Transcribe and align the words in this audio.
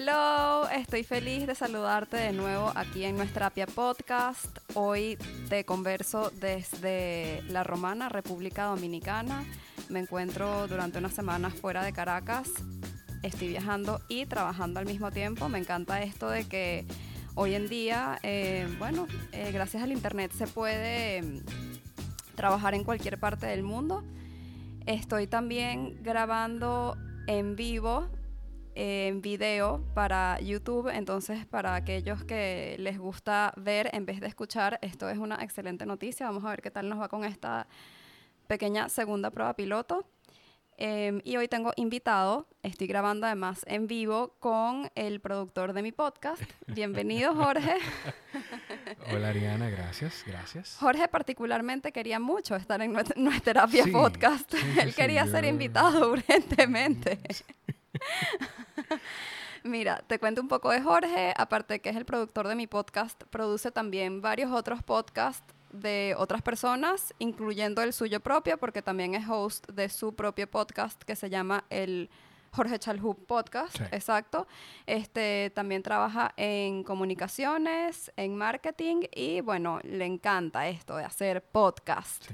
Hello, 0.00 0.68
estoy 0.68 1.02
feliz 1.02 1.48
de 1.48 1.56
saludarte 1.56 2.16
de 2.18 2.32
nuevo 2.32 2.70
aquí 2.76 3.02
en 3.02 3.16
nuestra 3.16 3.50
Terapia 3.50 3.66
Podcast. 3.66 4.56
Hoy 4.74 5.18
te 5.48 5.64
converso 5.64 6.30
desde 6.38 7.42
La 7.48 7.64
Romana, 7.64 8.08
República 8.08 8.66
Dominicana. 8.66 9.42
Me 9.88 9.98
encuentro 9.98 10.68
durante 10.68 10.98
unas 10.98 11.14
semanas 11.14 11.54
fuera 11.54 11.82
de 11.82 11.92
Caracas. 11.92 12.48
Estoy 13.24 13.48
viajando 13.48 14.00
y 14.08 14.24
trabajando 14.26 14.78
al 14.78 14.86
mismo 14.86 15.10
tiempo. 15.10 15.48
Me 15.48 15.58
encanta 15.58 16.00
esto 16.00 16.28
de 16.28 16.46
que 16.46 16.86
hoy 17.34 17.54
en 17.54 17.68
día, 17.68 18.20
eh, 18.22 18.68
bueno, 18.78 19.08
eh, 19.32 19.50
gracias 19.50 19.82
al 19.82 19.90
Internet 19.90 20.30
se 20.30 20.46
puede 20.46 21.22
mm, 21.22 21.40
trabajar 22.36 22.74
en 22.74 22.84
cualquier 22.84 23.18
parte 23.18 23.46
del 23.46 23.64
mundo. 23.64 24.04
Estoy 24.86 25.26
también 25.26 26.00
grabando 26.04 26.96
en 27.26 27.56
vivo 27.56 28.08
en 28.78 29.20
video 29.20 29.84
para 29.92 30.38
YouTube. 30.40 30.88
Entonces, 30.88 31.44
para 31.44 31.74
aquellos 31.74 32.22
que 32.22 32.76
les 32.78 32.96
gusta 32.96 33.52
ver 33.56 33.90
en 33.92 34.06
vez 34.06 34.20
de 34.20 34.28
escuchar, 34.28 34.78
esto 34.82 35.10
es 35.10 35.18
una 35.18 35.42
excelente 35.42 35.84
noticia. 35.84 36.26
Vamos 36.26 36.44
a 36.44 36.50
ver 36.50 36.62
qué 36.62 36.70
tal 36.70 36.88
nos 36.88 37.00
va 37.00 37.08
con 37.08 37.24
esta 37.24 37.66
pequeña 38.46 38.88
segunda 38.88 39.30
prueba 39.30 39.54
piloto. 39.56 40.06
Em, 40.76 41.20
y 41.24 41.36
hoy 41.36 41.48
tengo 41.48 41.72
invitado, 41.74 42.46
estoy 42.62 42.86
grabando 42.86 43.26
además 43.26 43.64
en 43.66 43.88
vivo 43.88 44.36
con 44.38 44.88
el 44.94 45.18
productor 45.18 45.72
de 45.72 45.82
mi 45.82 45.90
podcast. 45.90 46.40
Bienvenido, 46.68 47.34
Jorge. 47.34 47.78
Hola, 49.12 49.30
Ariana, 49.30 49.70
gracias, 49.70 50.22
gracias. 50.24 50.76
Jorge 50.78 51.08
particularmente 51.08 51.90
quería 51.90 52.20
mucho 52.20 52.54
estar 52.54 52.80
en 52.80 52.92
nuestra 52.92 53.40
terapia 53.42 53.86
podcast. 53.90 54.54
Él 54.80 54.94
quería 54.94 55.26
ser 55.26 55.46
invitado 55.46 56.12
urgentemente. 56.12 57.18
Mira, 59.64 60.02
te 60.06 60.18
cuento 60.18 60.40
un 60.40 60.48
poco 60.48 60.70
de 60.70 60.80
Jorge, 60.80 61.34
aparte 61.36 61.74
de 61.74 61.80
que 61.80 61.90
es 61.90 61.96
el 61.96 62.04
productor 62.04 62.48
de 62.48 62.54
mi 62.54 62.66
podcast, 62.66 63.22
produce 63.24 63.70
también 63.70 64.22
varios 64.22 64.52
otros 64.52 64.82
podcasts 64.82 65.54
de 65.72 66.14
otras 66.16 66.42
personas, 66.42 67.14
incluyendo 67.18 67.82
el 67.82 67.92
suyo 67.92 68.20
propio, 68.20 68.58
porque 68.58 68.82
también 68.82 69.14
es 69.14 69.28
host 69.28 69.68
de 69.68 69.88
su 69.88 70.14
propio 70.14 70.48
podcast 70.48 71.02
que 71.02 71.16
se 71.16 71.28
llama 71.28 71.64
el 71.70 72.08
Jorge 72.52 72.78
Chalhub 72.78 73.26
Podcast, 73.26 73.80
exacto. 73.92 74.46
Este 74.86 75.52
también 75.54 75.82
trabaja 75.82 76.32
en 76.36 76.82
comunicaciones, 76.82 78.10
en 78.16 78.36
marketing 78.36 79.02
y 79.14 79.40
bueno, 79.42 79.80
le 79.82 80.06
encanta 80.06 80.68
esto 80.68 80.96
de 80.96 81.04
hacer 81.04 81.42
podcast. 81.42 82.30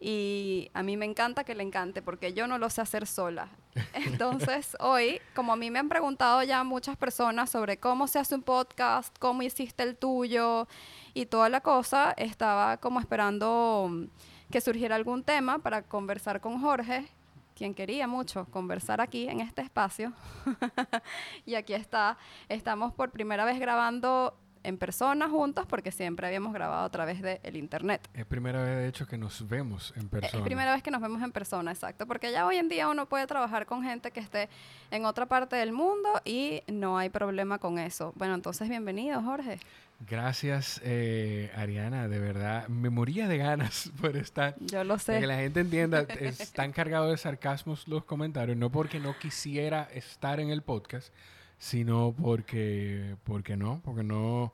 Y 0.00 0.70
a 0.74 0.82
mí 0.82 0.96
me 0.96 1.06
encanta 1.06 1.42
que 1.42 1.54
le 1.54 1.64
encante 1.64 2.02
porque 2.02 2.32
yo 2.32 2.46
no 2.46 2.58
lo 2.58 2.70
sé 2.70 2.80
hacer 2.80 3.06
sola. 3.06 3.48
Entonces, 3.94 4.76
hoy, 4.80 5.20
como 5.34 5.52
a 5.52 5.56
mí 5.56 5.70
me 5.70 5.80
han 5.80 5.88
preguntado 5.88 6.42
ya 6.44 6.62
muchas 6.62 6.96
personas 6.96 7.50
sobre 7.50 7.78
cómo 7.78 8.06
se 8.06 8.18
hace 8.18 8.34
un 8.34 8.42
podcast, 8.42 9.16
cómo 9.18 9.42
hiciste 9.42 9.82
el 9.82 9.96
tuyo 9.96 10.68
y 11.14 11.26
toda 11.26 11.48
la 11.48 11.60
cosa, 11.60 12.12
estaba 12.16 12.76
como 12.76 13.00
esperando 13.00 14.08
que 14.50 14.60
surgiera 14.60 14.94
algún 14.94 15.24
tema 15.24 15.58
para 15.58 15.82
conversar 15.82 16.40
con 16.40 16.60
Jorge, 16.60 17.08
quien 17.54 17.74
quería 17.74 18.06
mucho 18.06 18.46
conversar 18.46 19.00
aquí 19.00 19.28
en 19.28 19.40
este 19.40 19.62
espacio. 19.62 20.12
y 21.44 21.56
aquí 21.56 21.74
está, 21.74 22.16
estamos 22.48 22.94
por 22.94 23.10
primera 23.10 23.44
vez 23.44 23.58
grabando 23.58 24.38
en 24.68 24.76
persona 24.76 25.28
juntos 25.28 25.66
porque 25.66 25.90
siempre 25.90 26.26
habíamos 26.26 26.52
grabado 26.52 26.84
a 26.84 26.90
través 26.90 27.22
del 27.22 27.56
internet. 27.56 28.08
Es 28.14 28.26
primera 28.26 28.62
vez, 28.62 28.76
de 28.76 28.88
hecho, 28.88 29.06
que 29.06 29.18
nos 29.18 29.48
vemos 29.48 29.92
en 29.96 30.08
persona. 30.08 30.38
Es 30.38 30.44
primera 30.44 30.72
vez 30.72 30.82
que 30.82 30.90
nos 30.90 31.00
vemos 31.00 31.22
en 31.22 31.32
persona, 31.32 31.72
exacto. 31.72 32.06
Porque 32.06 32.30
ya 32.30 32.46
hoy 32.46 32.56
en 32.56 32.68
día 32.68 32.88
uno 32.88 33.06
puede 33.06 33.26
trabajar 33.26 33.66
con 33.66 33.82
gente 33.82 34.10
que 34.10 34.20
esté 34.20 34.48
en 34.90 35.04
otra 35.04 35.26
parte 35.26 35.56
del 35.56 35.72
mundo 35.72 36.20
y 36.24 36.62
no 36.66 36.98
hay 36.98 37.08
problema 37.08 37.58
con 37.58 37.78
eso. 37.78 38.12
Bueno, 38.16 38.34
entonces 38.34 38.68
bienvenido, 38.68 39.22
Jorge. 39.22 39.58
Gracias, 40.06 40.80
eh, 40.84 41.50
Ariana. 41.56 42.06
De 42.06 42.20
verdad, 42.20 42.68
me 42.68 42.88
moría 42.88 43.26
de 43.26 43.38
ganas 43.38 43.90
por 44.00 44.16
estar. 44.16 44.54
Yo 44.60 44.84
lo 44.84 44.98
sé. 44.98 45.18
que 45.18 45.26
la 45.26 45.36
gente 45.36 45.60
entienda, 45.60 46.00
están 46.00 46.72
cargados 46.72 47.10
de 47.10 47.16
sarcasmos 47.16 47.88
los 47.88 48.04
comentarios, 48.04 48.56
no 48.56 48.70
porque 48.70 49.00
no 49.00 49.18
quisiera 49.18 49.88
estar 49.92 50.40
en 50.40 50.50
el 50.50 50.62
podcast, 50.62 51.12
sino 51.58 52.14
porque, 52.20 53.16
porque 53.24 53.56
no, 53.56 53.80
porque 53.84 54.02
no, 54.02 54.52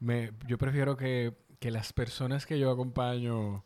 me, 0.00 0.32
yo 0.46 0.58
prefiero 0.58 0.96
que, 0.96 1.34
que 1.60 1.70
las 1.70 1.92
personas 1.92 2.46
que 2.46 2.58
yo 2.58 2.70
acompaño 2.70 3.64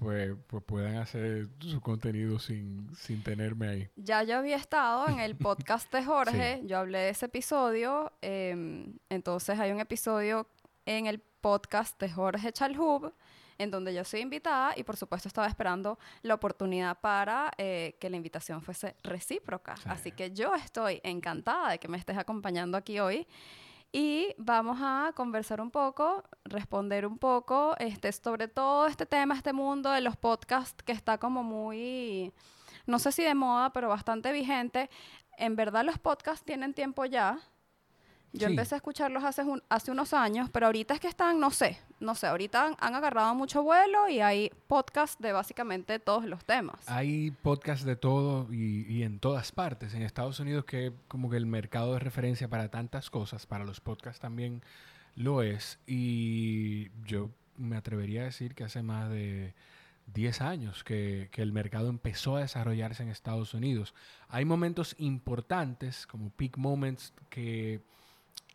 pues, 0.00 0.34
pues 0.46 0.64
puedan 0.64 0.96
hacer 0.96 1.48
su 1.58 1.80
contenido 1.80 2.38
sin, 2.38 2.88
sin 2.96 3.22
tenerme 3.22 3.68
ahí. 3.68 3.88
Ya 3.96 4.22
yo 4.22 4.38
había 4.38 4.56
estado 4.56 5.08
en 5.08 5.20
el 5.20 5.36
podcast 5.36 5.92
de 5.92 6.04
Jorge, 6.06 6.62
yo 6.64 6.78
hablé 6.78 6.98
de 6.98 7.10
ese 7.10 7.26
episodio, 7.26 8.10
em, 8.22 8.98
entonces 9.10 9.58
hay 9.58 9.70
un 9.70 9.80
episodio 9.80 10.46
en 10.86 11.06
el 11.06 11.20
podcast 11.20 12.00
de 12.00 12.10
Jorge 12.10 12.52
Chalhub 12.52 13.12
en 13.60 13.70
donde 13.70 13.92
yo 13.92 14.04
soy 14.04 14.20
invitada 14.20 14.72
y 14.74 14.84
por 14.84 14.96
supuesto 14.96 15.28
estaba 15.28 15.46
esperando 15.46 15.98
la 16.22 16.34
oportunidad 16.34 16.98
para 16.98 17.52
eh, 17.58 17.94
que 18.00 18.08
la 18.08 18.16
invitación 18.16 18.62
fuese 18.62 18.96
recíproca. 19.02 19.74
Así 19.84 20.12
que 20.12 20.32
yo 20.32 20.54
estoy 20.54 21.00
encantada 21.04 21.72
de 21.72 21.78
que 21.78 21.86
me 21.86 21.98
estés 21.98 22.16
acompañando 22.16 22.78
aquí 22.78 22.98
hoy. 23.00 23.26
Y 23.92 24.34
vamos 24.38 24.78
a 24.80 25.12
conversar 25.14 25.60
un 25.60 25.70
poco, 25.70 26.24
responder 26.44 27.04
un 27.04 27.18
poco 27.18 27.74
este, 27.78 28.12
sobre 28.12 28.48
todo 28.48 28.86
este 28.86 29.04
tema, 29.04 29.34
este 29.34 29.52
mundo 29.52 29.90
de 29.90 30.00
los 30.00 30.16
podcasts 30.16 30.82
que 30.82 30.92
está 30.92 31.18
como 31.18 31.42
muy, 31.42 32.32
no 32.86 32.98
sé 32.98 33.12
si 33.12 33.24
de 33.24 33.34
moda, 33.34 33.72
pero 33.72 33.88
bastante 33.88 34.32
vigente. 34.32 34.88
En 35.36 35.56
verdad 35.56 35.84
los 35.84 35.98
podcasts 35.98 36.44
tienen 36.44 36.72
tiempo 36.72 37.04
ya, 37.04 37.40
yo 38.32 38.46
empecé 38.46 38.74
a 38.74 38.76
escucharlos 38.76 39.24
hace, 39.24 39.42
hace 39.68 39.90
unos 39.90 40.14
años, 40.14 40.48
pero 40.50 40.66
ahorita 40.66 40.94
es 40.94 41.00
que 41.00 41.08
están, 41.08 41.40
no 41.40 41.50
sé, 41.50 41.78
no 41.98 42.14
sé, 42.14 42.28
ahorita 42.28 42.76
han, 42.78 42.94
agarrado 42.94 43.34
mucho 43.34 43.62
vuelo 43.62 44.08
y 44.08 44.20
hay 44.20 44.50
podcasts 44.68 45.20
de 45.20 45.32
básicamente 45.32 45.98
todos 45.98 46.24
los 46.24 46.44
temas. 46.44 46.88
Hay 46.88 47.30
podcasts 47.30 47.84
de 47.84 47.96
todo 47.96 48.46
y, 48.52 48.86
y, 48.88 49.02
en 49.02 49.18
todas 49.18 49.52
partes. 49.52 49.94
En 49.94 50.02
Estados 50.02 50.38
Unidos 50.38 50.64
que 50.64 50.92
como 51.08 51.28
que 51.28 51.36
el 51.36 51.46
mercado 51.46 51.94
de 51.94 51.98
referencia 51.98 52.48
para 52.48 52.70
tantas 52.70 53.10
cosas, 53.10 53.46
para 53.46 53.64
los 53.64 53.80
podcasts 53.80 54.20
también 54.20 54.62
lo 55.16 55.42
es. 55.42 55.78
Y 55.86 56.90
yo 57.04 57.30
me 57.56 57.76
atrevería 57.76 58.22
a 58.22 58.24
decir 58.24 58.54
que 58.54 58.64
hace 58.64 58.82
más 58.82 59.10
de 59.10 59.54
10 60.14 60.40
años 60.40 60.84
que, 60.84 61.28
que, 61.30 61.42
el 61.42 61.52
mercado 61.52 61.88
empezó 61.88 62.36
a 62.36 62.40
desarrollarse 62.40 63.02
en 63.02 63.08
Estados 63.08 63.54
Unidos. 63.54 63.94
Hay 64.28 64.44
momentos 64.44 64.94
importantes, 64.98 66.06
como 66.06 66.30
peak 66.30 66.56
moments, 66.56 67.12
que 67.28 67.82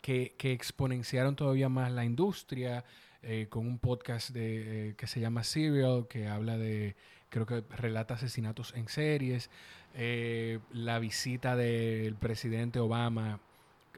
que, 0.06 0.52
exponenciaron 0.52 1.34
todavía 1.34 1.68
más 1.68 1.90
la 1.90 2.04
industria, 2.04 2.84
eh, 3.22 3.48
con 3.50 3.66
un 3.66 3.80
podcast 3.80 4.30
de, 4.30 4.90
eh, 4.90 4.94
que 4.94 5.08
se 5.08 5.18
llama 5.18 5.42
Serial, 5.42 6.06
que 6.08 6.28
habla 6.28 6.56
de, 6.56 6.94
creo 7.28 7.44
que 7.44 7.64
relata 7.70 8.14
asesinatos 8.14 8.72
en 8.76 8.86
series, 8.86 9.50
eh, 9.94 10.60
la 10.70 11.00
visita 11.00 11.56
del 11.56 12.14
presidente 12.14 12.78
Obama 12.78 13.40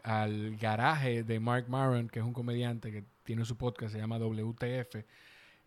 al 0.02 0.56
garaje 0.56 1.24
de 1.24 1.40
Mark 1.40 1.66
Maron, 1.68 2.08
que 2.08 2.20
es 2.20 2.24
un 2.24 2.32
comediante 2.32 2.90
que 2.90 3.04
tiene 3.22 3.44
su 3.44 3.58
podcast, 3.58 3.92
se 3.92 3.98
llama 3.98 4.16
WTF, 4.16 5.04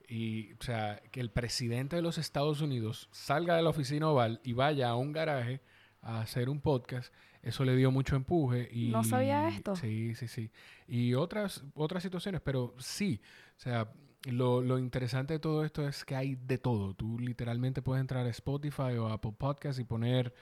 y, 0.07 0.53
o 0.53 0.63
sea, 0.63 1.03
que 1.11 1.21
el 1.21 1.29
presidente 1.29 1.97
de 1.97 2.01
los 2.01 2.17
Estados 2.17 2.61
Unidos 2.61 3.09
salga 3.11 3.55
de 3.57 3.61
la 3.61 3.69
oficina 3.69 4.09
oval 4.09 4.41
y 4.43 4.53
vaya 4.53 4.89
a 4.89 4.95
un 4.95 5.11
garaje 5.11 5.61
a 6.01 6.21
hacer 6.21 6.49
un 6.49 6.61
podcast, 6.61 7.13
eso 7.41 7.63
le 7.65 7.75
dio 7.75 7.91
mucho 7.91 8.15
empuje. 8.15 8.69
Y, 8.71 8.89
No 8.89 9.03
sabía 9.03 9.47
esto. 9.47 9.75
Sí, 9.75 10.15
sí, 10.15 10.27
sí. 10.27 10.51
Y 10.87 11.13
otras, 11.13 11.63
otras 11.73 12.03
situaciones, 12.03 12.41
pero 12.41 12.75
sí. 12.79 13.21
O 13.57 13.59
sea, 13.59 13.91
lo, 14.25 14.61
lo 14.61 14.77
interesante 14.77 15.33
de 15.33 15.39
todo 15.39 15.65
esto 15.65 15.87
es 15.87 16.05
que 16.05 16.15
hay 16.15 16.35
de 16.35 16.57
todo. 16.57 16.93
Tú 16.93 17.19
literalmente 17.19 17.81
puedes 17.81 18.01
entrar 18.01 18.25
a 18.25 18.29
Spotify 18.29 18.97
o 18.97 19.07
Apple 19.07 19.33
Podcast 19.37 19.79
y 19.79 19.83
poner, 19.83 20.33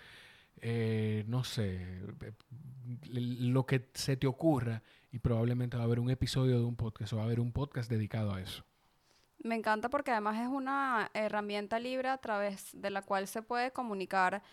eh, 0.61 1.23
no 1.27 1.43
sé, 1.43 2.01
lo 3.09 3.65
que 3.65 3.89
se 3.93 4.17
te 4.17 4.27
ocurra 4.27 4.81
y 5.11 5.19
probablemente 5.19 5.77
va 5.77 5.83
a 5.83 5.85
haber 5.85 5.99
un 5.99 6.09
episodio 6.09 6.59
de 6.59 6.65
un 6.65 6.75
podcast 6.75 7.13
o 7.13 7.17
va 7.17 7.23
a 7.23 7.25
haber 7.25 7.39
un 7.39 7.51
podcast 7.51 7.89
dedicado 7.89 8.33
a 8.33 8.41
eso. 8.41 8.63
Me 9.41 9.55
encanta 9.55 9.89
porque 9.89 10.11
además 10.11 10.37
es 10.39 10.47
una 10.47 11.09
herramienta 11.13 11.79
libre 11.79 12.09
a 12.09 12.17
través 12.17 12.69
de 12.73 12.89
la 12.89 13.01
cual 13.01 13.27
se 13.27 13.41
puede 13.41 13.71
comunicar, 13.71 14.43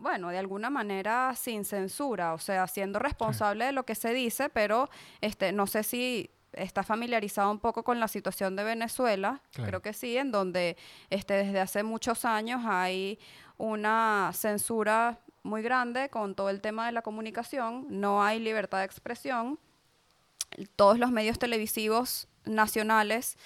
bueno, 0.00 0.30
de 0.30 0.38
alguna 0.38 0.70
manera 0.70 1.34
sin 1.36 1.64
censura, 1.64 2.32
o 2.34 2.38
sea, 2.38 2.66
siendo 2.66 2.98
responsable 2.98 3.66
de 3.66 3.72
lo 3.72 3.84
que 3.84 3.94
se 3.94 4.12
dice, 4.12 4.48
pero 4.48 4.88
este, 5.20 5.52
no 5.52 5.66
sé 5.66 5.82
si 5.82 6.30
está 6.52 6.82
familiarizado 6.82 7.50
un 7.50 7.60
poco 7.60 7.84
con 7.84 8.00
la 8.00 8.08
situación 8.08 8.56
de 8.56 8.64
Venezuela, 8.64 9.40
Claro. 9.52 9.68
creo 9.68 9.82
que 9.82 9.92
sí, 9.92 10.16
en 10.16 10.32
donde 10.32 10.76
este, 11.10 11.34
desde 11.34 11.60
hace 11.60 11.82
muchos 11.84 12.24
años 12.24 12.62
hay 12.66 13.18
una 13.56 14.30
censura 14.34 15.20
muy 15.42 15.62
grande 15.62 16.08
con 16.08 16.34
todo 16.34 16.50
el 16.50 16.60
tema 16.60 16.86
de 16.86 16.92
la 16.92 17.02
comunicación, 17.02 17.86
no 17.88 18.22
hay 18.24 18.40
libertad 18.40 18.78
de 18.78 18.84
expresión, 18.86 19.58
todos 20.76 20.98
los 20.98 21.10
medios 21.12 21.38
televisivos 21.38 22.26
nacionales 22.44 23.36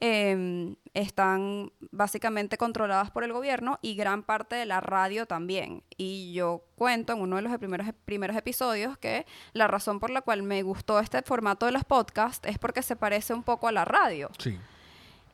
em, 0.00 0.76
están 0.94 1.72
básicamente 1.92 2.58
controladas 2.58 3.10
por 3.10 3.22
el 3.22 3.32
gobierno 3.32 3.78
y 3.82 3.94
gran 3.94 4.22
parte 4.22 4.56
de 4.56 4.66
la 4.66 4.80
radio 4.80 5.26
también. 5.26 5.84
Y 5.96 6.32
yo 6.32 6.64
cuento 6.74 7.12
en 7.12 7.20
uno 7.20 7.36
de 7.36 7.42
los 7.42 7.56
primeros, 7.58 7.86
primeros 8.04 8.36
episodios 8.36 8.98
que 8.98 9.26
la 9.52 9.66
razón 9.68 10.00
por 10.00 10.10
la 10.10 10.22
cual 10.22 10.42
me 10.42 10.62
gustó 10.62 10.98
este 10.98 11.22
formato 11.22 11.66
de 11.66 11.72
los 11.72 11.84
podcasts 11.84 12.48
es 12.48 12.58
porque 12.58 12.82
se 12.82 12.96
parece 12.96 13.34
un 13.34 13.42
poco 13.42 13.68
a 13.68 13.72
la 13.72 13.84
radio. 13.84 14.30
Sí. 14.38 14.58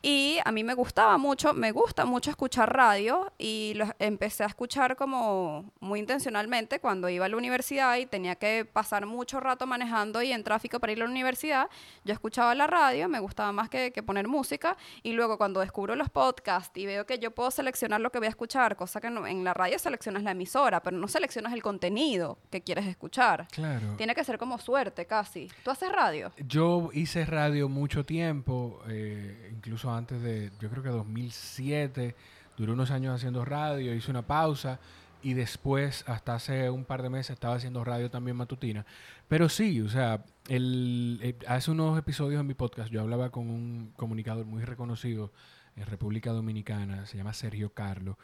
Y 0.01 0.37
a 0.45 0.51
mí 0.51 0.63
me 0.63 0.73
gustaba 0.73 1.17
mucho, 1.17 1.53
me 1.53 1.71
gusta 1.71 2.05
mucho 2.05 2.29
escuchar 2.29 2.73
radio 2.75 3.31
y 3.37 3.73
lo 3.75 3.85
empecé 3.99 4.43
a 4.43 4.47
escuchar 4.47 4.95
como 4.95 5.71
muy 5.79 5.99
intencionalmente 5.99 6.79
cuando 6.79 7.09
iba 7.09 7.25
a 7.25 7.29
la 7.29 7.37
universidad 7.37 7.95
y 7.97 8.05
tenía 8.05 8.35
que 8.35 8.63
pasar 8.65 9.05
mucho 9.05 9.39
rato 9.39 9.65
manejando 9.65 10.21
y 10.21 10.31
en 10.31 10.43
tráfico 10.43 10.79
para 10.79 10.91
ir 10.93 11.01
a 11.01 11.05
la 11.05 11.09
universidad. 11.11 11.69
Yo 12.05 12.13
escuchaba 12.13 12.53
la 12.55 12.67
radio, 12.67 13.09
me 13.09 13.19
gustaba 13.19 13.51
más 13.51 13.69
que, 13.69 13.91
que 13.91 14.03
poner 14.03 14.27
música 14.27 14.77
y 15.03 15.13
luego 15.13 15.37
cuando 15.37 15.59
descubro 15.59 15.95
los 15.95 16.09
podcasts 16.09 16.77
y 16.77 16.85
veo 16.85 17.05
que 17.05 17.19
yo 17.19 17.31
puedo 17.31 17.51
seleccionar 17.51 17.99
lo 18.01 18.11
que 18.11 18.19
voy 18.19 18.27
a 18.27 18.29
escuchar, 18.29 18.75
cosa 18.75 19.01
que 19.01 19.09
no- 19.09 19.25
en 19.27 19.43
la 19.43 19.53
radio 19.53 19.79
seleccionas 19.79 20.23
la 20.23 20.31
emisora, 20.31 20.81
pero 20.81 20.97
no 20.97 21.07
seleccionas 21.07 21.53
el 21.53 21.63
contenido 21.63 22.37
que 22.51 22.61
quieres 22.61 22.85
escuchar. 22.85 23.47
Claro. 23.51 23.95
Tiene 23.97 24.13
que 24.15 24.23
ser 24.23 24.37
como 24.37 24.57
suerte 24.59 25.05
casi. 25.05 25.49
¿Tú 25.63 25.71
haces 25.71 25.91
radio? 25.91 26.31
Yo 26.47 26.89
hice 26.93 27.25
radio 27.25 27.67
mucho 27.69 28.05
tiempo, 28.05 28.81
eh, 28.89 29.49
incluso 29.53 29.86
antes 29.95 30.21
de, 30.21 30.51
yo 30.59 30.69
creo 30.69 30.83
que 30.83 30.89
2007, 30.89 32.15
duré 32.57 32.71
unos 32.71 32.91
años 32.91 33.15
haciendo 33.15 33.45
radio, 33.45 33.93
hice 33.93 34.11
una 34.11 34.25
pausa 34.25 34.79
y 35.23 35.33
después, 35.33 36.03
hasta 36.07 36.35
hace 36.35 36.69
un 36.69 36.85
par 36.85 37.01
de 37.01 37.09
meses, 37.09 37.31
estaba 37.31 37.55
haciendo 37.55 37.83
radio 37.83 38.09
también 38.09 38.37
matutina. 38.37 38.85
Pero 39.27 39.49
sí, 39.49 39.81
o 39.81 39.89
sea, 39.89 40.23
el, 40.47 41.19
eh, 41.21 41.35
hace 41.47 41.71
unos 41.71 41.97
episodios 41.97 42.39
en 42.39 42.47
mi 42.47 42.53
podcast 42.53 42.89
yo 42.91 43.01
hablaba 43.01 43.29
con 43.31 43.49
un 43.49 43.93
comunicador 43.95 44.45
muy 44.45 44.63
reconocido 44.63 45.31
en 45.75 45.85
República 45.85 46.31
Dominicana, 46.31 47.05
se 47.05 47.17
llama 47.17 47.33
Sergio 47.33 47.73
Carlo, 47.73 48.17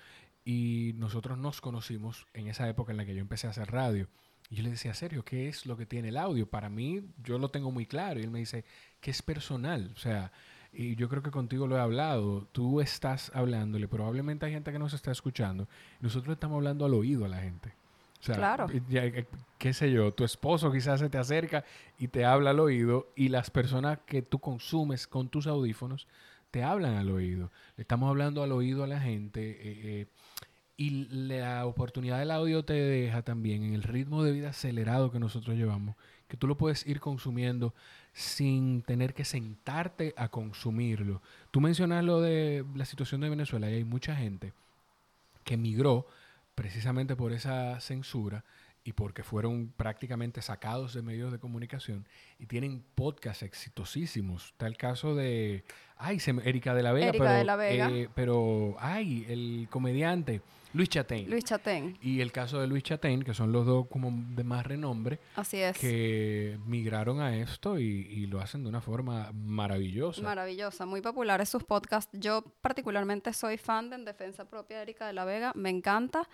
y 0.46 0.94
nosotros 0.96 1.38
nos 1.38 1.62
conocimos 1.62 2.28
en 2.34 2.48
esa 2.48 2.68
época 2.68 2.92
en 2.92 2.98
la 2.98 3.06
que 3.06 3.16
yo 3.16 3.22
empecé 3.22 3.48
a 3.48 3.52
hacer 3.52 3.72
radio. 3.72 4.08
Y 4.50 4.58
yo 4.58 4.64
le 4.64 4.72
decía, 4.72 4.94
Sergio, 4.94 5.24
¿qué 5.24 5.48
es 5.48 5.66
lo 5.66 5.78
que 5.78 5.86
tiene 5.86 6.10
el 6.10 6.18
audio? 6.18 6.50
Para 6.50 6.70
mí, 6.70 7.02
yo 7.24 7.38
lo 7.38 7.50
tengo 7.50 7.72
muy 7.72 7.86
claro. 7.86 8.20
Y 8.20 8.24
él 8.24 8.30
me 8.30 8.40
dice, 8.40 8.66
que 9.00 9.12
es 9.12 9.22
personal. 9.22 9.92
O 9.96 10.00
sea, 10.00 10.32
y 10.74 10.96
yo 10.96 11.08
creo 11.10 11.22
que 11.22 11.32
contigo 11.32 11.68
lo 11.68 11.78
he 11.78 11.80
hablado. 11.80 12.48
Tú 12.52 12.82
estás 12.82 13.32
hablándole, 13.34 13.88
probablemente 13.88 14.46
hay 14.46 14.54
gente 14.54 14.72
que 14.72 14.80
nos 14.80 14.94
está 14.94 15.12
escuchando. 15.12 15.68
Nosotros 16.00 16.34
estamos 16.34 16.56
hablando 16.56 16.86
al 16.86 16.94
oído 16.94 17.26
a 17.26 17.30
la 17.30 17.38
gente. 17.38 17.74
O 18.20 18.26
sea, 18.26 18.36
Claro. 18.36 18.68
ya, 18.90 19.06
eh, 19.06 19.26
qué 19.58 19.74
sé 19.74 19.92
yo, 19.92 20.12
tu 20.14 20.24
esposo 20.24 20.72
quizás 20.72 21.00
se 21.02 21.10
te 21.10 21.18
acerca 21.18 21.66
y 22.00 22.08
te 22.08 22.24
habla 22.26 22.52
al 22.52 22.60
oído 22.60 23.08
y 23.16 23.28
las 23.30 23.50
personas 23.50 24.00
que 24.06 24.22
tú 24.22 24.40
consumes 24.40 25.08
con 25.08 25.28
tus 25.28 25.46
audífonos 25.46 26.08
te 26.50 26.64
hablan 26.64 26.96
al 26.96 27.10
oído. 27.10 27.52
Le 27.76 27.82
estamos 27.82 28.10
hablando 28.10 28.42
al 28.42 28.52
oído 28.54 28.84
a 28.84 28.88
la 28.88 29.00
gente 29.02 29.42
eh, 29.50 30.02
eh, 30.02 30.08
y 30.78 31.08
la 31.10 31.66
oportunidad 31.66 32.20
del 32.20 32.32
audio 32.32 32.64
te 32.64 32.74
deja 32.74 33.24
también 33.24 33.64
en 33.64 33.74
el 33.74 33.84
ritmo 33.84 34.24
de 34.24 34.32
vida 34.32 34.50
acelerado 34.50 35.12
que 35.12 35.20
nosotros 35.20 35.56
llevamos, 35.58 35.96
que 36.28 36.38
tú 36.38 36.48
lo 36.48 36.58
puedes 36.58 36.88
ir 36.88 37.00
consumiendo 37.00 37.74
sin 38.14 38.84
tener 38.84 39.14
que 39.14 39.26
sentarte 39.26 40.14
a 40.18 40.30
consumirlo. 40.30 41.22
Tú 41.52 41.62
mencionas 41.62 42.04
lo 42.04 42.22
de 42.22 42.64
la 42.76 42.86
situación 42.86 43.22
de 43.22 43.30
Venezuela 43.30 43.70
y 43.70 43.76
hay 43.76 43.84
mucha 43.84 44.16
gente 44.16 44.54
que 45.44 45.58
migró 45.58 46.08
precisamente 46.56 47.16
por 47.16 47.34
esa 47.34 47.80
censura 47.80 48.44
y 48.84 48.94
porque 48.94 49.24
fueron 49.24 49.74
prácticamente 49.76 50.42
sacados 50.42 50.94
de 50.94 51.02
medios 51.02 51.32
de 51.32 51.40
comunicación 51.40 52.08
y 52.38 52.48
tienen 52.48 52.84
podcasts 52.96 53.44
exitosísimos. 53.44 54.48
Está 54.48 54.68
el 54.68 54.78
caso 54.78 55.16
de, 55.16 55.64
ay, 55.98 56.20
se 56.20 56.32
Erika 56.44 56.74
de 56.76 56.84
la 56.84 56.92
Vega, 56.92 57.08
Erika 57.08 57.24
pero, 57.24 57.38
de 57.38 57.44
la 57.44 57.56
Vega. 57.56 57.90
eh, 57.90 58.10
pero, 58.14 58.76
ay, 58.80 59.26
el 59.30 59.68
comediante 59.70 60.42
Luis 60.74 60.90
Chatén. 60.90 61.30
Luis 61.30 61.44
Chatén, 61.44 61.98
Y 62.02 62.22
el 62.22 62.32
caso 62.32 62.60
de 62.60 62.66
Luis 62.66 62.82
Chatén, 62.82 63.22
que 63.22 63.36
son 63.36 63.52
los 63.52 63.66
dos 63.66 63.86
como 63.88 64.12
de 64.36 64.44
más 64.44 64.66
renombre, 64.66 65.20
así 65.36 65.58
es. 65.58 65.78
que 65.78 66.58
migraron 66.66 67.22
a 67.22 67.38
esto 67.38 67.80
y, 67.80 67.84
y 67.84 68.26
lo 68.26 68.42
hacen 68.42 68.64
de 68.64 68.70
una 68.70 68.82
forma 68.82 69.32
maravillosa. 69.34 70.24
Maravillosa, 70.24 70.86
muy 70.88 71.02
populares 71.02 71.48
sus 71.48 71.64
podcasts. 71.64 72.10
Yo 72.20 72.44
particularmente 72.62 73.32
soy 73.34 73.58
fan 73.58 73.92
de 73.92 73.98
En 73.98 74.06
Defensa 74.06 74.46
Propia 74.46 74.78
de 74.78 74.84
Erika 74.84 75.06
de 75.06 75.14
la 75.14 75.26
Vega, 75.26 75.52
me 75.56 75.70
encanta. 75.70 76.28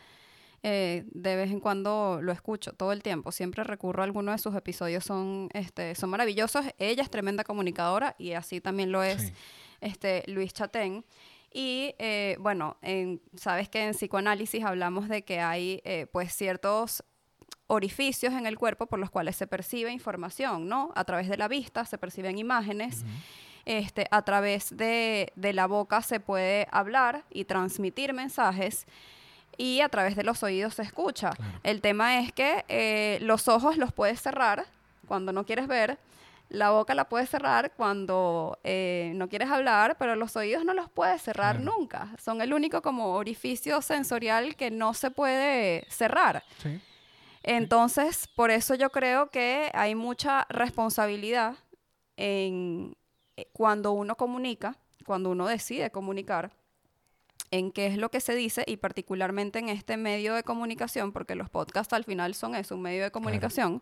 Eh, 0.62 1.06
de 1.12 1.36
vez 1.38 1.52
en 1.52 1.60
cuando 1.62 2.20
lo 2.22 2.32
escucho, 2.34 2.74
todo 2.74 2.92
el 2.92 3.02
tiempo. 3.02 3.32
Siempre 3.32 3.64
recurro 3.64 4.02
a 4.04 4.06
alguno 4.06 4.32
de 4.34 4.38
sus 4.38 4.54
episodios, 4.56 5.06
son, 5.06 5.50
este, 5.54 5.96
son 5.96 6.10
maravillosos. 6.10 6.66
Ella 6.78 7.02
es 7.04 7.10
tremenda 7.10 7.44
comunicadora 7.46 8.16
y 8.18 8.34
así 8.34 8.60
también 8.60 8.92
lo 8.92 9.02
es 9.04 9.22
Sí. 9.22 9.34
este, 9.82 10.24
Luis 10.28 10.52
Chatén. 10.54 11.06
Y 11.54 11.96
eh, 11.98 12.36
bueno, 12.40 12.78
en- 12.82 13.22
sabes 13.36 13.69
que 13.69 13.83
en 13.83 13.92
psicoanálisis 13.94 14.64
hablamos 14.66 15.07
de 15.07 15.24
que 15.24 15.40
hay 15.40 15.81
eh, 15.86 16.07
pues 16.12 16.33
ciertos 16.36 17.04
orificios 17.68 18.33
en 18.33 18.45
el 18.45 18.57
cuerpo 18.57 18.88
por 18.88 19.00
los 19.00 19.10
cuales 19.12 19.36
se 19.36 19.48
percibe 19.48 19.92
información, 19.92 20.68
¿no? 20.68 20.92
A 20.95 21.04
través 21.06 21.30
de 21.30 21.38
la 21.38 21.48
vista 21.48 21.86
se 21.86 21.98
perciben 21.98 22.38
imágenes, 22.38 23.06
este, 23.66 24.07
a 24.12 24.24
través 24.24 24.76
de, 24.76 25.31
de 25.36 25.54
la 25.54 25.68
boca 25.68 26.02
se 26.02 26.19
puede 26.19 26.68
hablar 26.72 27.24
y 27.30 27.45
transmitir 27.45 28.14
mensajes 28.14 28.88
y 29.59 29.81
a 29.81 29.89
través 29.89 30.16
de 30.16 30.23
los 30.23 30.42
oídos 30.42 30.73
se 30.75 30.81
escucha. 30.83 31.31
Claro. 31.31 31.51
El 31.63 31.81
tema 31.81 32.18
es 32.19 32.31
que 32.31 32.66
eh, 32.69 33.19
los 33.21 33.47
ojos 33.47 33.78
los 33.78 33.92
puedes 33.94 34.19
cerrar 34.21 34.66
cuando 35.07 35.31
no 35.33 35.45
quieres 35.45 35.68
ver, 35.68 35.97
la 36.47 36.71
boca 36.71 36.95
la 36.95 37.09
puedes 37.09 37.30
cerrar 37.30 37.73
cuando 37.75 38.57
eh, 38.63 39.11
no 39.16 39.28
quieres 39.30 39.49
hablar, 39.51 39.97
pero 39.99 40.16
los 40.16 40.35
oídos 40.35 40.63
no 40.66 40.73
los 40.73 40.89
puedes 40.89 41.21
cerrar 41.21 41.57
Claro. 41.57 41.71
nunca. 41.78 42.09
Son 42.23 42.42
el 42.42 42.54
único 42.54 42.81
como 42.81 43.13
orificio 43.16 43.81
sensorial 43.83 44.56
que 44.56 44.71
no 44.71 44.94
se 44.95 45.11
puede 45.11 45.85
cerrar. 45.89 46.42
Sí. 46.63 46.80
Entonces, 47.44 48.28
por 48.35 48.49
eso 48.51 48.75
yo 48.75 48.89
creo 48.92 49.30
que 49.30 49.69
hay 49.73 49.94
mucha 49.95 50.45
responsabilidad 50.49 51.56
en 52.18 52.95
eh, 53.37 53.47
cuando 53.54 53.92
uno 53.92 54.16
comunica, 54.16 54.75
cuando 55.06 55.30
uno 55.31 55.47
decide 55.47 55.89
comunicar, 55.92 56.51
en 57.52 57.72
qué 57.72 57.88
es 57.88 57.98
lo 57.98 58.10
que 58.10 58.22
se 58.22 58.36
dice 58.36 58.64
y 58.68 58.78
particularmente 58.78 59.60
en 59.60 59.70
este 59.70 59.98
medio 59.98 60.34
de 60.34 60.44
comunicación, 60.44 61.12
porque 61.12 61.36
los 61.36 61.50
podcasts 61.50 61.94
al 61.94 62.04
final 62.04 62.36
son 62.36 62.56
eso, 62.56 62.76
un 62.76 62.82
medio 62.82 63.04
de 63.04 63.12
comunicación. 63.12 63.82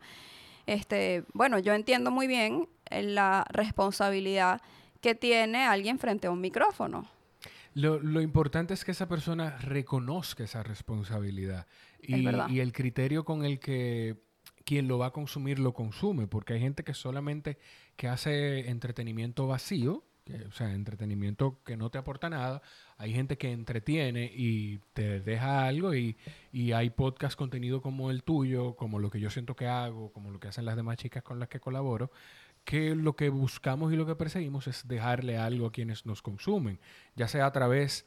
Este, 0.65 1.23
bueno, 1.33 1.59
yo 1.59 1.73
entiendo 1.73 2.11
muy 2.11 2.27
bien 2.27 2.67
eh, 2.89 3.01
la 3.03 3.45
responsabilidad 3.49 4.61
que 5.01 5.15
tiene 5.15 5.65
alguien 5.65 5.99
frente 5.99 6.27
a 6.27 6.31
un 6.31 6.41
micrófono. 6.41 7.09
Lo, 7.73 7.99
lo 7.99 8.21
importante 8.21 8.73
es 8.73 8.83
que 8.83 8.91
esa 8.91 9.07
persona 9.07 9.57
reconozca 9.59 10.43
esa 10.43 10.63
responsabilidad 10.63 11.67
y 12.01 12.59
el 12.59 12.73
criterio 12.73 13.23
con 13.23 13.45
el 13.45 13.59
que 13.59 14.17
quien 14.67 14.89
lo 14.89 14.97
va 14.97 15.07
a 15.07 15.11
consumir 15.11 15.59
lo 15.59 15.73
consume, 15.73 16.27
porque 16.27 16.53
hay 16.53 16.59
gente 16.59 16.83
que 16.83 16.93
solamente 16.93 17.57
que 17.95 18.09
hace 18.09 18.69
entretenimiento 18.69 19.47
vacío, 19.47 20.03
que, 20.25 20.43
o 20.43 20.51
sea, 20.51 20.73
entretenimiento 20.73 21.61
que 21.63 21.77
no 21.77 21.89
te 21.89 21.97
aporta 21.97 22.29
nada, 22.29 22.61
hay 22.97 23.13
gente 23.13 23.37
que 23.37 23.51
entretiene 23.51 24.31
y 24.33 24.79
te 24.93 25.19
deja 25.19 25.67
algo 25.67 25.93
y, 25.93 26.17
y 26.51 26.71
hay 26.71 26.89
podcast 26.89 27.37
contenido 27.37 27.81
como 27.81 28.09
el 28.09 28.23
tuyo, 28.23 28.75
como 28.75 28.99
lo 28.99 29.11
que 29.11 29.19
yo 29.19 29.29
siento 29.29 29.55
que 29.55 29.67
hago, 29.67 30.11
como 30.11 30.31
lo 30.31 30.39
que 30.39 30.47
hacen 30.47 30.65
las 30.65 30.75
demás 30.75 30.97
chicas 30.97 31.21
con 31.23 31.39
las 31.39 31.47
que 31.47 31.59
colaboro, 31.59 32.11
que 32.65 32.95
lo 32.95 33.15
que 33.15 33.29
buscamos 33.29 33.93
y 33.93 33.95
lo 33.95 34.05
que 34.05 34.15
perseguimos 34.15 34.67
es 34.67 34.87
dejarle 34.87 35.37
algo 35.37 35.67
a 35.67 35.71
quienes 35.71 36.05
nos 36.05 36.21
consumen, 36.21 36.79
ya 37.15 37.27
sea 37.27 37.45
a 37.45 37.51
través 37.51 38.05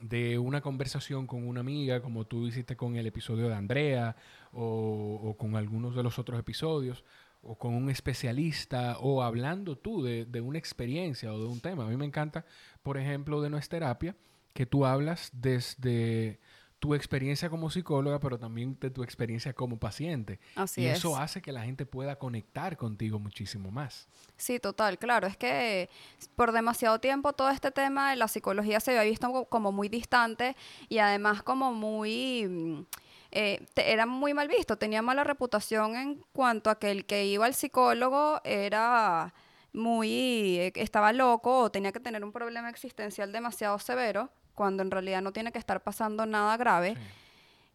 de 0.00 0.38
una 0.38 0.60
conversación 0.60 1.26
con 1.26 1.46
una 1.46 1.60
amiga, 1.60 2.00
como 2.00 2.24
tú 2.24 2.46
hiciste 2.46 2.76
con 2.76 2.96
el 2.96 3.06
episodio 3.06 3.48
de 3.48 3.54
Andrea 3.54 4.16
o, 4.52 5.20
o 5.22 5.36
con 5.36 5.56
algunos 5.56 5.96
de 5.96 6.02
los 6.04 6.18
otros 6.18 6.38
episodios, 6.38 7.04
o 7.42 7.56
con 7.56 7.74
un 7.74 7.90
especialista, 7.90 8.98
o 8.98 9.22
hablando 9.22 9.76
tú 9.76 10.02
de, 10.02 10.24
de 10.24 10.40
una 10.40 10.58
experiencia 10.58 11.32
o 11.32 11.38
de 11.38 11.46
un 11.46 11.60
tema. 11.60 11.84
A 11.84 11.88
mí 11.88 11.96
me 11.96 12.04
encanta, 12.04 12.44
por 12.88 12.96
ejemplo, 12.96 13.42
de 13.42 13.50
nuestra 13.50 13.80
terapia, 13.80 14.16
que 14.54 14.64
tú 14.64 14.86
hablas 14.86 15.28
desde 15.34 16.40
tu 16.78 16.94
experiencia 16.94 17.50
como 17.50 17.68
psicóloga, 17.70 18.18
pero 18.18 18.38
también 18.38 18.78
de 18.80 18.88
tu 18.88 19.02
experiencia 19.02 19.52
como 19.52 19.78
paciente. 19.78 20.40
Así 20.54 20.80
y 20.80 20.86
es. 20.86 20.96
eso 20.96 21.14
hace 21.18 21.42
que 21.42 21.52
la 21.52 21.64
gente 21.64 21.84
pueda 21.84 22.16
conectar 22.18 22.78
contigo 22.78 23.18
muchísimo 23.18 23.70
más. 23.70 24.08
Sí, 24.38 24.58
total, 24.58 24.96
claro. 24.96 25.26
Es 25.26 25.36
que 25.36 25.90
por 26.34 26.52
demasiado 26.52 26.98
tiempo 26.98 27.34
todo 27.34 27.50
este 27.50 27.70
tema 27.72 28.08
de 28.08 28.16
la 28.16 28.26
psicología 28.26 28.80
se 28.80 28.92
había 28.92 29.10
visto 29.10 29.44
como- 29.50 29.70
muy 29.70 29.90
distante 29.90 30.56
y 30.88 30.96
además 30.96 31.42
como 31.42 31.74
muy... 31.74 32.46
mm, 32.48 32.86
eh, 33.32 33.66
te- 33.74 33.92
era 33.92 34.06
muy 34.06 34.32
mal 34.32 34.48
visto, 34.48 34.78
tenía 34.78 35.02
mala 35.02 35.24
reputación 35.24 35.94
en 35.94 36.24
cuanto 36.32 36.70
a 36.70 36.78
que 36.78 36.90
el 36.90 37.04
que 37.04 37.26
iba 37.26 37.44
al 37.44 37.52
psicólogo 37.52 38.40
era 38.44 39.34
muy... 39.72 40.58
eh, 40.58 40.72
estaba 40.76 41.12
loco 41.12 41.60
o 41.60 41.70
tenía 41.70 41.92
que 41.92 42.00
tener 42.00 42.24
un 42.24 42.32
problema 42.32 42.68
existencial 42.68 43.32
demasiado 43.32 43.78
severo, 43.78 44.30
cuando 44.54 44.82
en 44.82 44.90
realidad 44.90 45.22
no 45.22 45.32
tiene 45.32 45.52
que 45.52 45.58
estar 45.58 45.82
pasando 45.82 46.26
nada 46.26 46.56
grave. 46.56 46.94
Sí. 46.94 47.00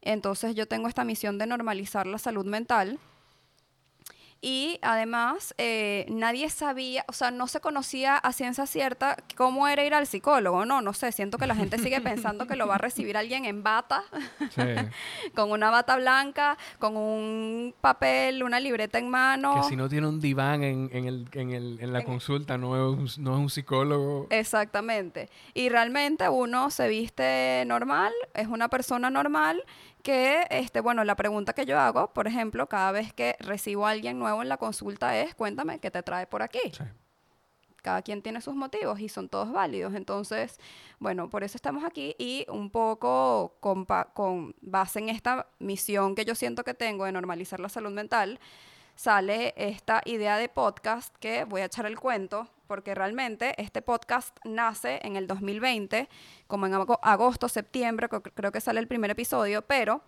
Entonces 0.01 0.53
yo 0.55 0.67
tengo 0.67 0.87
esta 0.87 1.03
misión 1.05 1.37
de 1.37 1.47
normalizar 1.47 2.07
la 2.07 2.17
salud 2.17 2.45
mental. 2.45 2.99
Y 4.45 4.77
además, 4.81 5.55
eh, 5.57 6.05
nadie 6.09 6.49
sabía, 6.49 7.05
o 7.07 7.13
sea, 7.13 7.31
no 7.31 7.47
se 7.47 7.61
conocía 7.61 8.17
a 8.17 8.33
ciencia 8.33 8.65
cierta 8.67 9.15
cómo 9.37 9.69
era 9.69 9.85
ir 9.85 9.93
al 9.93 10.05
psicólogo, 10.05 10.65
no, 10.65 10.81
no 10.81 10.91
sé, 10.91 11.13
siento 11.13 11.37
que 11.37 11.47
la 11.47 11.55
gente 11.55 11.77
sigue 11.79 12.01
pensando 12.01 12.45
que 12.45 12.57
lo 12.57 12.67
va 12.67 12.75
a 12.75 12.77
recibir 12.77 13.15
alguien 13.15 13.45
en 13.45 13.63
bata, 13.63 14.03
Sí. 14.49 14.61
con 15.33 15.49
una 15.51 15.69
bata 15.71 15.95
blanca, 15.95 16.57
con 16.77 16.97
un 16.97 17.73
papel, 17.79 18.43
una 18.43 18.59
libreta 18.59 18.99
en 18.99 19.09
mano. 19.09 19.61
Que 19.61 19.69
si 19.69 19.75
no 19.77 19.87
tiene 19.87 20.07
un 20.07 20.19
diván 20.19 20.61
en, 20.61 20.89
en, 20.91 21.05
el, 21.05 21.29
en, 21.31 21.51
el, 21.51 21.77
en 21.79 21.93
la 21.93 21.99
En- 22.01 22.05
consulta, 22.05 22.57
no 22.57 22.75
es, 22.75 23.17
un, 23.17 23.23
no 23.23 23.35
es 23.35 23.39
un 23.39 23.49
psicólogo. 23.49 24.27
Exactamente. 24.29 25.29
Y 25.53 25.69
realmente 25.69 26.27
uno 26.27 26.69
se 26.69 26.89
viste 26.89 27.63
normal, 27.65 28.11
es 28.33 28.47
una 28.47 28.67
persona 28.67 29.09
normal 29.09 29.63
que, 30.03 30.45
este, 30.49 30.81
bueno, 30.81 31.03
la 31.03 31.15
pregunta 31.15 31.53
que 31.53 31.65
yo 31.65 31.79
hago, 31.79 32.13
por 32.13 32.27
ejemplo, 32.27 32.67
cada 32.67 32.91
vez 32.91 33.13
que 33.13 33.35
recibo 33.39 33.87
a 33.87 33.91
alguien 33.91 34.19
nuevo 34.19 34.41
en 34.41 34.49
la 34.49 34.57
consulta 34.57 35.17
es, 35.17 35.33
cuéntame, 35.33 35.79
¿qué 35.79 35.89
te 35.89 36.03
trae 36.03 36.27
por 36.27 36.43
aquí? 36.43 36.59
Sí. 36.71 36.83
Cada 37.81 38.01
quien 38.01 38.21
tiene 38.21 38.39
sus 38.41 38.55
motivos 38.55 38.99
y 38.99 39.09
son 39.09 39.27
todos 39.27 39.51
válidos. 39.51 39.93
Entonces, 39.93 40.59
bueno, 40.99 41.29
por 41.29 41.43
eso 41.43 41.57
estamos 41.57 41.83
aquí 41.83 42.15
y 42.17 42.45
un 42.49 42.69
poco 42.69 43.55
con, 43.59 43.85
con 44.13 44.55
base 44.61 44.99
en 44.99 45.09
esta 45.09 45.47
misión 45.59 46.15
que 46.15 46.23
yo 46.25 46.35
siento 46.35 46.63
que 46.63 46.73
tengo 46.73 47.05
de 47.05 47.11
normalizar 47.11 47.59
la 47.59 47.69
salud 47.69 47.91
mental, 47.91 48.39
sale 48.95 49.53
esta 49.57 50.01
idea 50.05 50.37
de 50.37 50.49
podcast 50.49 51.15
que 51.19 51.43
voy 51.45 51.61
a 51.61 51.65
echar 51.65 51.85
el 51.85 51.99
cuento 51.99 52.47
porque 52.67 52.95
realmente 52.95 53.53
este 53.61 53.81
podcast 53.81 54.37
nace 54.45 54.99
en 55.03 55.15
el 55.15 55.27
2020, 55.27 56.07
como 56.47 56.65
en 56.65 56.73
ago- 56.73 56.99
agosto, 57.03 57.49
septiembre, 57.49 58.07
creo 58.09 58.51
que 58.51 58.61
sale 58.61 58.79
el 58.79 58.87
primer 58.87 59.11
episodio, 59.11 59.61
pero 59.61 60.01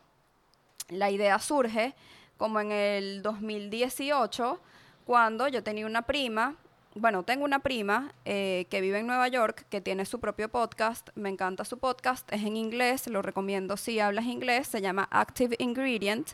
la 0.90 1.12
idea 1.12 1.38
surge 1.40 1.94
como 2.38 2.60
en 2.60 2.72
el 2.72 3.22
2018, 3.22 4.60
cuando 5.06 5.48
yo 5.48 5.64
tenía 5.64 5.86
una 5.86 6.04
prima, 6.04 6.56
bueno, 6.96 7.24
tengo 7.24 7.44
una 7.44 7.60
prima 7.60 8.14
eh, 8.24 8.68
que 8.70 8.82
vive 8.82 9.00
en 9.00 9.08
Nueva 9.08 9.28
York, 9.28 9.66
que 9.70 9.82
tiene 9.82 10.06
su 10.06 10.20
propio 10.20 10.50
podcast, 10.50 11.10
me 11.16 11.30
encanta 11.30 11.66
su 11.66 11.78
podcast, 11.78 12.32
es 12.32 12.42
en 12.44 12.56
inglés, 12.56 13.08
lo 13.08 13.22
recomiendo 13.22 13.78
si 13.78 14.00
hablas 14.00 14.26
inglés, 14.26 14.68
se 14.68 14.82
llama 14.82 15.08
Active 15.12 15.56
Ingredient. 15.60 16.30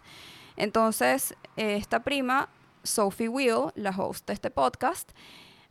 Entonces, 0.61 1.35
esta 1.55 2.03
prima, 2.03 2.47
Sophie 2.83 3.29
Will, 3.29 3.71
la 3.73 3.89
host 3.89 4.27
de 4.27 4.33
este 4.33 4.51
podcast, 4.51 5.11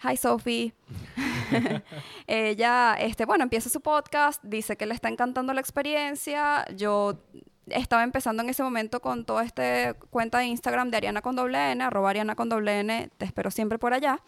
Hi 0.03 0.17
Sophie. 0.17 0.75
Ella, 2.27 2.97
este, 2.99 3.25
bueno, 3.25 3.45
empieza 3.45 3.71
su 3.71 3.83
podcast, 3.83 4.43
dice 4.43 4.77
que 4.77 4.87
le 4.87 4.95
está 4.95 5.09
encantando 5.09 5.55
la 5.55 5.61
experiencia. 5.61 6.67
Yo 6.75 7.23
estaba 7.67 8.03
empezando 8.03 8.43
en 8.43 8.49
ese 8.49 8.65
momento 8.65 9.01
con 9.01 9.25
toda 9.25 9.45
esta 9.45 9.95
cuenta 9.95 10.39
de 10.39 10.47
Instagram 10.47 10.91
de 10.91 10.97
Ariana 10.97 11.23
con 11.23 11.37
doble 11.37 11.71
N, 11.71 11.85
arroba 11.85 12.11
Ariana 12.11 12.35
con 12.35 12.49
doble 12.49 12.81
N, 12.81 13.11
te 13.17 13.25
espero 13.25 13.53
siempre 13.53 13.79
por 13.79 13.95
allá. 13.95 14.21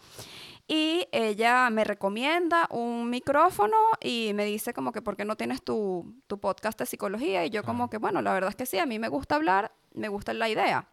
Y 0.65 1.09
ella 1.11 1.69
me 1.71 1.83
recomienda 1.83 2.69
un 2.69 3.09
micrófono 3.09 3.75
y 3.99 4.31
me 4.33 4.45
dice 4.45 4.73
como 4.73 4.93
que, 4.93 5.01
¿por 5.01 5.17
qué 5.17 5.25
no 5.25 5.35
tienes 5.35 5.61
tu, 5.61 6.15
tu 6.27 6.39
podcast 6.39 6.79
de 6.79 6.85
psicología? 6.85 7.45
Y 7.45 7.49
yo 7.49 7.63
como 7.63 7.89
que, 7.89 7.97
bueno, 7.97 8.21
la 8.21 8.31
verdad 8.31 8.49
es 8.49 8.55
que 8.55 8.65
sí, 8.65 8.77
a 8.79 8.85
mí 8.85 8.97
me 8.97 9.09
gusta 9.09 9.35
hablar, 9.35 9.73
me 9.93 10.07
gusta 10.07 10.33
la 10.33 10.49
idea. 10.49 10.87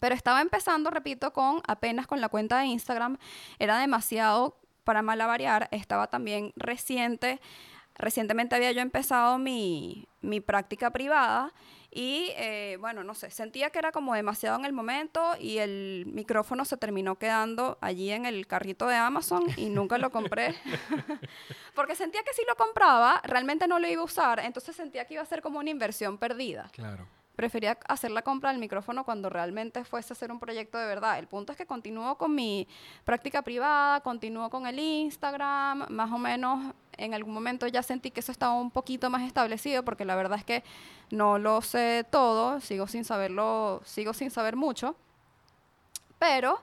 Pero 0.00 0.14
estaba 0.14 0.40
empezando, 0.40 0.90
repito, 0.90 1.32
con 1.32 1.60
apenas 1.66 2.06
con 2.06 2.20
la 2.20 2.28
cuenta 2.28 2.58
de 2.60 2.66
Instagram. 2.66 3.18
Era 3.58 3.78
demasiado 3.78 4.58
para 4.84 5.02
malavariar. 5.02 5.68
Estaba 5.70 6.06
también 6.08 6.52
reciente. 6.56 7.40
Recientemente 7.94 8.54
había 8.54 8.72
yo 8.72 8.80
empezado 8.80 9.38
mi, 9.38 10.08
mi 10.22 10.40
práctica 10.40 10.90
privada 10.90 11.52
y, 11.94 12.32
eh, 12.36 12.78
bueno, 12.80 13.04
no 13.04 13.14
sé, 13.14 13.30
sentía 13.30 13.68
que 13.68 13.78
era 13.78 13.92
como 13.92 14.14
demasiado 14.14 14.58
en 14.58 14.64
el 14.64 14.72
momento 14.72 15.36
y 15.38 15.58
el 15.58 16.04
micrófono 16.06 16.64
se 16.64 16.78
terminó 16.78 17.16
quedando 17.16 17.76
allí 17.82 18.10
en 18.10 18.24
el 18.24 18.46
carrito 18.46 18.86
de 18.86 18.96
Amazon 18.96 19.44
y 19.58 19.68
nunca 19.68 19.98
lo 19.98 20.10
compré. 20.10 20.54
Porque 21.74 21.94
sentía 21.94 22.22
que 22.22 22.32
si 22.32 22.42
lo 22.48 22.56
compraba, 22.56 23.20
realmente 23.24 23.68
no 23.68 23.78
lo 23.78 23.86
iba 23.88 24.00
a 24.00 24.06
usar, 24.06 24.40
entonces 24.40 24.74
sentía 24.74 25.04
que 25.04 25.14
iba 25.14 25.22
a 25.22 25.26
ser 25.26 25.42
como 25.42 25.58
una 25.58 25.68
inversión 25.68 26.16
perdida 26.16 26.70
Claro. 26.72 27.06
Prefería 27.42 27.76
hacer 27.88 28.12
la 28.12 28.22
compra 28.22 28.50
del 28.50 28.60
micrófono 28.60 29.02
cuando 29.02 29.28
realmente 29.28 29.82
fuese 29.82 30.12
a 30.12 30.14
hacer 30.14 30.30
un 30.30 30.38
proyecto 30.38 30.78
de 30.78 30.86
verdad. 30.86 31.18
El 31.18 31.26
punto 31.26 31.50
es 31.50 31.58
que 31.58 31.66
continúo 31.66 32.16
con 32.16 32.32
mi 32.36 32.68
práctica 33.04 33.42
privada, 33.42 34.00
continúo 34.00 34.48
con 34.48 34.64
el 34.68 34.78
Instagram, 34.78 35.86
más 35.88 36.12
o 36.12 36.18
menos 36.18 36.72
en 36.96 37.14
algún 37.14 37.34
momento 37.34 37.66
ya 37.66 37.82
sentí 37.82 38.12
que 38.12 38.20
eso 38.20 38.30
estaba 38.30 38.54
un 38.54 38.70
poquito 38.70 39.10
más 39.10 39.22
establecido 39.22 39.84
porque 39.84 40.04
la 40.04 40.14
verdad 40.14 40.38
es 40.38 40.44
que 40.44 40.62
no 41.10 41.36
lo 41.36 41.62
sé 41.62 42.06
todo, 42.08 42.60
sigo 42.60 42.86
sin 42.86 43.04
saberlo, 43.04 43.80
sigo 43.84 44.12
sin 44.12 44.30
saber 44.30 44.54
mucho. 44.54 44.94
Pero 46.20 46.60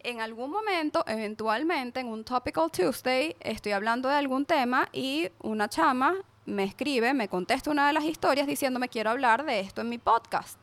en 0.00 0.20
algún 0.20 0.50
momento, 0.50 1.04
eventualmente, 1.06 2.00
en 2.00 2.08
un 2.08 2.24
Topical 2.24 2.68
Tuesday, 2.72 3.36
estoy 3.38 3.70
hablando 3.70 4.08
de 4.08 4.16
algún 4.16 4.44
tema 4.44 4.88
y 4.92 5.28
una 5.38 5.68
chama 5.68 6.16
me 6.46 6.64
escribe, 6.64 7.12
me 7.12 7.28
contesta 7.28 7.70
una 7.70 7.86
de 7.88 7.92
las 7.92 8.04
historias 8.04 8.46
diciéndome 8.46 8.88
quiero 8.88 9.10
hablar 9.10 9.44
de 9.44 9.60
esto 9.60 9.80
en 9.80 9.88
mi 9.88 9.98
podcast. 9.98 10.58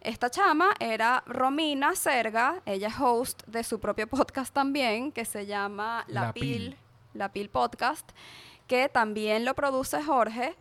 Esta 0.00 0.30
chama 0.30 0.74
era 0.80 1.22
Romina 1.26 1.94
Serga, 1.94 2.60
ella 2.66 2.88
es 2.88 2.94
host 2.98 3.44
de 3.46 3.62
su 3.62 3.78
propio 3.78 4.08
podcast 4.08 4.52
también, 4.52 5.12
que 5.12 5.24
se 5.24 5.46
llama 5.46 6.04
La, 6.08 6.22
La 6.22 6.32
Pil, 6.32 6.42
Pil. 6.42 6.76
La 7.14 7.32
Pil 7.32 7.50
Podcast, 7.50 8.10
que 8.66 8.88
también 8.88 9.44
lo 9.44 9.54
produce 9.54 10.02
Jorge. 10.02 10.56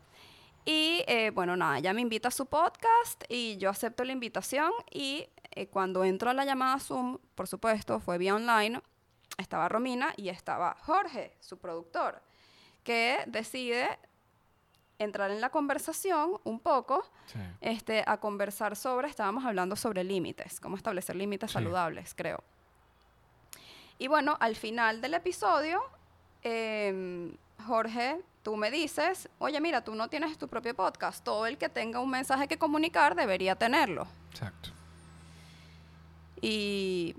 Y 0.64 1.04
eh, 1.08 1.32
bueno, 1.34 1.56
nada, 1.56 1.80
ella 1.80 1.94
me 1.94 2.02
invita 2.02 2.28
a 2.28 2.32
su 2.32 2.46
podcast 2.46 3.24
y 3.30 3.58
yo 3.58 3.72
acepto 3.72 4.04
la 4.04 4.12
invitación 4.12 4.72
y 4.92 5.28
eh, 5.52 5.68
cuando 5.68 6.04
entro 6.04 6.30
a 6.30 6.34
la 6.36 6.46
llamada 6.46 6.80
Zoom, 6.80 7.18
por 7.34 7.48
supuesto, 7.48 8.00
fue 8.00 8.20
vía 8.20 8.36
online, 8.36 8.80
estaba 9.38 9.70
Romina 9.70 10.14
y 10.18 10.30
estaba 10.30 10.78
Jorge, 10.82 11.36
su 11.40 11.58
productor, 11.58 12.22
que 12.84 13.24
decide 13.26 13.98
entrar 15.04 15.32
en 15.32 15.42
la 15.42 15.50
conversación 15.50 16.34
un 16.44 16.60
poco, 16.60 17.04
Sí. 17.26 17.40
este, 17.62 18.04
a 18.06 18.18
conversar 18.18 18.76
sobre, 18.76 19.08
estábamos 19.08 19.46
hablando 19.46 19.76
sobre 19.76 20.04
límites, 20.04 20.60
cómo 20.60 20.76
establecer 20.78 21.16
límites 21.16 21.50
Sí. 21.52 21.56
saludables, 21.56 22.14
creo. 22.14 22.44
Y 23.98 24.08
bueno, 24.08 24.38
al 24.40 24.56
final 24.56 25.02
del 25.02 25.14
episodio, 25.14 25.82
em, 26.44 27.36
Jorge, 27.68 28.20
tú 28.44 28.56
me 28.58 28.72
dices, 28.72 29.30
oye, 29.38 29.60
mira, 29.62 29.84
tú 29.84 29.94
no 29.94 30.08
tienes 30.08 30.38
tu 30.38 30.48
propio 30.48 30.76
podcast, 30.76 31.24
todo 31.24 31.46
el 31.46 31.58
que 31.58 31.70
tenga 31.70 32.00
un 32.00 32.10
mensaje 32.10 32.48
que 32.48 32.58
comunicar 32.58 33.14
debería 33.16 33.56
tenerlo. 33.56 34.08
Exacto. 34.32 34.70
Y 36.42 37.16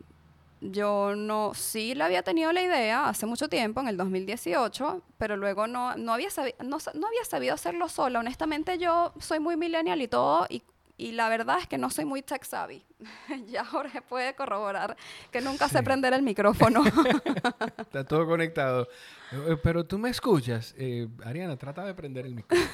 yo 0.64 1.14
no, 1.16 1.52
sí 1.54 1.94
la 1.94 2.04
había 2.06 2.22
tenido 2.22 2.52
la 2.52 2.62
idea 2.62 3.08
hace 3.08 3.26
mucho 3.26 3.48
tiempo, 3.48 3.80
en 3.80 3.88
el 3.88 3.96
2018, 3.96 5.02
pero 5.18 5.36
luego 5.36 5.66
no, 5.66 5.96
no, 5.96 6.12
había, 6.14 6.28
sabi- 6.30 6.54
no, 6.64 6.78
no 6.94 7.06
había 7.08 7.24
sabido 7.28 7.54
hacerlo 7.54 7.88
sola. 7.88 8.20
Honestamente 8.20 8.78
yo 8.78 9.12
soy 9.18 9.40
muy 9.40 9.56
millennial 9.56 10.00
y 10.00 10.06
todo, 10.08 10.46
y, 10.48 10.62
y 10.96 11.12
la 11.12 11.28
verdad 11.28 11.58
es 11.60 11.66
que 11.66 11.78
no 11.78 11.90
soy 11.90 12.04
muy 12.04 12.22
tech 12.22 12.44
savvy. 12.44 12.84
ya 13.48 13.64
Jorge 13.64 14.02
puede 14.02 14.34
corroborar 14.36 14.96
que 15.32 15.40
nunca 15.40 15.68
sé 15.68 15.78
Sí. 15.78 15.84
prender 15.84 16.12
el 16.12 16.22
micrófono. 16.22 16.84
Está 17.78 18.04
todo 18.04 18.24
conectado. 18.26 18.86
Eh, 19.32 19.56
Pero 19.62 19.84
tú 19.84 19.98
me 19.98 20.10
escuchas. 20.10 20.74
Eh, 20.78 21.08
Ariana, 21.24 21.56
trata 21.56 21.84
de 21.84 21.94
prender 21.94 22.26
el 22.26 22.34
micrófono. 22.36 22.70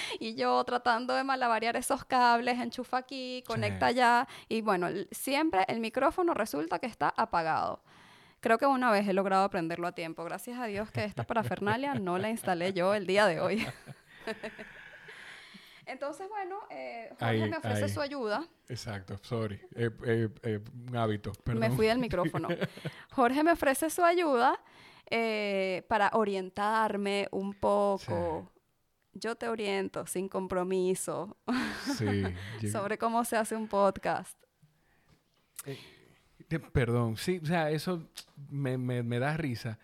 y 0.18 0.34
yo 0.34 0.62
tratando 0.64 1.14
de 1.14 1.24
malabarear 1.24 1.76
esos 1.76 2.04
cables, 2.04 2.58
enchufa 2.58 2.98
aquí, 2.98 3.42
conecta 3.46 3.86
allá, 3.86 4.28
y 4.48 4.60
bueno, 4.60 4.88
siempre 5.10 5.64
el 5.68 5.80
micrófono 5.80 6.34
resulta 6.34 6.78
que 6.78 6.86
está 6.86 7.12
apagado. 7.16 7.82
Creo 8.40 8.56
que 8.56 8.66
una 8.66 8.90
vez 8.90 9.06
he 9.06 9.12
logrado 9.12 9.44
aprenderlo 9.44 9.86
a 9.86 9.92
tiempo. 9.92 10.24
Gracias 10.24 10.58
a 10.58 10.64
Dios 10.64 10.90
que 10.90 11.04
esta 11.04 11.24
parafernalia 11.24 11.94
no 11.94 12.16
la 12.16 12.30
instalé 12.30 12.72
yo 12.72 12.94
el 12.94 13.06
día 13.06 13.26
de 13.26 13.38
hoy. 13.38 13.66
Entonces, 15.90 16.28
bueno, 16.28 16.60
eh, 16.70 17.12
Jorge 17.18 17.48
me 17.48 17.56
ofrece 17.56 17.88
su 17.88 18.00
ayuda. 18.00 18.46
Exacto, 18.68 19.18
sorry. 19.22 19.60
Eh, 19.74 19.90
eh, 20.04 20.60
un 20.88 20.96
hábito, 20.96 21.32
perdón. 21.44 21.60
Me 21.60 21.70
fui 21.70 21.86
del 21.86 21.98
micrófono. 21.98 22.48
Jorge 23.10 23.42
me 23.42 23.52
ofrece 23.52 23.90
su 23.90 24.04
ayuda 24.04 24.58
para 25.88 26.10
orientarme 26.12 27.26
un 27.32 27.52
poco. 27.54 28.48
Yo 29.12 29.34
te 29.34 29.48
oriento 29.48 30.06
sin 30.06 30.28
compromiso 30.28 31.36
sí, 31.98 32.22
sobre 32.70 32.98
cómo 32.98 33.24
se 33.24 33.36
hace 33.36 33.56
un 33.56 33.68
podcast. 33.68 34.36
perdón, 36.72 37.16
sí, 37.16 37.40
o 37.42 37.46
sea, 37.46 37.70
eso 37.70 38.08
me, 38.50 38.78
me, 38.78 39.02
me 39.02 39.18
da 39.18 39.36
risa 39.36 39.78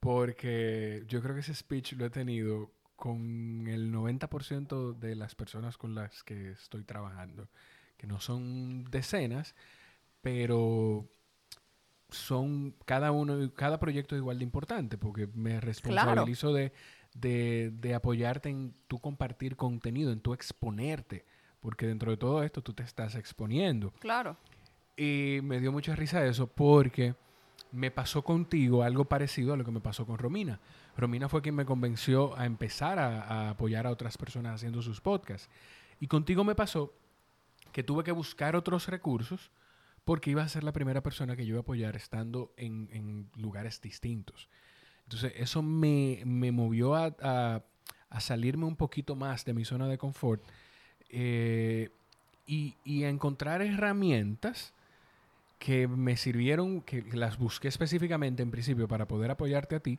porque 0.00 1.04
yo 1.06 1.22
creo 1.22 1.34
que 1.34 1.40
ese 1.40 1.54
speech 1.54 1.92
lo 1.92 2.06
he 2.06 2.10
tenido 2.10 2.72
con 2.96 3.66
el 3.66 3.92
90% 3.92 4.98
de 4.98 5.14
las 5.14 5.34
personas 5.34 5.76
con 5.76 5.94
las 5.94 6.22
que 6.22 6.50
estoy 6.50 6.84
trabajando, 6.84 7.48
que 7.96 8.06
no 8.06 8.20
son 8.20 8.84
decenas, 8.84 9.54
pero 10.20 11.08
son 12.10 12.74
cada 12.84 13.12
uno, 13.12 13.52
cada 13.54 13.78
proyecto 13.78 14.14
es 14.14 14.20
igual 14.20 14.38
de 14.38 14.44
importante, 14.44 14.98
porque 14.98 15.28
me 15.28 15.60
responsabilizo 15.60 16.52
de, 16.52 16.72
de, 17.14 17.94
apoyarte 17.94 18.48
en 18.48 18.74
tu 18.88 18.98
compartir 18.98 19.56
contenido, 19.56 20.12
en 20.12 20.20
tu 20.20 20.32
exponerte, 20.32 21.24
porque 21.60 21.86
dentro 21.86 22.10
de 22.10 22.16
todo 22.16 22.42
esto 22.42 22.62
tú 22.62 22.72
te 22.72 22.82
estás 22.82 23.14
exponiendo. 23.14 23.92
Claro. 24.00 24.36
Y 24.96 25.40
me 25.42 25.60
dio 25.60 25.72
mucha 25.72 25.96
risa 25.96 26.24
eso 26.24 26.46
porque 26.46 27.14
me 27.72 27.90
pasó 27.90 28.22
contigo 28.22 28.82
algo 28.82 29.04
parecido 29.04 29.54
a 29.54 29.56
lo 29.56 29.64
que 29.64 29.70
me 29.70 29.80
pasó 29.80 30.06
con 30.06 30.18
Romina. 30.18 30.60
Romina 30.96 31.28
fue 31.28 31.42
quien 31.42 31.54
me 31.54 31.64
convenció 31.64 32.36
a 32.36 32.46
empezar 32.46 32.98
a, 32.98 33.50
apoyar 33.50 33.86
a 33.86 33.90
otras 33.90 34.18
personas 34.18 34.54
haciendo 34.56 34.82
sus 34.82 35.00
podcasts. 35.00 35.48
Y 36.00 36.06
contigo 36.06 36.44
me 36.44 36.54
pasó 36.54 36.92
que 37.72 37.82
tuve 37.82 38.04
que 38.04 38.12
buscar 38.12 38.56
otros 38.56 38.88
recursos 38.88 39.50
porque 40.04 40.30
iba 40.30 40.42
a 40.42 40.48
ser 40.48 40.64
la 40.64 40.72
primera 40.72 41.02
persona 41.02 41.36
que 41.36 41.46
yo 41.46 41.50
iba 41.50 41.60
a 41.60 41.62
apoyar 41.62 41.94
estando 41.96 42.52
en, 42.56 43.30
lugares 43.36 43.80
distintos. 43.80 44.48
Entonces 45.10 45.32
eso 45.36 45.60
me, 45.60 46.22
movió 46.24 46.94
a, 46.94 47.62
salirme 48.20 48.64
un 48.64 48.76
poquito 48.76 49.16
más 49.16 49.44
de 49.44 49.54
mi 49.54 49.64
zona 49.64 49.88
de 49.88 49.98
confort 49.98 50.40
eh, 51.08 51.90
y, 52.46 52.76
y 52.84 53.02
a 53.02 53.08
encontrar 53.08 53.60
herramientas 53.60 54.72
que 55.58 55.88
me 55.88 56.16
sirvieron, 56.16 56.80
que 56.80 57.04
las 57.12 57.38
busqué 57.38 57.66
específicamente 57.66 58.44
en 58.44 58.52
principio 58.52 58.86
para 58.86 59.08
poder 59.08 59.32
apoyarte 59.32 59.74
a 59.74 59.80
ti, 59.80 59.98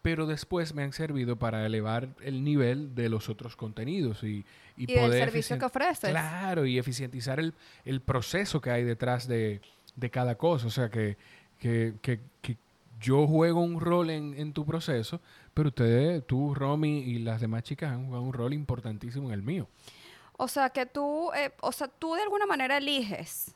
pero 0.00 0.26
después 0.26 0.72
me 0.74 0.84
han 0.84 0.92
servido 0.92 1.34
para 1.34 1.66
elevar 1.66 2.10
el 2.22 2.44
nivel 2.44 2.94
de 2.94 3.08
los 3.08 3.28
otros 3.28 3.56
contenidos 3.56 4.22
y, 4.22 4.44
y, 4.76 4.86
poder... 4.86 5.22
el 5.22 5.24
servicio 5.24 5.58
que 5.58 5.64
ofreces. 5.64 6.10
Claro, 6.10 6.66
y 6.66 6.78
eficientizar 6.78 7.40
el, 7.40 8.00
proceso 8.02 8.60
que 8.60 8.70
hay 8.70 8.84
detrás 8.84 9.26
de, 9.26 9.60
cada 10.12 10.36
cosa. 10.36 10.68
O 10.68 10.70
sea, 10.70 10.88
que, 10.88 11.16
que, 11.58 11.94
que, 12.00 12.20
yo 13.00 13.26
juego 13.26 13.60
un 13.60 13.80
rol 13.80 14.10
en, 14.10 14.52
tu 14.52 14.64
proceso, 14.64 15.20
pero 15.54 15.68
ustedes, 15.68 16.26
tú, 16.26 16.54
Romy 16.54 16.98
y 16.98 17.18
las 17.18 17.40
demás 17.40 17.62
chicas 17.62 17.92
han 17.92 18.06
jugado 18.06 18.22
un 18.22 18.32
rol 18.32 18.52
importantísimo 18.52 19.28
en 19.28 19.34
el 19.34 19.42
mío. 19.42 19.68
O 20.38 20.48
sea, 20.48 20.70
que 20.70 20.86
tú, 20.86 21.30
eh, 21.34 21.52
o 21.60 21.72
sea, 21.72 21.88
tú 21.88 22.14
de 22.14 22.22
alguna 22.22 22.46
manera 22.46 22.76
eliges, 22.76 23.54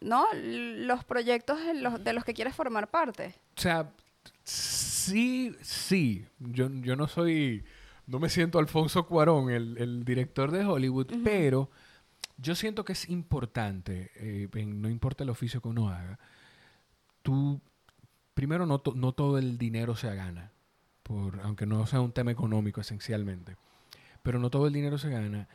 ¿no? 0.00 0.26
Los 0.32 1.04
proyectos 1.04 1.58
de 2.00 2.12
los 2.12 2.24
que 2.24 2.34
quieres 2.34 2.54
formar 2.54 2.88
parte. 2.88 3.34
O 3.56 3.60
sea, 3.60 3.90
Sí, 4.42 5.54
sí. 5.62 6.26
Yo, 6.38 6.68
yo 6.80 6.96
no 6.96 7.08
soy, 7.08 7.64
no 8.06 8.18
me 8.18 8.28
siento 8.28 8.58
Alfonso 8.58 9.06
Cuarón, 9.06 9.50
el, 9.50 10.04
director 10.04 10.50
de 10.50 10.64
Hollywood, 10.64 11.08
pero 11.22 11.70
yo 12.36 12.54
siento 12.54 12.84
que 12.84 12.92
es 12.92 13.08
importante, 13.08 14.10
eh, 14.16 14.48
no 14.66 14.88
importa 14.88 15.24
el 15.24 15.30
oficio 15.30 15.60
que 15.60 15.68
uno 15.68 15.88
haga, 15.88 16.18
tú, 17.22 17.60
primero 18.34 18.66
no, 18.66 18.78
todo 18.80 19.38
el 19.38 19.58
dinero 19.58 19.96
se 19.96 20.14
gana, 20.14 20.50
aunque 21.42 21.66
no 21.66 21.86
sea 21.86 22.00
un 22.00 22.12
tema 22.12 22.30
económico 22.30 22.80
esencialmente, 22.80 23.56
pero 24.22 24.38
no 24.38 24.50
todo 24.50 24.66
el 24.66 24.72
dinero 24.72 24.98
se 24.98 25.10
gana. 25.10 25.48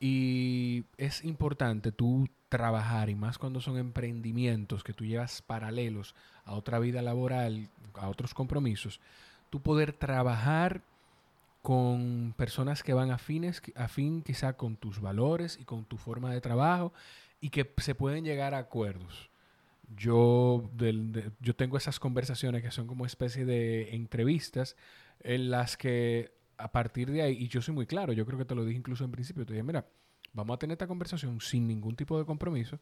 Y 0.00 0.84
es 0.96 1.24
importante 1.24 1.92
tú 1.92 2.28
trabajar, 2.48 3.10
y 3.10 3.14
más 3.14 3.38
cuando 3.38 3.60
son 3.60 3.78
emprendimientos 3.78 4.84
que 4.84 4.92
tú 4.92 5.04
llevas 5.04 5.42
paralelos 5.42 6.14
a 6.44 6.54
otra 6.54 6.78
vida 6.78 7.02
laboral, 7.02 7.68
a 7.94 8.08
otros 8.08 8.34
compromisos, 8.34 9.00
tú 9.50 9.60
poder 9.60 9.92
trabajar 9.92 10.82
con 11.62 12.34
personas 12.36 12.82
que 12.82 12.92
van 12.92 13.10
afines, 13.10 13.62
afín 13.74 14.22
quizá 14.22 14.52
con 14.52 14.76
tus 14.76 15.00
valores 15.00 15.58
y 15.58 15.64
con 15.64 15.84
tu 15.84 15.96
forma 15.96 16.30
de 16.30 16.42
trabajo 16.42 16.92
y 17.40 17.50
que 17.50 17.72
se 17.78 17.94
pueden 17.94 18.24
llegar 18.24 18.54
a 18.54 18.58
acuerdos. 18.58 19.30
Yo, 19.96 20.70
yo 21.40 21.56
tengo 21.56 21.76
esas 21.76 22.00
conversaciones 22.00 22.62
que 22.62 22.70
son 22.70 22.86
como 22.86 23.06
especie 23.06 23.44
de 23.44 23.94
entrevistas 23.94 24.76
en 25.20 25.50
las 25.50 25.76
que 25.76 26.34
a 26.56 26.70
partir 26.72 27.10
de 27.10 27.22
ahí, 27.22 27.36
y 27.38 27.48
yo 27.48 27.60
soy 27.60 27.74
muy 27.74 27.86
claro, 27.86 28.12
yo 28.12 28.26
creo 28.26 28.38
que 28.38 28.44
te 28.44 28.54
lo 28.54 28.64
dije 28.64 28.78
incluso 28.78 29.04
en 29.04 29.10
principio, 29.10 29.44
te 29.44 29.52
dije, 29.52 29.62
mira, 29.62 29.86
vamos 30.32 30.54
a 30.54 30.58
tener 30.58 30.74
esta 30.74 30.86
conversación 30.86 31.40
sin 31.40 31.66
ningún 31.66 31.96
tipo 31.96 32.18
de 32.18 32.24
compromiso, 32.24 32.80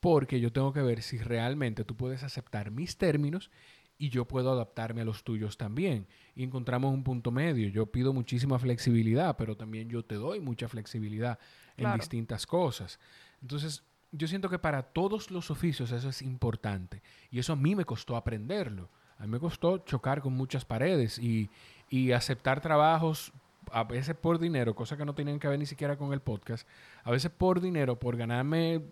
porque 0.00 0.40
yo 0.40 0.52
tengo 0.52 0.72
que 0.72 0.82
ver 0.82 1.02
si 1.02 1.18
realmente 1.18 1.84
tú 1.84 1.96
puedes 1.96 2.22
aceptar 2.22 2.70
mis 2.70 2.96
términos 2.96 3.50
y 3.98 4.08
yo 4.08 4.26
puedo 4.26 4.50
adaptarme 4.50 5.02
a 5.02 5.04
los 5.04 5.22
tuyos 5.22 5.56
también. 5.56 6.08
Y 6.34 6.42
encontramos 6.42 6.92
un 6.92 7.04
punto 7.04 7.30
medio. 7.30 7.68
Yo 7.68 7.86
pido 7.86 8.12
muchísima 8.12 8.58
flexibilidad, 8.58 9.36
pero 9.36 9.56
también 9.56 9.88
yo 9.88 10.04
te 10.04 10.16
doy 10.16 10.40
mucha 10.40 10.66
flexibilidad 10.66 11.38
en 11.76 11.92
distintas 11.94 12.44
cosas. 12.44 12.98
Entonces, 13.40 13.84
yo 14.12 14.28
siento 14.28 14.48
que 14.48 14.58
para 14.58 14.82
todos 14.82 15.30
los 15.30 15.50
oficios 15.50 15.90
eso 15.90 16.08
es 16.10 16.22
importante. 16.22 17.02
Y 17.30 17.38
eso 17.38 17.54
a 17.54 17.56
mí 17.56 17.74
me 17.74 17.84
costó 17.84 18.16
aprenderlo. 18.16 18.90
A 19.18 19.22
mí 19.22 19.28
me 19.28 19.40
costó 19.40 19.78
chocar 19.78 20.20
con 20.20 20.34
muchas 20.34 20.64
paredes 20.64 21.18
y, 21.18 21.48
y 21.88 22.12
aceptar 22.12 22.60
trabajos 22.60 23.32
a 23.70 23.84
veces 23.84 24.14
por 24.14 24.38
dinero, 24.38 24.74
cosa 24.74 24.96
que 24.96 25.04
no 25.04 25.14
tenían 25.14 25.38
que 25.38 25.48
ver 25.48 25.58
ni 25.58 25.66
siquiera 25.66 25.96
con 25.96 26.12
el 26.12 26.20
podcast, 26.20 26.68
a 27.04 27.10
veces 27.10 27.30
por 27.30 27.60
dinero, 27.60 27.98
por 27.98 28.16
ganarme 28.16 28.82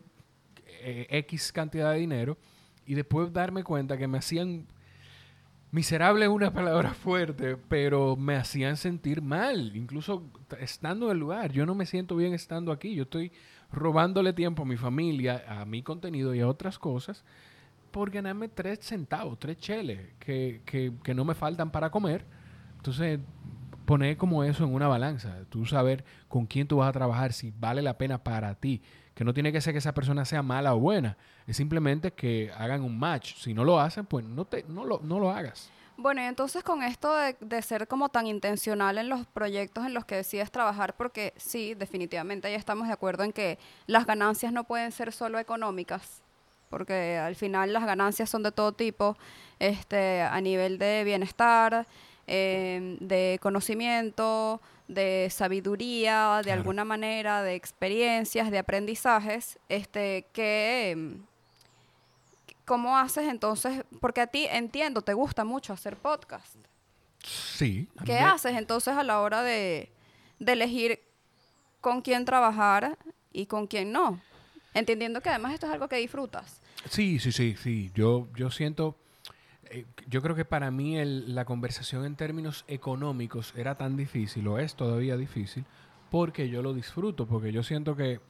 eh, 0.67 1.07
X 1.11 1.53
cantidad 1.53 1.93
de 1.93 1.99
dinero 1.99 2.39
y 2.87 2.95
después 2.95 3.33
darme 3.33 3.65
cuenta 3.65 3.99
que 3.99 4.09
me 4.09 4.19
hacían 4.19 4.67
miserable 5.71 6.25
es 6.25 6.31
una 6.31 6.53
palabra 6.53 6.95
fuerte, 6.95 7.57
pero 7.57 8.17
me 8.17 8.37
hacían 8.37 8.77
sentir 8.77 9.23
mal, 9.23 9.77
incluso 9.77 10.25
estando 10.59 11.07
en 11.07 11.13
el 11.13 11.19
lugar. 11.19 11.53
Yo 11.53 11.67
no 11.67 11.75
me 11.75 11.87
siento 11.87 12.17
bien 12.17 12.35
estando 12.35 12.73
aquí. 12.73 12.95
Yo 12.95 13.05
estoy 13.05 13.33
robándole 13.73 14.33
tiempo 14.33 14.63
a 14.63 14.67
mi 14.67 14.77
familia, 14.77 15.45
a 15.49 15.65
mi 15.65 15.83
contenido 15.83 16.35
y 16.35 16.41
a 16.41 16.49
otras 16.49 16.79
cosas 16.79 17.25
por 17.91 18.11
ganarme 18.11 18.49
tres 18.49 18.81
centavos, 18.81 19.39
tres 19.39 19.59
cheles 19.59 20.01
que, 20.19 20.63
que, 20.65 20.93
que 21.03 21.15
no 21.15 21.25
me 21.25 21.35
faltan 21.35 21.71
para 21.71 21.91
comer. 21.91 22.25
Entonces, 22.77 23.19
poner 23.85 24.17
como 24.17 24.45
eso 24.45 24.65
en 24.65 24.73
una 24.73 24.87
balanza. 24.87 25.45
Tú 25.49 25.67
saber 25.67 26.05
con 26.29 26.47
quién 26.47 26.69
tú 26.69 26.77
vas 26.77 26.89
a 26.89 26.93
trabajar, 26.93 27.33
si 27.33 27.53
vale 27.59 27.83
la 27.83 27.99
pena 27.99 28.23
para 28.23 28.55
ti 28.55 28.81
que 29.21 29.25
no 29.25 29.35
tiene 29.35 29.53
que 29.53 29.61
ser 29.61 29.75
que 29.75 29.79
esa 29.79 29.93
persona 29.93 30.25
sea 30.25 30.43
mala 30.43 30.75
o 30.75 30.79
buena, 30.79 31.19
es 31.47 31.57
simplemente 31.57 32.13
que 32.13 32.51
hagan 32.57 32.83
un 32.83 32.99
match. 32.99 33.35
Si 33.35 33.53
no 33.53 33.65
lo 33.65 33.79
hacen, 33.79 34.07
pues 34.07 34.25
no, 34.25 34.47
te, 34.47 34.65
no, 34.67 34.87
lo, 34.87 35.01
no 35.03 35.19
lo 35.19 35.31
hagas. 35.31 35.71
Bueno, 36.03 36.23
y 36.23 36.25
entonces 36.25 36.65
con 36.65 36.83
esto 36.83 37.15
de, 37.15 37.37
de, 37.41 37.61
ser 37.61 37.87
como 37.87 38.09
tan 38.09 38.27
intencional 38.27 38.97
en 38.97 39.11
los 39.11 39.27
proyectos 39.27 39.85
en 39.85 39.93
los 39.93 40.07
que 40.07 40.17
decides 40.17 40.51
trabajar, 40.51 40.97
porque 40.97 41.35
sí, 41.37 41.75
definitivamente 41.75 42.51
ya 42.51 42.57
estamos 42.57 42.87
de 42.87 42.95
acuerdo 42.95 43.23
en 43.23 43.35
que 43.35 43.59
las 43.87 44.07
ganancias 44.07 44.51
no 44.51 44.65
pueden 44.65 44.93
ser 44.93 45.13
solo 45.13 45.39
económicas, 45.39 46.23
porque 46.71 47.19
al 47.19 47.37
final 47.37 47.75
las 47.75 47.85
ganancias 47.85 48.31
son 48.31 48.43
de 48.43 48.51
todo 48.51 48.73
tipo, 48.73 49.19
este, 49.59 50.23
a 50.23 50.41
nivel 50.41 50.79
de 50.79 51.05
bienestar, 51.05 51.87
eh, 52.27 52.97
de 53.01 53.39
conocimiento, 53.43 54.63
de 54.89 55.29
sabiduría, 55.31 56.41
de 56.43 56.53
alguna 56.53 56.87
manera, 56.87 57.43
de 57.43 57.57
experiencias, 57.57 58.51
de 58.51 58.59
aprendizajes, 58.59 59.59
este, 59.69 60.25
que... 60.33 61.21
¿Cómo 62.71 62.97
haces 62.97 63.27
entonces? 63.27 63.83
Porque 64.01 64.21
a 64.21 64.29
ti, 64.29 64.47
entiendo, 64.49 65.03
te 65.03 65.13
gusta 65.13 65.45
mucho 65.45 65.73
hacer 65.73 65.97
podcast. 65.97 66.55
Sí. 67.21 67.89
¿Qué 68.05 68.21
haces 68.21 68.57
entonces 68.57 68.95
a 68.95 69.03
la 69.03 69.21
hora 69.23 69.43
de, 69.43 69.91
de 70.39 70.53
elegir 70.53 71.01
con 71.81 72.01
quién 72.01 72.25
trabajar 72.25 72.97
y 73.33 73.47
con 73.47 73.67
quién 73.67 73.91
no? 73.91 74.21
Entendiendo 74.73 75.21
que 75.21 75.31
además 75.31 75.55
esto 75.55 75.67
es 75.67 75.73
algo 75.73 75.89
que 75.89 75.97
disfrutas. 75.97 76.63
Sí, 76.89 77.19
sí, 77.19 77.33
sí, 77.33 77.57
sí. 77.61 77.91
Yo, 77.93 78.29
yo 78.37 78.53
siento 78.53 78.97
eh, 79.71 79.85
yo 80.07 80.23
creo 80.23 80.37
que 80.37 80.45
para 80.45 80.71
mí 80.71 80.97
la 81.05 81.45
conversación 81.45 82.05
en 82.05 82.15
términos 82.15 82.65
económicos 82.69 83.53
era 83.57 83.75
tan 83.75 83.97
difícil, 83.97 84.47
o 84.47 84.61
es 84.61 84.77
todavía 84.77 85.17
difícil, 85.17 85.65
porque 86.09 86.49
yo 86.49 86.63
lo 86.63 86.73
disfruto, 86.73 87.27
porque 87.27 87.51
yo 87.51 87.65
siento 87.65 87.97
que, 87.97 88.21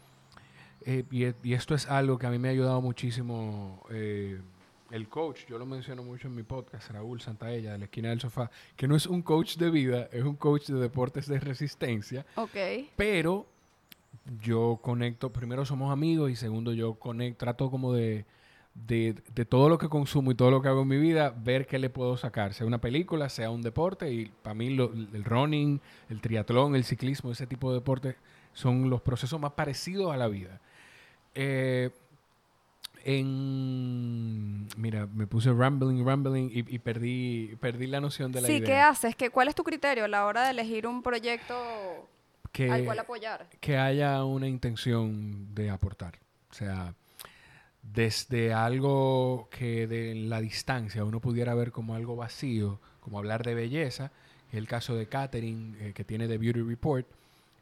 eh, 0.84 1.04
y, 1.10 1.52
esto 1.52 1.74
es 1.74 1.88
algo 1.88 2.18
que 2.18 2.26
a 2.26 2.30
mí 2.30 2.38
me 2.38 2.48
ha 2.48 2.52
ayudado 2.52 2.80
muchísimo 2.80 3.84
eh, 3.90 4.40
el 4.90 5.08
coach, 5.08 5.46
yo 5.48 5.58
lo 5.58 5.66
menciono 5.66 6.02
mucho 6.02 6.28
en 6.28 6.34
mi 6.34 6.42
podcast, 6.42 6.90
Raúl 6.90 7.20
Santaella, 7.20 7.72
de 7.72 7.78
la 7.78 7.84
esquina 7.84 8.08
del 8.08 8.20
sofá, 8.20 8.50
que 8.76 8.88
no 8.88 8.96
es 8.96 9.06
un 9.06 9.22
coach 9.22 9.56
de 9.56 9.70
vida, 9.70 10.08
es 10.12 10.24
un 10.24 10.36
coach 10.36 10.66
de 10.66 10.80
deportes 10.80 11.26
de 11.28 11.38
resistencia. 11.38 12.26
Ok. 12.34 12.56
Pero 12.96 13.46
yo 14.42 14.80
conecto, 14.82 15.32
primero 15.32 15.64
somos 15.64 15.92
amigos 15.92 16.30
y 16.30 16.36
segundo 16.36 16.72
yo 16.72 16.94
conecto, 16.94 17.38
trato 17.38 17.70
como 17.70 17.92
de, 17.92 18.24
de, 18.74 19.14
de, 19.34 19.44
todo 19.44 19.68
lo 19.68 19.78
que 19.78 19.88
consumo 19.88 20.32
y 20.32 20.34
todo 20.34 20.50
lo 20.50 20.60
que 20.60 20.68
hago 20.68 20.82
en 20.82 20.88
mi 20.88 20.98
vida, 20.98 21.34
ver 21.36 21.66
qué 21.66 21.78
le 21.78 21.90
puedo 21.90 22.16
sacar, 22.16 22.52
sea 22.52 22.66
una 22.66 22.80
película, 22.80 23.28
sea 23.28 23.50
un 23.50 23.62
deporte 23.62 24.12
y 24.12 24.26
para 24.42 24.54
mí 24.54 24.70
lo, 24.70 24.92
el 24.92 25.24
running, 25.24 25.80
el 26.08 26.20
triatlón, 26.20 26.74
el 26.74 26.84
ciclismo, 26.84 27.30
ese 27.30 27.46
tipo 27.46 27.70
de 27.70 27.76
deportes 27.76 28.16
son 28.52 28.90
los 28.90 29.00
procesos 29.00 29.40
más 29.40 29.52
parecidos 29.52 30.12
a 30.12 30.16
la 30.16 30.26
vida. 30.26 30.60
Eh, 31.34 31.90
en 33.04 34.68
mira 34.76 35.06
me 35.06 35.26
puse 35.26 35.52
rambling 35.52 36.04
rambling 36.04 36.50
y, 36.52 36.58
y, 36.74 36.78
perdí 36.78 37.56
perdí 37.60 37.86
la 37.86 38.00
noción 38.00 38.30
de 38.30 38.42
la 38.42 38.46
sí, 38.46 38.56
idea. 38.56 38.66
¿qué 38.66 38.76
haces? 38.76 39.16
¿Qué, 39.16 39.30
¿Cuál 39.30 39.48
es 39.48 39.54
tu 39.54 39.64
criterio 39.64 40.04
a 40.04 40.08
la 40.08 40.26
hora 40.26 40.44
de 40.44 40.50
elegir 40.50 40.86
un 40.86 41.02
proyecto 41.02 41.54
que, 42.52 42.70
al 42.70 42.84
cual 42.84 42.98
apoyar? 42.98 43.46
Que 43.60 43.78
haya 43.78 44.22
una 44.24 44.48
intención 44.48 45.54
de 45.54 45.70
aportar. 45.70 46.18
O 46.50 46.54
sea, 46.54 46.94
desde 47.82 48.52
algo 48.52 49.48
que 49.50 49.86
de 49.86 50.14
la 50.14 50.40
distancia 50.40 51.04
uno 51.04 51.20
pudiera 51.20 51.54
ver 51.54 51.72
como 51.72 51.94
algo 51.94 52.16
vacío, 52.16 52.80
como 53.00 53.18
hablar 53.18 53.44
de 53.44 53.54
belleza, 53.54 54.10
el 54.52 54.66
caso 54.66 54.94
de 54.94 55.06
Catherine 55.06 55.76
eh, 55.80 55.92
que 55.94 56.04
tiene 56.04 56.28
The 56.28 56.38
Beauty 56.38 56.62
Report, 56.62 57.06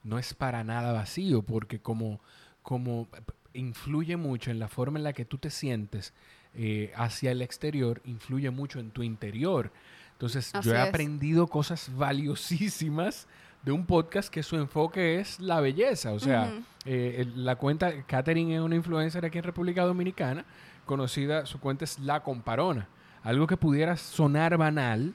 no 0.05 0.19
es 0.19 0.35
para 0.35 0.65
nada 0.65 0.93
vacío, 0.93 1.43
porque 1.43 1.81
como, 1.81 2.21
como 2.63 3.09
influye 3.59 4.17
mucho 4.17 4.51
en 4.51 4.59
la 4.59 4.69
forma 4.69 4.99
en 4.99 5.05
la 5.05 5.13
que 5.13 5.25
tú 5.25 5.39
te 5.39 5.51
sientes 5.51 6.15
eh, 6.55 6.93
hacia 6.97 7.31
el 7.31 7.43
exterior, 7.43 8.01
influye 8.05 8.51
mucho 8.51 8.81
en 8.81 8.91
tu 8.91 9.03
interior. 9.03 9.71
Entonces, 10.13 10.55
Así 10.55 10.69
yo 10.69 10.75
he 10.75 10.83
es. 10.83 10.89
aprendido 10.89 11.47
cosas 11.47 11.91
valiosísimas 11.95 13.29
de 13.63 13.73
un 13.73 13.87
podcast 13.87 14.33
que 14.33 14.43
su 14.43 14.57
enfoque 14.57 15.21
es 15.21 15.39
la 15.41 15.61
belleza. 15.61 16.13
O 16.13 16.19
sea, 16.19 16.53
eh, 16.85 17.27
la 17.37 17.57
cuenta, 17.57 18.05
Katherine 18.07 18.55
es 18.57 18.61
una 18.61 18.77
influencer 18.77 19.25
aquí 19.25 19.39
en 19.39 19.45
República 19.45 19.85
Dominicana, 19.85 20.45
conocida, 20.87 21.47
su 21.47 21.61
cuenta 21.61 21.85
es 21.85 21.99
La 21.99 22.23
Comparona. 22.23 22.89
Algo 23.23 23.47
que 23.47 23.57
pudiera 23.57 23.97
sonar 23.97 24.57
banal, 24.57 25.13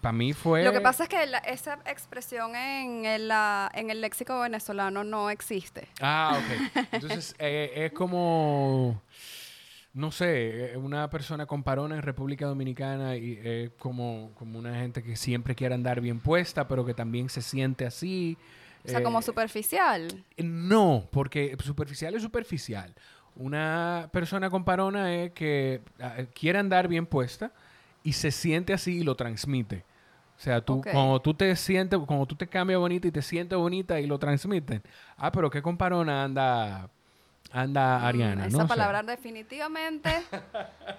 para 0.00 0.12
mí 0.12 0.32
fue... 0.32 0.64
Lo 0.64 0.72
que 0.72 0.80
pasa 0.80 1.04
es 1.04 1.08
que 1.08 1.26
la- 1.26 1.38
esa 1.38 1.78
expresión 1.86 2.54
en 2.56 3.04
el, 3.04 3.28
la- 3.28 3.70
en 3.74 3.90
el 3.90 4.00
léxico 4.00 4.40
venezolano 4.40 5.04
no 5.04 5.30
existe. 5.30 5.88
Ah, 6.00 6.38
ok. 6.38 6.84
Entonces, 6.92 7.34
eh, 7.38 7.72
es 7.76 7.92
como, 7.92 9.00
no 9.94 10.10
sé, 10.10 10.72
eh, 10.72 10.76
una 10.76 11.08
persona 11.10 11.46
con 11.46 11.62
parona 11.62 11.94
en 11.96 12.02
República 12.02 12.46
Dominicana 12.46 13.16
y 13.16 13.38
es 13.42 13.70
como, 13.78 14.32
como 14.34 14.58
una 14.58 14.74
gente 14.74 15.02
que 15.02 15.16
siempre 15.16 15.54
quiere 15.54 15.74
andar 15.74 16.00
bien 16.00 16.18
puesta, 16.20 16.66
pero 16.68 16.84
que 16.84 16.94
también 16.94 17.28
se 17.28 17.42
siente 17.42 17.86
así. 17.86 18.36
O 18.84 18.88
sea, 18.88 19.02
como 19.02 19.20
Eh, 19.20 19.22
superficial. 19.22 20.24
No, 20.38 21.08
porque 21.12 21.56
superficial 21.62 22.14
es 22.16 22.22
superficial. 22.22 22.92
Una 23.36 24.10
persona 24.12 24.50
con 24.50 24.64
parona 24.64 25.14
es 25.14 25.30
que 25.32 25.80
ah, 26.00 26.16
quiere 26.34 26.58
andar 26.58 26.88
bien 26.88 27.06
puesta 27.06 27.52
y 28.02 28.12
se 28.14 28.30
siente 28.30 28.72
así 28.72 28.98
y 28.98 29.04
lo 29.04 29.14
transmite. 29.14 29.84
O 30.36 30.40
sea, 30.42 30.60
tú, 30.60 30.82
cuando 30.82 31.20
tú 31.20 31.34
te 31.34 31.54
sientes, 31.54 31.98
cuando 32.06 32.26
tú 32.26 32.34
te 32.34 32.46
cambias 32.48 32.80
bonita 32.80 33.06
y 33.06 33.12
te 33.12 33.22
sientes 33.22 33.56
bonita 33.56 34.00
y 34.00 34.06
lo 34.06 34.18
transmiten. 34.18 34.82
Ah, 35.16 35.30
pero 35.30 35.48
qué 35.50 35.62
con 35.62 35.76
parona 35.76 36.24
anda, 36.24 36.88
anda 37.52 37.98
Mm, 38.00 38.04
Ariana, 38.04 38.46
Esa 38.46 38.56
¿no? 38.58 38.64
O 38.64 38.66
sea, 38.66 38.76
palabra 38.76 39.02
definitivamente 39.04 40.10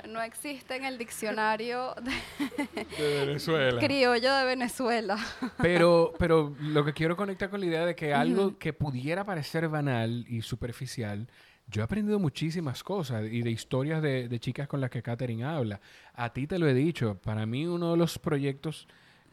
no 0.08 0.22
existe 0.22 0.76
en 0.78 0.86
el 0.86 0.98
diccionario 0.98 1.94
de- 2.02 2.86
de 2.98 3.26
Venezuela. 3.26 3.80
criollo 3.82 4.34
de 4.34 4.46
Venezuela. 4.46 5.18
Pero, 5.62 6.14
pero 6.18 6.56
lo 6.62 6.86
que 6.86 6.94
quiero 6.94 7.18
conectar 7.18 7.50
con 7.50 7.60
la 7.60 7.66
idea 7.66 7.86
de 7.86 7.96
que 7.96 8.14
algo 8.14 8.58
que 8.58 8.72
pudiera 8.72 9.26
parecer 9.26 9.68
banal 9.68 10.26
y 10.30 10.42
superficial, 10.42 11.28
yo 11.68 11.82
he 11.82 11.86
aprendido 11.86 12.20
muchísimas 12.20 12.84
cosas 12.84 13.26
y 13.32 13.42
de 13.42 13.52
historias 13.52 14.02
de, 14.02 14.40
chicas 14.40 14.68
con 14.68 14.82
las 14.82 14.90
que 14.90 15.02
Katherine 15.02 15.46
habla. 15.46 15.80
A 16.14 16.32
ti 16.32 16.48
te 16.48 16.60
lo 16.60 16.68
he 16.68 16.74
dicho, 16.74 17.18
para 17.24 17.46
mí 17.46 17.66
uno 17.66 17.92
de 17.92 17.98
los 17.98 18.20
proyectos 18.20 18.88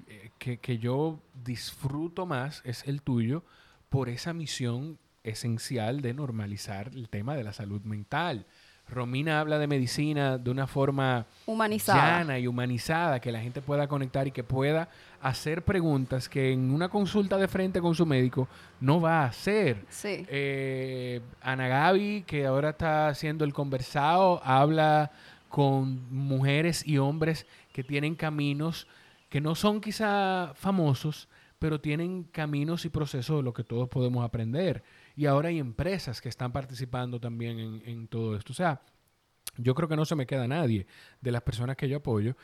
eh, 0.07 0.31
que, 0.39 0.59
que 0.59 0.79
yo 0.79 1.21
disfruto 1.45 2.27
más 2.27 2.63
es 2.65 2.87
el 2.87 3.03
tuyo 3.03 3.45
por 3.89 4.09
esa 4.09 4.33
misión 4.33 4.99
esencial 5.25 6.01
de 6.01 6.15
normalizar 6.15 6.89
el 6.95 7.09
tema 7.09 7.35
de 7.35 7.45
la 7.45 7.53
salud 7.53 7.83
mental. 7.83 8.47
Romina 8.91 9.41
habla 9.41 9.59
de 9.59 9.67
medicina 9.67 10.37
de 10.39 10.51
una 10.51 10.67
forma 10.67 11.27
Humanizada. 11.47 12.19
llana 12.19 12.39
y 12.39 12.47
humanizada, 12.47 13.21
que 13.21 13.33
la 13.33 13.41
gente 13.41 13.61
pueda 13.63 13.87
conectar 13.89 14.27
y 14.27 14.33
que 14.33 14.45
pueda 14.45 14.89
hacer 15.23 15.63
preguntas 15.65 16.29
que 16.29 16.53
en 16.53 16.71
una 16.71 16.89
consulta 16.89 17.37
de 17.37 17.49
frente 17.49 17.81
con 17.81 17.95
su 17.95 18.05
médico 18.07 18.49
no 18.81 19.01
va 19.01 19.23
a 19.23 19.27
hacer. 19.27 19.85
Sí. 19.89 20.27
Eh, 20.29 21.21
Ana 21.41 21.69
Gaby, 21.69 22.25
que 22.27 22.47
ahora 22.47 22.71
está 22.71 23.09
haciendo 23.09 23.45
el 23.45 23.53
conversado, 23.53 24.41
habla 24.45 25.11
con 25.49 26.01
mujeres 26.11 26.87
y 26.87 26.99
hombres 26.99 27.47
que 27.73 27.83
tienen 27.85 28.15
caminos 28.15 28.87
que 29.29 29.41
no 29.41 29.55
son 29.55 29.81
quizá 29.81 30.53
famosos, 30.55 31.29
pero 31.59 31.81
tienen 31.81 32.25
caminos 32.25 32.85
y 32.85 32.89
procesos 32.89 33.37
de 33.39 33.43
lo 33.45 33.53
que 33.53 33.63
todos 33.63 33.89
podemos 33.89 34.25
aprender. 34.25 34.83
Y 35.21 35.27
ahora 35.27 35.51
hay 35.51 35.59
empresas 35.59 36.19
que 36.23 36.31
están 36.31 36.51
participando 36.51 37.21
también 37.21 37.59
en, 37.59 37.83
en 37.85 38.09
todo 38.09 38.35
esto. 38.37 38.55
O 38.55 38.57
sea, 38.57 38.81
yo 39.59 39.75
creo 39.75 39.87
que 39.87 39.95
no 39.97 40.07
se 40.07 40.15
me 40.17 40.25
queda 40.27 40.49
nadie 40.49 40.87
de 41.21 41.31
las 41.31 41.43
personas 41.43 41.77
que 41.77 41.87
yo 41.91 41.99
apoyo. 41.99 42.35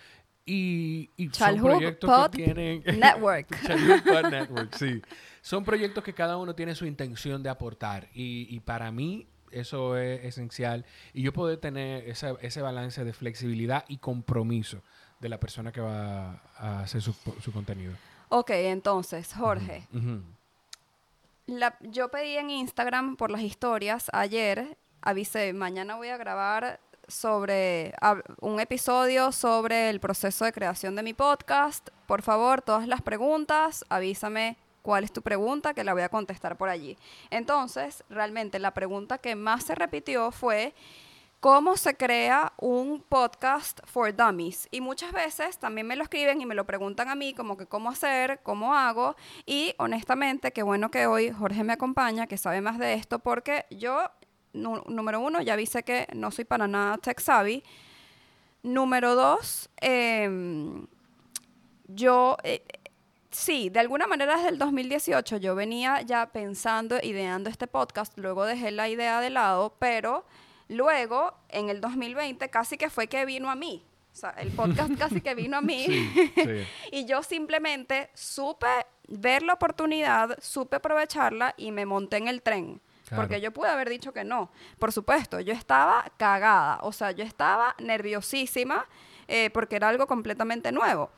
Y, 0.44 1.08
y 1.16 1.30
son 1.30 1.56
proyectos 1.62 2.10
Pod 2.10 2.30
que 2.32 2.44
tienen... 2.44 2.82
Network. 3.00 3.48
Childhood 3.66 4.02
Pod 4.02 4.30
Network, 4.30 4.74
sí. 4.74 5.00
Son 5.40 5.64
proyectos 5.64 6.04
que 6.04 6.12
cada 6.12 6.36
uno 6.36 6.54
tiene 6.54 6.74
su 6.74 6.84
intención 6.84 7.42
de 7.42 7.48
aportar. 7.48 8.08
Y, 8.12 8.46
y 8.54 8.60
para 8.60 8.92
mí 8.92 9.26
eso 9.52 9.96
es 9.96 10.22
esencial. 10.26 10.84
Y 11.14 11.22
yo 11.22 11.32
poder 11.32 11.56
tener 11.58 12.06
esa- 12.06 12.36
ese 12.42 12.60
balance 12.60 13.02
de 13.04 13.14
flexibilidad 13.14 13.86
y 13.88 13.96
compromiso 13.96 14.82
de 15.20 15.30
la 15.30 15.40
persona 15.40 15.72
que 15.72 15.80
va 15.80 16.42
a 16.58 16.80
hacer 16.80 17.00
su, 17.00 17.14
su 17.40 17.52
contenido. 17.52 17.94
Ok, 18.28 18.50
entonces, 18.50 19.32
Jorge. 19.32 19.86
Yo 21.80 22.09
pedí 22.11 22.37
en 22.37 22.50
Instagram 22.50 23.16
por 23.16 23.30
las 23.30 23.42
historias 23.42 24.11
ayer, 24.12 24.76
avisé, 25.00 25.52
mañana 25.52 25.96
voy 25.96 26.09
a 26.09 26.16
grabar 26.16 26.80
sobre 27.09 27.94
un 28.40 28.59
episodio 28.59 29.30
sobre 29.30 29.90
el 29.90 30.00
proceso 30.00 30.44
de 30.44 30.52
creación 30.52 30.96
de 30.96 31.04
mi 31.04 31.14
podcast. 31.14 31.90
Por 32.06 32.22
favor, 32.22 32.62
todas 32.62 32.88
las 32.88 33.00
preguntas, 33.00 33.85
avísame 33.88 34.56
cuál 34.82 35.04
es 35.04 35.12
tu 35.12 35.22
pregunta, 35.22 35.74
que 35.74 35.85
la 35.85 35.92
voy 35.92 36.02
a 36.02 36.09
contestar 36.09 36.56
por 36.56 36.68
allí. 36.68 36.96
Entonces, 37.30 38.04
realmente 38.09 38.59
la 38.59 38.74
pregunta 38.74 39.18
que 39.18 39.37
más 39.37 39.64
se 39.64 39.74
repitió 39.74 40.32
fue, 40.32 40.74
¿Cómo 41.46 41.76
se 41.76 41.96
crea 41.96 42.52
un 42.56 43.00
podcast 43.02 43.78
for 43.85 44.12
dummies? 44.12 44.66
Y 44.72 44.80
muchas 44.80 45.12
veces 45.12 45.59
también 45.59 45.87
me 45.87 45.94
lo 45.94 46.02
escriben 46.02 46.40
y 46.40 46.44
me 46.44 46.56
lo 46.56 46.66
preguntan 46.66 47.09
a 47.09 47.14
mí, 47.14 47.35
como 47.35 47.56
que 47.56 47.66
cómo 47.66 47.88
hacer, 47.88 48.40
cómo 48.42 48.74
hago. 48.74 49.14
Y 49.46 49.72
honestamente, 49.78 50.50
qué 50.50 50.64
bueno 50.64 50.90
que 50.90 51.06
hoy 51.06 51.30
Jorge 51.30 51.62
me 51.62 51.74
acompaña, 51.74 52.26
que 52.26 52.37
sabe 52.37 52.61
más 52.61 52.80
de 52.80 52.94
esto, 52.94 53.20
porque 53.20 53.64
yo, 53.70 54.11
número 54.54 55.20
uno, 55.20 55.40
ya 55.40 55.52
avisé 55.52 55.85
que 55.85 56.09
no 56.16 56.32
soy 56.32 56.46
para 56.46 56.66
nada 56.66 56.98
tech 56.98 57.20
savvy. 57.20 57.62
Número 58.64 59.14
dos, 59.14 59.70
em, 59.80 60.88
yo, 61.87 62.38
eh, 62.42 62.64
sí, 63.30 63.70
de 63.70 63.78
alguna 63.78 64.09
manera 64.09 64.35
desde 64.35 64.48
el 64.48 64.59
2018 64.59 65.37
yo 65.37 65.54
venía 65.54 66.02
ya 66.02 66.26
pensando, 66.32 66.98
ideando 67.00 67.50
este 67.50 67.68
podcast, 67.68 68.18
luego 68.18 68.46
dejé 68.46 68.72
la 68.72 68.88
idea 68.88 69.20
de 69.20 69.30
lado, 69.30 69.76
pero 69.78 70.24
luego 70.68 71.35
en 71.48 71.70
el 71.70 71.81
2020 71.81 72.48
casi 72.50 72.76
que 72.76 72.90
fue 72.90 73.07
que 73.09 73.24
vino 73.24 73.50
a 73.50 73.55
mí. 73.55 73.85
O 74.12 74.16
sea, 74.18 74.31
el 74.31 74.50
podcast 74.50 74.90
casi 74.98 75.20
que 75.20 75.35
vino 75.35 75.57
a 75.57 75.61
mí. 75.61 75.85
Sí, 75.87 76.33
sí. 76.35 76.66
Y 76.92 77.05
yo 77.05 77.22
simplemente 77.22 78.11
supe 78.14 78.66
ver 79.09 79.42
la 79.42 79.55
oportunidad, 79.55 80.38
supe 80.40 80.76
aprovecharla 80.76 81.55
y 81.57 81.70
me 81.70 81.87
monté 81.87 82.16
en 82.16 82.29
el 82.29 82.42
tren. 82.42 82.81
Claro. 83.07 83.22
Porque 83.22 83.40
yo 83.40 83.52
pude 83.52 83.68
haber 83.68 83.88
dicho 83.88 84.12
que 84.12 84.24
no. 84.24 84.50
Por 84.79 84.90
supuesto, 84.90 85.38
yo 85.40 85.52
estaba 85.52 86.11
cagada. 86.16 86.81
O 86.83 86.92
sea, 86.92 87.12
yo 87.12 87.24
estaba 87.24 87.76
nerviosísima 87.79 88.87
eh, 89.29 89.50
porque 89.50 89.76
era 89.76 89.88
algo 89.88 90.07
completamente 90.07 90.72
nuevo. 90.72 91.11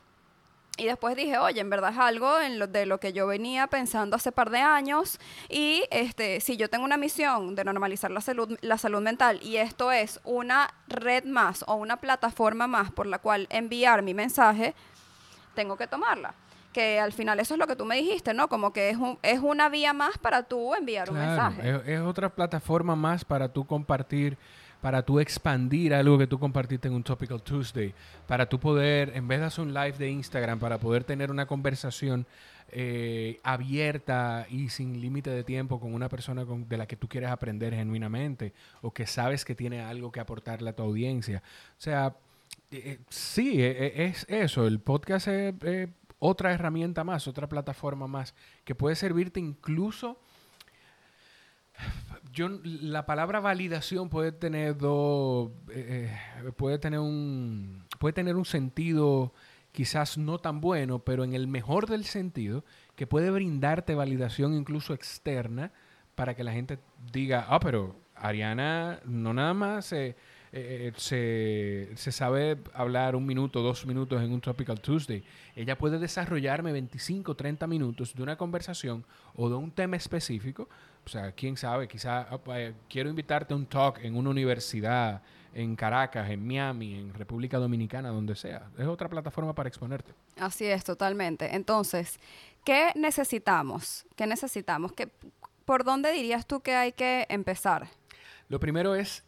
Y 0.79 0.85
después 0.85 1.15
dije, 1.15 1.37
oye, 1.37 1.59
en 1.61 1.69
verdad 1.69 1.91
es 1.91 1.97
algo 1.97 2.39
en 2.39 2.57
lo, 2.57 2.67
de 2.67 2.85
lo 2.85 2.99
que 2.99 3.13
yo 3.13 3.27
venía 3.27 3.67
pensando 3.67 4.15
hace 4.15 4.31
par 4.31 4.49
de 4.49 4.59
años. 4.59 5.19
Y 5.49 5.83
este, 5.91 6.39
si 6.41 6.57
yo 6.57 6.69
tengo 6.69 6.85
una 6.85 6.97
misión 6.97 7.53
de 7.55 7.63
normalizar 7.63 8.09
la 8.11 8.21
salud, 8.21 8.57
la 8.61 8.77
salud 8.77 9.01
mental 9.01 9.39
y 9.43 9.57
esto 9.57 9.91
es 9.91 10.19
una 10.23 10.73
red 10.87 11.25
más 11.25 11.63
o 11.67 11.75
una 11.75 11.97
plataforma 11.97 12.65
más 12.67 12.91
por 12.91 13.05
la 13.05 13.19
cual 13.19 13.45
enviar 13.49 14.01
mi 14.01 14.13
mensaje, 14.13 14.73
tengo 15.55 15.77
que 15.77 15.87
tomarla. 15.87 16.33
Que 16.73 16.99
al 16.99 17.11
final 17.13 17.39
eso 17.39 17.55
es 17.55 17.57
lo 17.59 17.65
que 17.65 17.75
tú 17.75 17.83
me 17.83 17.95
dijiste, 17.95 18.33
¿no? 18.35 18.47
Como 18.47 18.71
que 18.71 18.89
es, 18.91 18.97
un- 18.97 19.17
es 19.23 19.39
una 19.39 19.69
vía 19.69 19.91
más 19.91 20.17
para 20.19 20.43
tú 20.43 20.75
enviar 20.75 21.09
un 21.09 21.17
mensaje. 21.17 21.67
es, 21.67 21.81
es 21.87 21.99
otra 22.01 22.29
plataforma 22.29 22.95
más 22.95 23.25
para 23.25 23.49
tú 23.51 23.65
compartir 23.65 24.37
para 24.81 25.03
tú 25.03 25.19
expandir 25.19 25.93
algo 25.93 26.17
que 26.17 26.27
tú 26.27 26.39
compartiste 26.39 26.87
en 26.87 26.93
un 26.93 27.03
Topical 27.03 27.41
Tuesday, 27.41 27.93
para 28.27 28.47
tú 28.47 28.59
poder, 28.59 29.11
en 29.15 29.27
vez 29.27 29.39
de 29.39 29.45
hacer 29.47 29.65
un 29.65 29.73
live 29.73 29.97
de 29.97 30.09
Instagram, 30.09 30.59
para 30.59 30.77
poder 30.77 31.03
tener 31.03 31.31
una 31.31 31.45
conversación 31.45 32.25
eh, 32.71 33.39
abierta 33.43 34.45
y 34.49 34.69
sin 34.69 35.01
límite 35.01 35.31
de 35.31 35.43
tiempo 35.43 35.79
con 35.79 35.93
una 35.93 36.07
persona 36.07 36.45
con, 36.45 36.69
de 36.69 36.77
la 36.77 36.85
que 36.85 36.95
tú 36.95 37.07
quieres 37.07 37.29
aprender 37.29 37.73
genuinamente 37.73 38.53
o 38.81 38.93
que 38.93 39.07
sabes 39.07 39.43
que 39.43 39.55
tiene 39.55 39.81
algo 39.81 40.11
que 40.11 40.19
aportarle 40.19 40.69
a 40.69 40.75
tu 40.75 40.83
audiencia. 40.83 41.41
O 41.77 41.81
sea, 41.81 42.15
eh, 42.71 42.81
eh, 42.85 42.99
sí, 43.09 43.61
es 43.61 44.25
eso, 44.29 44.67
el 44.67 44.79
podcast 44.79 45.27
es 45.27 45.89
otra 46.19 46.53
herramienta 46.53 47.03
más, 47.03 47.27
otra 47.27 47.47
plataforma 47.47 48.07
más 48.07 48.35
que 48.63 48.75
puede 48.75 48.95
servirte 48.95 49.39
incluso 49.39 50.19
yo, 52.33 52.49
la 52.63 53.05
palabra 53.05 53.39
validación 53.39 54.09
puede 54.09 54.31
tener 54.31 54.77
dos, 54.77 55.51
eh, 55.71 56.15
eh, 56.43 56.51
puede 56.55 56.79
tener 56.79 56.99
un, 56.99 57.85
puede 57.99 58.13
tener 58.13 58.35
un 58.35 58.45
sentido 58.45 59.33
quizás 59.71 60.17
no 60.17 60.39
tan 60.39 60.61
bueno, 60.61 60.99
pero 60.99 61.23
en 61.23 61.33
el 61.33 61.47
mejor 61.47 61.87
del 61.87 62.05
sentido, 62.05 62.63
que 62.95 63.07
puede 63.07 63.31
brindarte 63.31 63.95
validación 63.95 64.53
incluso 64.53 64.93
externa 64.93 65.71
para 66.15 66.35
que 66.35 66.43
la 66.43 66.51
gente 66.51 66.79
diga, 67.11 67.45
ah, 67.47 67.59
pero 67.59 67.95
Ariana 68.15 68.99
no 69.05 69.33
nada 69.33 69.53
más 69.53 69.85
se, 69.85 70.15
eh, 70.51 70.91
se, 70.97 71.89
se, 71.95 72.11
sabe 72.11 72.57
hablar 72.73 73.15
un 73.15 73.25
minuto, 73.25 73.61
dos 73.61 73.85
minutos 73.85 74.21
en 74.21 74.31
un 74.31 74.41
Tropical 74.41 74.81
Tuesday. 74.81 75.23
Ella 75.55 75.77
puede 75.77 75.99
desarrollarme 75.99 76.71
25, 76.71 77.35
30 77.35 77.67
minutos 77.67 78.13
de 78.13 78.23
una 78.23 78.35
conversación 78.35 79.05
o 79.35 79.49
de 79.49 79.55
un 79.55 79.71
tema 79.71 79.95
específico 79.95 80.67
o 81.05 81.09
sea, 81.09 81.31
quién 81.31 81.57
sabe, 81.57 81.87
quizá 81.87 82.27
ah, 82.29 82.39
quiero 82.87 83.09
invitarte 83.09 83.53
a 83.53 83.57
un 83.57 83.65
talk 83.65 83.99
en 84.03 84.15
una 84.15 84.29
universidad, 84.29 85.21
en 85.53 85.75
Caracas, 85.75 86.29
en 86.29 86.45
Miami, 86.45 86.95
en 86.95 87.13
República 87.13 87.57
Dominicana, 87.57 88.09
donde 88.09 88.35
sea. 88.35 88.69
Es 88.77 88.85
otra 88.85 89.09
plataforma 89.09 89.53
para 89.53 89.69
exponerte. 89.69 90.13
Así 90.37 90.65
es, 90.65 90.83
totalmente. 90.83 91.55
Entonces, 91.55 92.19
¿qué 92.63 92.91
necesitamos? 92.95 94.05
¿Qué 94.15 94.27
necesitamos? 94.27 94.93
¿Qué, 94.93 95.09
¿Por 95.65 95.83
dónde 95.83 96.11
dirías 96.11 96.45
tú 96.45 96.61
que 96.61 96.75
hay 96.75 96.91
que 96.91 97.25
empezar? 97.29 97.87
Lo 98.47 98.59
primero 98.59 98.95
es 98.95 99.23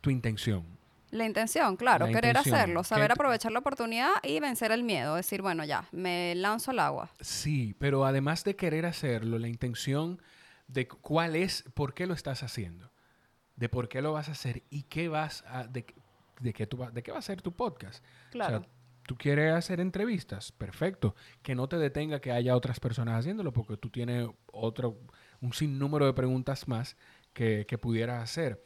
tu 0.00 0.10
intención. 0.10 0.73
La 1.14 1.24
intención, 1.24 1.76
claro, 1.76 2.08
querer 2.08 2.36
hacerlo, 2.36 2.82
saber 2.82 3.12
aprovechar 3.12 3.52
la 3.52 3.60
oportunidad 3.60 4.14
y 4.24 4.40
vencer 4.40 4.72
el 4.72 4.82
miedo, 4.82 5.14
decir, 5.14 5.42
bueno, 5.42 5.64
ya, 5.64 5.86
me 5.92 6.34
lanzo 6.34 6.72
al 6.72 6.80
agua. 6.80 7.12
Sí, 7.20 7.76
pero 7.78 8.04
además 8.04 8.42
de 8.42 8.56
querer 8.56 8.84
hacerlo, 8.84 9.38
la 9.38 9.46
intención 9.46 10.20
de 10.66 10.88
cuál 10.88 11.36
es, 11.36 11.62
por 11.74 11.94
qué 11.94 12.08
lo 12.08 12.14
estás 12.14 12.42
haciendo, 12.42 12.90
de 13.54 13.68
por 13.68 13.88
qué 13.88 14.02
lo 14.02 14.12
vas 14.12 14.28
a 14.28 14.32
hacer 14.32 14.64
y 14.70 14.82
qué 14.82 15.06
vas 15.06 15.44
a, 15.46 15.68
de, 15.68 15.86
de 16.40 16.52
qué, 16.52 16.66
tú, 16.66 16.84
de 16.92 17.04
qué 17.04 17.12
va 17.12 17.20
a 17.20 17.22
ser 17.22 17.42
tu 17.42 17.52
podcast. 17.52 18.04
Claro. 18.32 18.56
O 18.56 18.60
sea, 18.62 18.68
tú 19.06 19.16
quieres 19.16 19.54
hacer 19.54 19.78
entrevistas, 19.78 20.50
perfecto, 20.50 21.14
que 21.42 21.54
no 21.54 21.68
te 21.68 21.76
detenga 21.76 22.20
que 22.20 22.32
haya 22.32 22.56
otras 22.56 22.80
personas 22.80 23.20
haciéndolo, 23.20 23.52
porque 23.52 23.76
tú 23.76 23.88
tienes 23.88 24.28
otro, 24.50 24.98
un 25.40 25.52
sinnúmero 25.52 26.06
de 26.06 26.12
preguntas 26.12 26.66
más 26.66 26.96
que, 27.32 27.66
que 27.68 27.78
pudieras 27.78 28.20
hacer. 28.20 28.60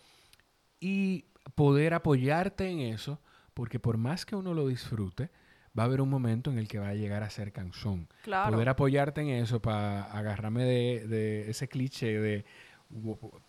Y 0.81 1.27
poder 1.55 1.95
apoyarte 1.95 2.69
en 2.69 2.81
eso, 2.81 3.21
porque 3.55 3.81
por 3.81 3.97
más 3.97 4.25
que 4.25 4.37
uno 4.37 4.55
lo 4.55 4.69
disfrute, 4.69 5.31
va 5.79 5.85
a 5.85 5.87
haber 5.87 6.01
un 6.01 6.09
momento 6.09 6.51
en 6.51 6.59
el 6.59 6.69
que 6.69 6.79
va 6.79 6.89
a 6.89 6.95
llegar 6.95 7.23
a 7.23 7.31
ser 7.31 7.53
canción. 7.53 8.09
Poder 8.25 8.69
apoyarte 8.69 9.21
en 9.21 9.29
eso 9.29 9.61
para 9.61 10.05
agarrarme 10.05 10.65
de, 10.65 11.51
ese 11.51 11.69
cliché 11.69 12.21
de 12.21 12.45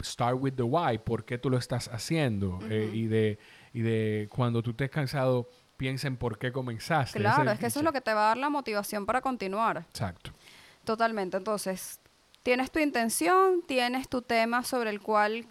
start 0.04 0.38
with 0.40 0.54
the 0.54 0.64
why, 0.64 0.98
por 0.98 1.26
qué 1.26 1.38
tú 1.38 1.50
lo 1.50 1.58
estás 1.58 1.88
haciendo, 1.88 2.60
eh, 2.70 2.92
y, 2.94 3.08
de, 3.08 3.40
y 3.74 3.82
de 3.82 4.28
cuando 4.30 4.62
tú 4.62 4.72
estés 4.72 4.90
cansado, 4.90 5.50
piensa 5.78 6.08
en 6.08 6.18
por 6.18 6.38
qué 6.38 6.52
comenzaste. 6.52 7.18
Claro, 7.20 7.50
es 7.50 7.60
que 7.60 7.68
eso 7.68 7.80
es 7.80 7.86
lo 7.86 7.94
que 7.94 8.02
te 8.02 8.14
va 8.14 8.26
a 8.26 8.28
dar 8.30 8.38
la 8.38 8.50
motivación 8.50 9.06
para 9.06 9.22
continuar. 9.22 9.86
Exacto. 9.90 10.32
Totalmente. 10.84 11.38
Entonces, 11.38 12.00
tienes 12.44 12.70
tu 12.70 12.80
intención, 12.80 13.64
tienes 13.66 14.10
tu 14.10 14.22
tema 14.22 14.64
sobre 14.64 14.90
el 14.90 15.02
cual 15.02 15.46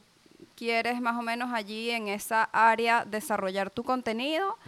quieres 0.58 1.00
más 1.00 1.16
o 1.16 1.22
menos 1.22 1.52
allí 1.52 1.90
en 1.90 2.08
esa 2.08 2.44
área 2.44 3.04
desarrollar 3.04 3.70
tu 3.70 3.84
contenido. 3.84 4.58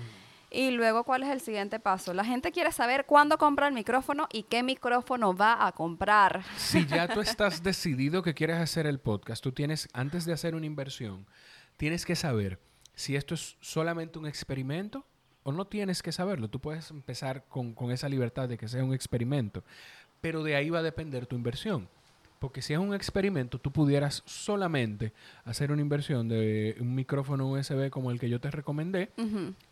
Y 0.53 0.71
luego, 0.71 1.05
¿cuál 1.05 1.23
es 1.23 1.29
el 1.29 1.41
siguiente 1.41 1.79
paso? 1.79 2.15
La 2.15 2.25
gente 2.25 2.51
quiere 2.53 2.73
saber 2.73 3.07
cuándo 3.07 3.39
compra 3.39 3.69
el 3.69 3.75
micrófono 3.75 4.29
y 4.33 4.45
qué 4.45 4.63
micrófono 4.63 5.35
va 5.35 5.67
a 5.67 5.73
comprar. 5.73 6.43
Si 6.57 6.87
ya 6.87 7.09
tú 7.09 7.21
estás 7.21 7.63
decidido 7.63 8.23
que 8.23 8.35
quieres 8.35 8.59
hacer 8.59 8.87
el 8.87 8.99
podcast, 8.99 9.43
tú 9.43 9.53
tienes, 9.53 9.89
antes 9.93 10.25
de 10.25 10.33
hacer 10.33 10.55
una 10.55 10.67
inversión, 10.67 11.27
tienes 11.77 12.05
que 12.05 12.17
saber 12.17 12.61
si 12.95 13.17
esto 13.17 13.35
es 13.35 13.57
solamente 13.61 14.19
un 14.19 14.27
experimento 14.27 15.07
o 15.43 15.53
no 15.53 15.67
tienes 15.67 16.03
que 16.03 16.13
saberlo. 16.13 16.49
Tú 16.49 16.61
puedes 16.61 16.91
empezar 16.91 17.45
con, 17.49 17.75
con 17.75 17.93
esa 17.93 18.09
libertad 18.09 18.49
de 18.49 18.59
que 18.59 18.69
sea 18.69 18.85
un 18.85 18.95
experimento, 18.95 19.65
pero 20.21 20.43
de 20.43 20.57
ahí 20.57 20.71
va 20.71 20.81
a 20.81 20.83
depender 20.83 21.27
tu 21.27 21.37
inversión. 21.37 21.89
Porque 22.41 22.63
si 22.63 22.73
es 22.73 22.79
un 22.79 22.95
experimento, 22.95 23.61
tú 23.61 23.71
pudieras 23.71 24.23
solamente 24.27 25.13
hacer 25.45 25.71
una 25.71 25.83
inversión 25.83 26.27
de 26.27 26.75
un 26.81 26.95
micrófono 26.95 27.49
USB 27.51 27.91
como 27.91 28.11
el 28.11 28.19
que 28.19 28.29
yo 28.29 28.41
te 28.41 28.51
recomendé 28.51 29.11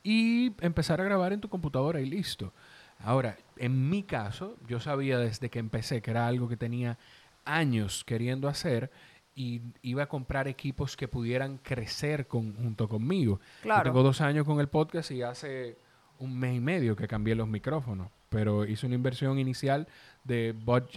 y 0.05 0.53
empezar 0.61 1.01
a 1.01 1.05
grabar 1.05 1.33
en 1.33 1.41
tu 1.41 1.49
computadora 1.49 2.01
y 2.01 2.07
listo. 2.07 2.53
Ahora, 3.01 3.37
en 3.57 3.89
mi 3.89 4.03
caso, 4.03 4.57
yo 4.69 4.81
sabía 4.81 5.19
desde 5.19 5.49
que 5.49 5.59
empecé 5.59 6.03
que 6.03 6.11
era 6.11 6.27
algo 6.27 6.47
que 6.49 6.57
tenía 6.57 6.99
años 7.45 8.05
queriendo 8.05 8.49
hacer 8.49 8.91
y 9.35 9.63
iba 9.83 10.03
a 10.03 10.09
comprar 10.09 10.47
equipos 10.47 10.97
que 10.97 11.09
pudieran 11.09 11.59
crecer 11.59 12.27
junto 12.29 12.87
conmigo. 12.89 13.41
Yo 13.65 13.83
tengo 13.85 14.03
dos 14.03 14.21
años 14.21 14.45
con 14.45 14.61
el 14.61 14.69
podcast 14.69 15.11
y 15.11 15.23
hace 15.23 15.79
un 16.19 16.39
mes 16.39 16.57
y 16.57 16.61
medio 16.61 16.97
que 16.97 17.09
cambié 17.09 17.35
los 17.35 17.49
micrófonos, 17.49 18.11
pero 18.29 18.65
hice 18.65 18.87
una 18.87 18.95
inversión 18.95 19.39
inicial 19.39 19.89
de, 20.25 20.55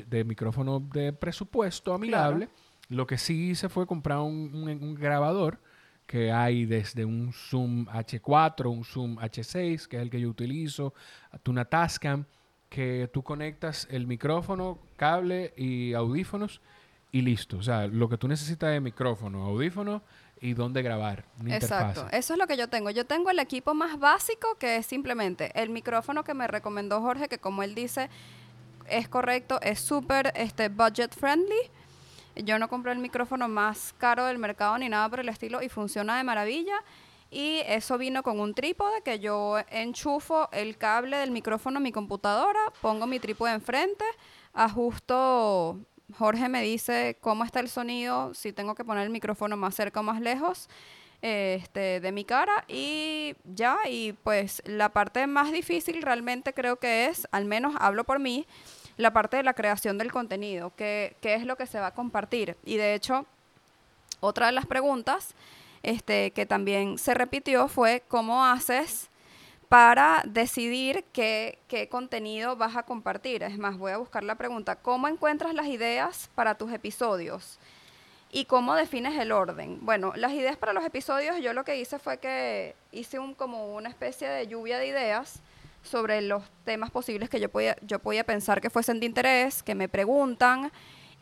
de 0.07 0.23
micrófono 0.23 0.79
de 0.79 1.13
presupuesto 1.13 1.93
amigable. 1.93 2.49
Lo 2.89 3.07
que 3.07 3.17
sí 3.17 3.51
hice 3.51 3.69
fue 3.69 3.87
comprar 3.87 4.19
un, 4.19 4.95
grabador 4.99 5.59
que 6.05 6.31
hay 6.31 6.65
desde 6.65 7.05
un 7.05 7.31
Zoom 7.31 7.85
H4, 7.87 8.69
un 8.69 8.83
Zoom 8.83 9.17
H6, 9.17 9.87
que 9.87 9.97
es 9.97 10.01
el 10.01 10.09
que 10.09 10.19
yo 10.19 10.27
utilizo, 10.29 10.93
una 11.47 11.63
Tascam, 11.63 12.25
que 12.67 13.09
tú 13.13 13.23
conectas 13.23 13.87
el 13.91 14.07
micrófono, 14.07 14.79
cable 14.97 15.53
y 15.55 15.93
audífonos 15.93 16.61
y 17.13 17.21
listo. 17.21 17.57
O 17.57 17.63
sea, 17.63 17.87
lo 17.87 18.09
que 18.09 18.17
tú 18.17 18.27
necesitas 18.27 18.73
es 18.73 18.81
micrófono, 18.81 19.43
audífono 19.43 20.03
y 20.41 20.56
dónde 20.56 20.82
grabar. 20.82 21.23
Exacto, 21.47 22.08
eso 22.12 22.34
es 22.34 22.39
lo 22.39 22.47
que 22.47 22.58
yo 22.58 22.67
tengo. 22.67 22.89
Yo 22.89 23.06
tengo 23.06 23.30
el 23.30 23.38
equipo 23.38 23.75
más 23.75 23.99
básico 23.99 24.56
que 24.56 24.77
es 24.77 24.88
simplemente 24.88 25.51
el 25.54 25.69
micrófono 25.69 26.23
que 26.23 26.34
me 26.34 26.47
recomendó 26.47 26.99
Jorge, 26.99 27.27
que 27.27 27.38
como 27.38 27.62
él 27.62 27.75
dice, 27.75 28.10
es 28.88 29.08
correcto, 29.08 29.62
es 29.62 29.80
súper 29.80 30.34
este, 30.36 30.69
budget 30.69 31.13
friendly. 31.15 31.69
Yo 32.36 32.58
no 32.58 32.67
compré 32.69 32.91
el 32.91 32.97
micrófono 32.97 33.47
más 33.47 33.93
caro 33.99 34.25
del 34.25 34.39
mercado 34.39 34.77
ni 34.80 34.89
nada 34.89 35.08
por 35.10 35.19
el 35.19 35.30
estilo 35.30 35.62
y 35.62 35.69
funciona 35.69 36.17
de 36.17 36.23
maravilla. 36.23 36.75
Y 37.30 37.60
eso 37.67 37.97
vino 37.97 38.23
con 38.23 38.39
un 38.39 38.56
trípode 38.56 39.04
que 39.04 39.19
yo 39.19 39.58
enchufo 39.69 40.49
el 40.51 40.77
cable 40.77 41.17
del 41.17 41.32
micrófono 41.32 41.77
a 41.77 41.82
mi 41.82 41.91
computadora, 41.91 42.60
pongo 42.82 43.06
mi 43.06 43.19
trípode 43.19 43.54
enfrente, 43.54 44.04
ajusto 44.54 45.80
Jorge 46.17 46.50
me 46.50 46.62
dice 46.62 47.17
cómo 47.21 47.43
está 47.43 47.60
el 47.60 47.69
sonido, 47.69 48.34
si 48.34 48.54
tengo 48.54 48.76
que 48.76 48.86
poner 48.86 49.04
el 49.04 49.10
micrófono 49.10 49.58
más 49.58 49.76
cerca 49.76 50.00
o 50.00 50.04
más 50.04 50.21
lejos 50.21 50.69
este, 51.21 52.00
de 52.00 52.12
mi 52.12 52.26
cara 52.26 52.65
y 52.67 53.36
ya, 53.43 53.78
y 53.89 54.13
pues 54.13 54.62
la 54.65 54.89
parte 54.89 55.28
más 55.28 55.52
difícil 55.52 56.02
realmente 56.02 56.54
creo 56.54 56.78
que 56.78 57.06
es, 57.06 57.28
al 57.32 57.45
menos 57.45 57.76
hablo 57.80 58.04
por 58.04 58.19
mí, 58.19 58.47
la 58.97 59.13
parte 59.13 59.38
de 59.38 59.43
la 59.43 59.54
creación 59.54 59.97
del 59.97 60.12
contenido, 60.12 60.74
qué, 60.76 61.15
qué 61.21 61.36
es 61.36 61.45
lo 61.45 61.56
que 61.56 61.65
se 61.65 61.80
va 61.80 61.88
a 61.88 61.93
compartir. 61.93 62.58
Y 62.65 62.78
de 62.78 62.95
hecho, 62.95 63.26
otra 64.19 64.47
de 64.47 64.52
las 64.52 64.65
preguntas 64.65 65.36
este, 65.84 66.32
que 66.32 66.45
también 66.45 66.97
se 66.97 67.13
repitió 67.13 67.67
fue 67.67 68.04
cómo 68.08 68.45
haces 68.45 69.11
para 69.71 70.21
decidir 70.27 71.05
qué, 71.13 71.88
contenido 71.89 72.57
vas 72.57 72.75
a 72.75 72.84
compartir. 72.84 73.41
Es 73.41 73.57
más, 73.57 73.77
voy 73.77 73.93
a 73.93 73.97
buscar 73.97 74.21
la 74.21 74.36
pregunta, 74.36 74.75
¿cómo 74.75 75.07
encuentras 75.07 75.53
las 75.53 75.67
ideas 75.67 76.29
para 76.36 76.55
tus 76.55 76.73
episodios? 76.73 77.57
¿Y 78.34 78.43
cómo 78.43 78.75
defines 78.75 79.17
el 79.17 79.31
orden? 79.31 79.79
Bueno, 79.81 80.12
las 80.17 80.34
ideas 80.34 80.57
para 80.57 80.73
los 80.73 80.84
episodios, 80.84 81.38
yo 81.39 81.53
lo 81.53 81.63
que 81.63 81.77
hice 81.77 81.99
fue 81.99 82.17
que 82.17 82.75
hice 82.91 83.17
como 83.38 83.73
una 83.73 83.88
especie 83.88 84.27
de 84.27 84.45
lluvia 84.45 84.77
de 84.77 84.88
ideas 84.88 85.41
sobre 85.84 86.21
los 86.21 86.43
temas 86.65 86.91
posibles 86.91 87.29
que 87.29 87.39
yo 87.39 87.47
podía, 87.47 87.77
yo 87.81 87.99
podía 87.99 88.25
pensar 88.25 88.60
que 88.60 88.69
fuesen 88.69 88.99
de 88.99 89.05
interés, 89.05 89.63
que 89.63 89.73
me 89.73 89.88
preguntan, 89.88 90.69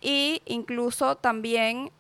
y 0.02 0.42
incluso 0.48 1.18
también 1.18 1.92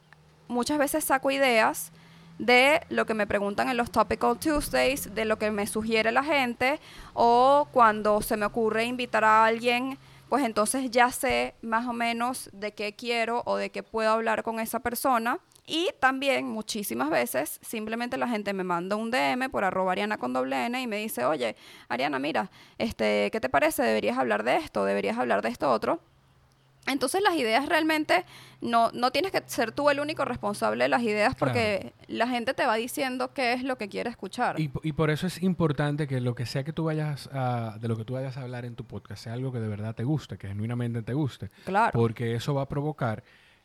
muchas 0.48 0.80
veces 0.80 1.04
saco 1.04 1.30
ideas 1.30 1.92
de 2.40 2.82
lo 2.90 3.06
que 3.06 3.14
me 3.14 3.28
preguntan 3.28 3.70
en 3.70 3.78
los 3.78 3.92
Topical 3.92 4.40
Tuesdays, 4.40 5.14
de 5.14 5.26
lo 5.26 5.38
que 5.38 5.52
me 5.52 5.68
sugiere 5.68 6.12
la 6.12 6.24
gente, 6.24 6.80
o 7.14 7.68
cuando 7.72 8.22
se 8.22 8.38
me 8.38 8.46
ocurre 8.46 8.86
invitar 8.86 9.24
a 9.24 9.46
alguien, 9.46 10.00
pues 10.30 10.44
entonces 10.46 10.90
ya 10.90 11.12
sé 11.12 11.54
más 11.62 11.86
o 11.88 11.94
menos 11.94 12.50
de 12.54 12.72
qué 12.72 12.94
quiero 12.94 13.44
o 13.46 13.58
de 13.58 13.72
qué 13.72 13.84
puedo 13.84 14.12
hablar 14.12 14.44
con 14.44 14.60
esa 14.60 14.80
persona 14.80 15.40
Y 15.66 15.90
también 16.00 16.48
muchísimas 16.48 17.12
veces 17.12 17.60
simplemente 17.62 18.18
la 18.18 18.28
gente 18.28 18.54
me 18.54 18.64
manda 18.64 18.96
un 18.96 19.12
DM 19.12 19.50
por 19.52 19.64
arroba 19.64 19.92
Ariana 19.92 20.18
con 20.18 20.34
doble 20.34 20.66
N 20.66 20.82
y 20.82 20.88
me 20.88 20.98
dice, 20.98 21.26
oye, 21.26 21.56
Ariana, 21.90 22.18
mira, 22.18 22.50
este, 22.80 23.30
¿qué 23.32 23.40
te 23.40 23.50
parece? 23.50 23.84
Deberías 23.84 24.18
hablar 24.18 24.44
de 24.44 24.56
esto, 24.58 24.84
deberías 24.86 25.18
hablar 25.20 25.44
de 25.44 25.50
esto 25.50 25.70
otro. 25.72 26.00
Entonces 26.88 27.22
las 27.22 27.36
ideas 27.36 27.68
realmente 27.68 28.26
no, 28.62 28.92
no 28.94 29.12
tienes 29.12 29.32
que 29.32 29.44
ser 29.46 29.72
tú 29.72 29.90
el 29.90 30.00
único 30.00 30.26
responsable 30.26 30.86
de 30.86 30.90
las 30.90 31.04
ideas 31.04 31.36
porque 31.36 31.94
la 32.08 32.28
gente 32.28 32.54
te 32.54 32.66
va 32.66 32.76
diciendo 32.76 33.34
qué 33.34 33.54
es 33.54 33.64
lo 33.64 33.78
que 33.78 33.90
quiere 33.90 34.10
escuchar. 34.10 34.60
Y, 34.60 34.72
y, 34.84 34.94
por 34.94 35.10
eso 35.10 35.28
es 35.28 35.44
importante 35.44 36.08
que 36.08 36.20
lo 36.20 36.36
que 36.36 36.46
sea 36.46 36.64
que 36.64 36.74
tú 36.74 36.86
vayas 36.86 37.30
a, 37.32 37.78
de 37.80 37.88
lo 37.88 37.96
que 37.96 38.06
tú 38.06 38.14
vayas 38.14 38.38
a 38.38 38.42
hablar 38.42 38.66
en 38.66 38.76
tu 38.76 38.86
podcast 38.86 39.24
sea 39.24 39.34
algo 39.34 39.52
que 39.52 39.60
de 39.60 39.68
verdad 39.68 39.94
te 39.94 40.04
guste, 40.04 40.38
que 40.38 40.48
genuinamente 40.48 41.04
te 41.04 41.14
guste. 41.14 41.50
Claro. 41.66 41.92
Porque 41.94 42.36
eso 42.36 42.54
va 42.54 42.64
a 42.64 42.68
provocar 42.68 43.24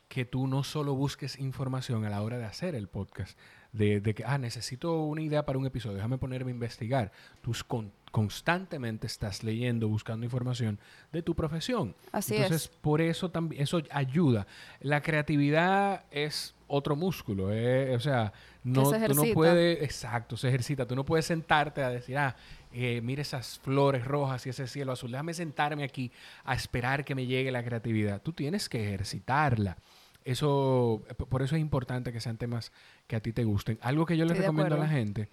que 0.08 0.24
tú 0.24 0.46
no 0.46 0.62
solo 0.62 0.94
busques 0.94 1.38
información 1.38 2.04
a 2.04 2.10
la 2.10 2.22
hora 2.22 2.38
de 2.38 2.44
hacer 2.44 2.74
el 2.74 2.88
podcast, 2.88 3.38
de, 3.74 4.00
de 4.00 4.14
que, 4.14 4.24
ah, 4.24 4.38
necesito 4.38 5.02
una 5.02 5.20
idea 5.20 5.44
para 5.44 5.58
un 5.58 5.66
episodio, 5.66 5.96
déjame 5.96 6.16
ponerme 6.16 6.52
a 6.52 6.54
investigar. 6.54 7.12
Tú 7.42 7.52
con, 7.66 7.92
constantemente 8.12 9.08
estás 9.08 9.42
leyendo, 9.42 9.88
buscando 9.88 10.24
información 10.24 10.78
de 11.12 11.22
tu 11.22 11.34
profesión. 11.34 11.96
Así 12.12 12.36
Entonces, 12.36 12.68
por 12.68 13.00
eso 13.00 13.30
también, 13.30 13.60
eso 13.60 13.82
ayuda. 13.90 14.46
La 14.80 15.02
creatividad 15.02 16.04
es 16.12 16.54
otro 16.68 16.94
músculo, 16.94 17.52
eh, 17.52 17.94
o 17.94 18.00
sea, 18.00 18.32
no, 18.62 18.84
tú 18.90 19.14
no 19.14 19.24
puedes, 19.34 19.82
exacto, 19.82 20.36
se 20.36 20.48
ejercita, 20.48 20.86
tú 20.86 20.94
no 20.94 21.04
puedes 21.04 21.26
sentarte 21.26 21.82
a 21.82 21.90
decir, 21.90 22.16
ah, 22.16 22.36
eh, 22.72 23.00
mire 23.02 23.22
esas 23.22 23.58
flores 23.58 24.04
rojas 24.04 24.46
y 24.46 24.50
ese 24.50 24.68
cielo 24.68 24.92
azul, 24.92 25.10
déjame 25.10 25.34
sentarme 25.34 25.82
aquí 25.82 26.12
a 26.44 26.54
esperar 26.54 27.04
que 27.04 27.16
me 27.16 27.26
llegue 27.26 27.50
la 27.50 27.64
creatividad. 27.64 28.22
Tú 28.22 28.32
tienes 28.32 28.68
que 28.68 28.82
ejercitarla. 28.84 29.76
Eso, 30.24 31.02
por 31.28 31.42
eso 31.42 31.54
es 31.54 31.60
importante 31.60 32.12
que 32.12 32.20
sean 32.20 32.38
temas 32.38 32.72
que 33.06 33.16
a 33.16 33.20
ti 33.20 33.32
te 33.32 33.44
gusten. 33.44 33.78
Algo 33.82 34.06
que 34.06 34.16
yo 34.16 34.24
les 34.24 34.38
recomiendo 34.38 34.74
a 34.74 34.78
la 34.78 34.88
gente 34.88 35.28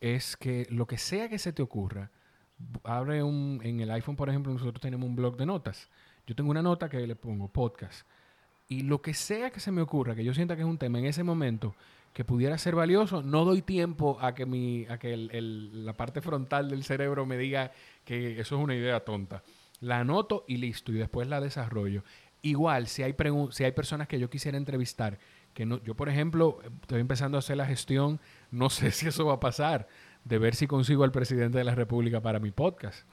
es 0.00 0.36
que 0.36 0.66
lo 0.70 0.86
que 0.86 0.98
sea 0.98 1.28
que 1.28 1.38
se 1.38 1.52
te 1.52 1.62
ocurra, 1.62 2.10
abre 2.84 3.22
un, 3.22 3.60
en 3.62 3.80
el 3.80 3.90
iPhone, 3.90 4.16
por 4.16 4.28
ejemplo, 4.28 4.52
nosotros 4.52 4.80
tenemos 4.80 5.06
un 5.06 5.16
blog 5.16 5.36
de 5.36 5.46
notas. 5.46 5.90
Yo 6.26 6.34
tengo 6.34 6.50
una 6.50 6.62
nota 6.62 6.88
que 6.88 7.06
le 7.06 7.16
pongo 7.16 7.48
podcast. 7.48 8.06
Y 8.68 8.82
lo 8.82 9.02
que 9.02 9.12
sea 9.12 9.50
que 9.50 9.60
se 9.60 9.70
me 9.70 9.82
ocurra, 9.82 10.14
que 10.14 10.24
yo 10.24 10.32
sienta 10.32 10.56
que 10.56 10.62
es 10.62 10.68
un 10.68 10.78
tema 10.78 10.98
en 10.98 11.06
ese 11.06 11.22
momento 11.22 11.74
que 12.12 12.24
pudiera 12.24 12.56
ser 12.58 12.74
valioso, 12.74 13.22
no 13.22 13.44
doy 13.44 13.62
tiempo 13.62 14.18
a 14.20 14.34
que, 14.34 14.46
mi, 14.46 14.86
a 14.86 14.98
que 14.98 15.16
la 15.16 15.94
parte 15.94 16.20
frontal 16.20 16.68
del 16.68 16.84
cerebro 16.84 17.26
me 17.26 17.38
diga 17.38 17.72
que 18.04 18.40
eso 18.40 18.56
es 18.56 18.62
una 18.62 18.74
idea 18.74 19.00
tonta. 19.00 19.42
La 19.80 20.00
anoto 20.00 20.44
y 20.46 20.58
listo, 20.58 20.92
y 20.92 20.96
después 20.96 21.26
la 21.26 21.40
desarrollo. 21.40 22.04
Igual, 22.42 22.88
si 22.88 23.04
hay, 23.04 23.14
si 23.50 23.64
hay 23.64 23.72
personas 23.72 24.08
que 24.08 24.18
yo 24.18 24.28
quisiera 24.28 24.58
entrevistar, 24.58 25.18
que 25.54 25.64
no, 25.64 25.82
yo 25.84 25.94
por 25.94 26.08
ejemplo 26.08 26.58
estoy 26.80 27.00
empezando 27.00 27.38
a 27.38 27.40
hacer 27.40 27.56
la 27.56 27.66
gestión, 27.66 28.20
no 28.50 28.68
sé 28.68 28.90
si 28.92 29.06
eso 29.08 29.26
va 29.26 29.34
a 29.34 29.40
pasar, 29.40 29.86
de 30.24 30.38
ver 30.38 30.54
si 30.54 30.66
consigo 30.66 31.04
al 31.04 31.12
presidente 31.12 31.58
de 31.58 31.64
la 31.64 31.74
República 31.74 32.20
para 32.20 32.40
mi 32.40 32.50
podcast. 32.50 33.06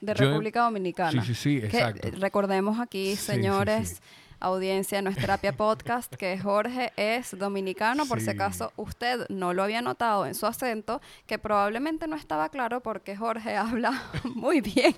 De 0.00 0.14
República 0.14 0.62
Dominicana. 0.62 1.22
Sí, 1.22 1.34
sí, 1.34 1.34
sí, 1.34 1.56
exacto. 1.58 2.08
recordemos 2.18 2.80
aquí, 2.80 3.16
señores, 3.16 4.00
audiencia, 4.40 5.02
nuestra 5.02 5.22
terapia 5.22 5.52
podcast, 5.52 6.14
que 6.14 6.38
Jorge 6.38 6.92
es 6.96 7.38
dominicano, 7.38 8.06
por 8.06 8.22
si 8.22 8.30
acaso 8.30 8.72
usted 8.76 9.26
no 9.28 9.52
lo 9.52 9.62
había 9.62 9.82
notado 9.82 10.24
en 10.24 10.34
su 10.34 10.46
acento, 10.46 11.02
que 11.26 11.38
probablemente 11.38 12.06
no 12.06 12.16
estaba 12.16 12.48
claro 12.48 12.80
porque 12.80 13.14
Jorge 13.14 13.56
habla 13.56 14.02
muy 14.24 14.62
bien 14.62 14.94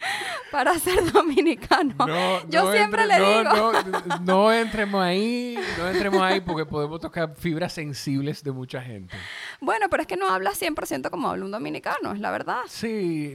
para 0.50 0.78
ser 0.78 1.12
dominicano. 1.12 1.94
Yo 2.48 2.72
siempre 2.72 3.06
le 3.06 3.16
digo. 3.16 3.42
No, 3.42 3.72
no, 4.22 4.52
entremos 4.52 5.02
ahí, 5.02 5.58
no 5.78 5.88
entremos 5.88 6.20
ahí 6.22 6.40
porque 6.40 6.66
podemos 6.66 7.00
tocar 7.00 7.34
fibras 7.36 7.72
sensibles 7.72 8.42
de 8.42 8.52
mucha 8.52 8.80
gente. 8.80 9.14
Bueno, 9.60 9.86
pero 9.90 10.02
es 10.02 10.06
que 10.06 10.16
no 10.16 10.28
habla 10.28 10.52
100% 10.52 11.10
como 11.10 11.28
habla 11.28 11.44
un 11.44 11.50
dominicano, 11.50 12.12
es 12.12 12.20
la 12.20 12.30
verdad. 12.30 12.62
Sí, 12.68 13.32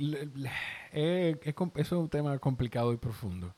es, 0.91 1.37
es 1.75 1.91
un 1.91 2.09
tema 2.09 2.37
complicado 2.39 2.93
y 2.93 2.97
profundo. 2.97 3.53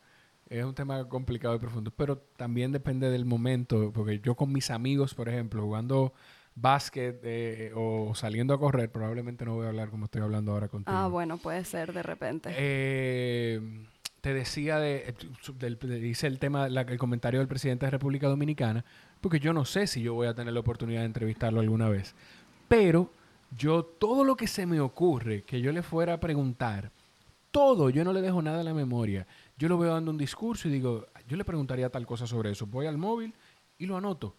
Es 0.47 0.63
un 0.63 0.75
tema 0.75 1.07
complicado 1.09 1.55
y 1.55 1.59
profundo, 1.59 1.91
pero 1.91 2.19
también 2.37 2.71
depende 2.71 3.09
del 3.09 3.25
momento, 3.25 3.91
porque 3.91 4.19
yo 4.19 4.35
con 4.35 4.51
mis 4.51 4.69
amigos, 4.69 5.15
por 5.15 5.27
ejemplo, 5.27 5.63
jugando 5.63 6.13
básquet 6.55 7.19
eh, 7.23 7.71
o 7.75 8.15
saliendo 8.15 8.53
a 8.53 8.59
correr, 8.59 8.89
probablemente 8.91 9.45
no 9.45 9.55
voy 9.55 9.65
a 9.65 9.69
hablar 9.69 9.89
como 9.89 10.05
estoy 10.05 10.21
hablando 10.21 10.53
ahora 10.53 10.69
contigo. 10.69 10.97
Ah, 10.97 11.07
bueno, 11.07 11.37
puede 11.37 11.63
ser 11.65 11.93
de 11.93 12.01
repente. 12.01 12.49
Eh, 12.57 13.61
te 14.21 14.33
decía 14.33 14.79
de, 14.79 15.13
hice 16.01 16.27
el 16.27 16.39
tema, 16.39 16.67
el 16.67 16.97
comentario 16.97 17.39
del 17.39 17.47
presidente 17.47 17.85
de 17.85 17.91
República 17.91 18.27
Dominicana, 18.27 18.83
porque 19.21 19.39
yo 19.39 19.53
no 19.53 19.65
sé 19.65 19.85
si 19.85 20.01
yo 20.01 20.13
voy 20.13 20.27
a 20.27 20.33
tener 20.33 20.53
la 20.53 20.61
oportunidad 20.61 21.01
de 21.01 21.07
entrevistarlo 21.07 21.59
alguna 21.59 21.89
vez, 21.89 22.15
pero 22.67 23.11
yo 23.55 23.83
todo 23.83 24.23
lo 24.23 24.35
que 24.35 24.47
se 24.47 24.65
me 24.65 24.79
ocurre 24.79 25.43
que 25.43 25.61
yo 25.61 25.71
le 25.71 25.83
fuera 25.83 26.13
a 26.13 26.19
preguntar, 26.19 26.91
todo, 27.51 27.89
yo 27.89 28.03
no 28.03 28.11
le 28.11 28.21
dejo 28.21 28.41
nada 28.41 28.61
a 28.61 28.63
la 28.63 28.73
memoria. 28.73 29.27
Yo 29.57 29.69
lo 29.69 29.77
veo 29.77 29.93
dando 29.93 30.11
un 30.11 30.17
discurso 30.17 30.67
y 30.67 30.71
digo, 30.71 31.05
yo 31.27 31.37
le 31.37 31.45
preguntaría 31.45 31.89
tal 31.89 32.05
cosa 32.05 32.27
sobre 32.27 32.51
eso. 32.51 32.65
Voy 32.65 32.85
al 32.85 32.97
móvil 32.97 33.33
y 33.77 33.85
lo 33.85 33.95
anoto. 33.95 34.35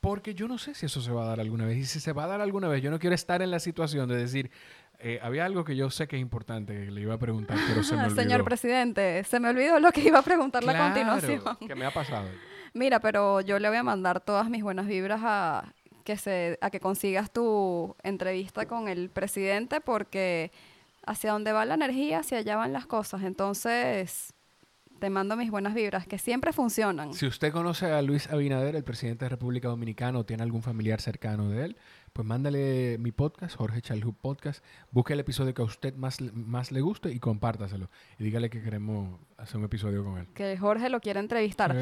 Porque 0.00 0.34
yo 0.34 0.48
no 0.48 0.58
sé 0.58 0.74
si 0.74 0.86
eso 0.86 1.00
se 1.00 1.10
va 1.10 1.24
a 1.24 1.26
dar 1.28 1.40
alguna 1.40 1.66
vez. 1.66 1.76
Y 1.78 1.84
si 1.84 2.00
se 2.00 2.12
va 2.12 2.24
a 2.24 2.26
dar 2.26 2.40
alguna 2.40 2.68
vez, 2.68 2.82
yo 2.82 2.90
no 2.90 2.98
quiero 2.98 3.14
estar 3.14 3.42
en 3.42 3.50
la 3.50 3.60
situación 3.60 4.08
de 4.08 4.16
decir, 4.16 4.50
eh, 4.98 5.18
había 5.22 5.44
algo 5.44 5.64
que 5.64 5.76
yo 5.76 5.90
sé 5.90 6.06
que 6.08 6.16
es 6.16 6.22
importante 6.22 6.74
que 6.74 6.90
le 6.90 7.00
iba 7.00 7.14
a 7.14 7.18
preguntar, 7.18 7.56
pero 7.68 7.82
se 7.82 7.94
me 7.96 8.04
olvidó. 8.04 8.22
Señor 8.22 8.44
presidente, 8.44 9.24
se 9.24 9.40
me 9.40 9.48
olvidó 9.48 9.78
lo 9.78 9.92
que 9.92 10.02
iba 10.02 10.18
a 10.18 10.22
preguntarle 10.22 10.72
a 10.72 10.88
continuación. 10.88 11.42
¿Qué 11.66 11.74
me 11.74 11.86
ha 11.86 11.90
pasado? 11.90 12.28
Mira, 12.74 13.00
pero 13.00 13.40
yo 13.40 13.58
le 13.58 13.68
voy 13.68 13.78
a 13.78 13.82
mandar 13.82 14.20
todas 14.20 14.48
mis 14.48 14.62
buenas 14.62 14.86
vibras 14.86 15.20
a 15.24 15.74
que 16.04 16.16
se 16.16 16.58
a 16.60 16.70
que 16.70 16.80
consigas 16.80 17.30
tu 17.30 17.94
entrevista 18.02 18.66
con 18.66 18.88
el 18.88 19.10
presidente 19.10 19.80
porque 19.80 20.50
hacia 21.04 21.32
dónde 21.32 21.52
va 21.52 21.64
la 21.64 21.74
energía, 21.74 22.20
hacia 22.20 22.38
allá 22.38 22.56
van 22.56 22.72
las 22.72 22.86
cosas. 22.86 23.22
Entonces, 23.22 24.32
te 25.00 25.10
mando 25.10 25.34
mis 25.36 25.50
buenas 25.50 25.74
vibras, 25.74 26.06
que 26.06 26.18
siempre 26.18 26.52
funcionan. 26.52 27.14
Si 27.14 27.26
usted 27.26 27.52
conoce 27.52 27.90
a 27.90 28.02
Luis 28.02 28.30
Abinader, 28.30 28.76
el 28.76 28.84
presidente 28.84 29.24
de 29.24 29.30
República 29.30 29.68
Dominicana, 29.68 30.18
o 30.18 30.24
tiene 30.24 30.42
algún 30.42 30.62
familiar 30.62 31.00
cercano 31.00 31.48
de 31.48 31.64
él, 31.64 31.76
pues 32.12 32.26
mándale 32.26 32.98
mi 32.98 33.10
podcast, 33.10 33.56
Jorge 33.56 33.80
Chalhub 33.80 34.14
Podcast. 34.16 34.62
Busque 34.90 35.14
el 35.14 35.20
episodio 35.20 35.54
que 35.54 35.62
a 35.62 35.64
usted 35.64 35.94
más, 35.94 36.20
más 36.20 36.70
le 36.70 36.80
guste 36.80 37.10
y 37.10 37.18
compártaselo. 37.18 37.88
Y 38.18 38.24
dígale 38.24 38.50
que 38.50 38.62
queremos 38.62 39.18
hacer 39.38 39.56
un 39.56 39.64
episodio 39.64 40.04
con 40.04 40.18
él. 40.18 40.26
Que 40.34 40.56
Jorge 40.58 40.90
lo 40.90 41.00
quiera 41.00 41.20
entrevistar. 41.20 41.74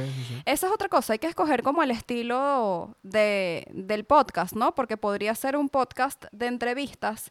Esa 0.45 0.67
es 0.67 0.73
otra 0.73 0.89
cosa. 0.89 1.15
Hay 1.15 1.19
que 1.19 1.27
escoger 1.27 1.63
como 1.63 1.83
el 1.83 1.91
estilo 1.91 2.97
de, 3.03 3.67
del 3.73 4.05
podcast, 4.05 4.55
¿no? 4.55 4.75
Porque 4.75 4.97
podría 4.97 5.35
ser 5.35 5.57
un 5.57 5.69
podcast 5.69 6.27
de 6.31 6.47
entrevistas 6.47 7.31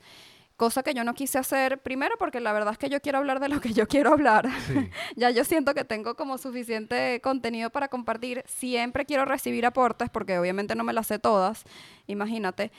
cosa 0.58 0.82
que 0.82 0.94
yo 0.94 1.04
no 1.04 1.14
quise 1.14 1.38
hacer 1.38 1.80
primero 1.82 2.18
porque 2.18 2.40
la 2.40 2.52
verdad 2.52 2.74
es 2.74 2.80
que 2.80 2.90
yo 2.90 3.00
quiero 3.00 3.20
hablar 3.20 3.40
de 3.40 3.48
lo 3.48 3.62
que 3.62 3.74
yo 3.74 3.88
quiero 3.88 4.12
hablar. 4.12 4.50
ya 5.16 5.30
yo 5.30 5.44
siento 5.44 5.74
que 5.74 5.86
tengo 5.86 6.16
como 6.16 6.38
suficiente 6.38 7.22
contenido 7.22 7.70
para 7.70 7.88
compartir. 7.88 8.44
Siempre 8.48 9.06
quiero 9.06 9.24
recibir 9.24 9.66
aportes 9.66 10.10
porque 10.10 10.38
obviamente 10.38 10.76
no 10.76 10.84
me 10.84 10.94
las 10.94 11.08
sé 11.08 11.20
todas, 11.20 11.64
imagínate. 12.08 12.72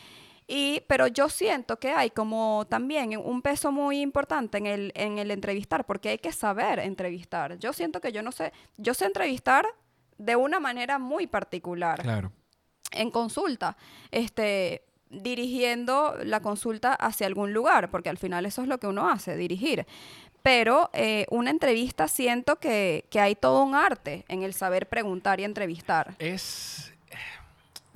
Y, 0.51 0.83
pero 0.89 1.07
yo 1.07 1.29
siento 1.29 1.79
que 1.79 1.91
hay 1.91 2.11
como 2.11 2.67
también 2.69 3.17
un 3.19 3.43
peso 3.43 3.71
muy 3.71 4.01
importante 4.01 4.57
en 4.57 4.67
el, 4.67 4.93
en 4.95 5.19
el 5.19 5.31
entrevistar, 5.31 5.85
porque 5.85 6.09
hay 6.09 6.19
que 6.19 6.33
saber 6.33 6.79
entrevistar. 6.79 7.59
Yo 7.59 7.75
siento 7.75 8.01
que 8.01 8.13
yo 8.13 8.23
no 8.23 8.33
sé, 8.33 8.53
yo 8.79 8.95
sé 8.95 9.05
entrevistar 9.05 9.67
de 10.17 10.37
una 10.37 10.59
manera 10.59 10.99
muy 10.99 11.27
particular. 11.27 12.01
Claro. 12.01 12.33
En 12.93 13.11
consulta. 13.11 13.77
Este, 14.11 14.88
dirigiendo 15.11 16.17
la 16.23 16.41
consulta 16.41 16.95
hacia 16.95 17.27
algún 17.27 17.53
lugar, 17.53 17.91
porque 17.91 18.09
al 18.09 18.19
final 18.19 18.47
eso 18.47 18.63
es 18.63 18.69
lo 18.69 18.79
que 18.79 18.87
uno 18.87 19.09
hace, 19.09 19.37
dirigir. 19.37 19.87
Pero 20.43 20.91
eh, 20.93 21.27
una 21.31 21.51
entrevista 21.51 22.09
siento 22.09 22.57
que, 22.57 23.05
que, 23.11 23.21
hay 23.21 23.35
todo 23.35 23.63
un 23.63 23.75
arte 23.75 24.25
en 24.29 24.43
el 24.43 24.55
saber 24.55 24.89
preguntar 24.89 25.41
y 25.41 25.45
entrevistar. 25.45 26.15
Es... 26.19 26.93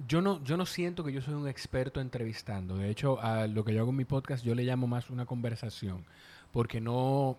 Yo 0.08 0.20
no, 0.20 0.42
yo 0.42 0.56
no 0.56 0.66
siento 0.66 1.04
que 1.04 1.12
yo 1.12 1.22
soy 1.22 1.34
un 1.34 1.46
experto 1.46 2.00
entrevistando. 2.00 2.76
De 2.76 2.90
hecho, 2.90 3.20
a 3.20 3.46
lo 3.46 3.64
que 3.64 3.72
yo 3.72 3.82
hago 3.82 3.90
en 3.90 3.96
mi 3.96 4.04
podcast 4.04 4.44
yo 4.44 4.54
le 4.54 4.64
llamo 4.64 4.88
más 4.88 5.10
una 5.10 5.26
conversación, 5.26 6.04
porque 6.50 6.80
no 6.80 7.38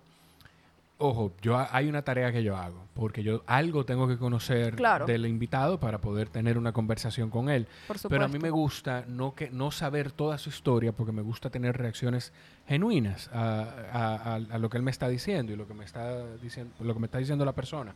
ojo, 0.97 1.33
yo 1.41 1.57
hay 1.71 1.89
una 1.89 2.01
tarea 2.01 2.31
que 2.31 2.43
yo 2.43 2.55
hago, 2.55 2.85
porque 2.93 3.23
yo 3.23 3.43
algo 3.45 3.85
tengo 3.85 4.07
que 4.07 4.17
conocer 4.17 4.75
del 5.05 5.25
invitado 5.25 5.79
para 5.79 5.99
poder 5.99 6.29
tener 6.29 6.57
una 6.57 6.71
conversación 6.71 7.29
con 7.29 7.49
él. 7.49 7.67
Pero 8.09 8.25
a 8.25 8.27
mí 8.27 8.39
me 8.39 8.49
gusta 8.49 9.05
no 9.07 9.35
que 9.35 9.49
no 9.49 9.71
saber 9.71 10.11
toda 10.11 10.37
su 10.37 10.49
historia, 10.49 10.91
porque 10.91 11.11
me 11.11 11.21
gusta 11.21 11.49
tener 11.49 11.77
reacciones 11.77 12.31
genuinas 12.67 13.29
a, 13.33 14.39
lo 14.59 14.69
que 14.69 14.77
él 14.77 14.83
me 14.83 14.91
está 14.91 15.09
diciendo 15.09 15.51
y 15.51 15.55
lo 15.55 15.67
que 15.67 15.73
me 15.73 15.85
está 15.85 16.35
diciendo, 16.37 16.73
lo 16.79 16.93
que 16.93 16.99
me 16.99 17.07
está 17.07 17.17
diciendo 17.17 17.43
la 17.45 17.53
persona. 17.53 17.93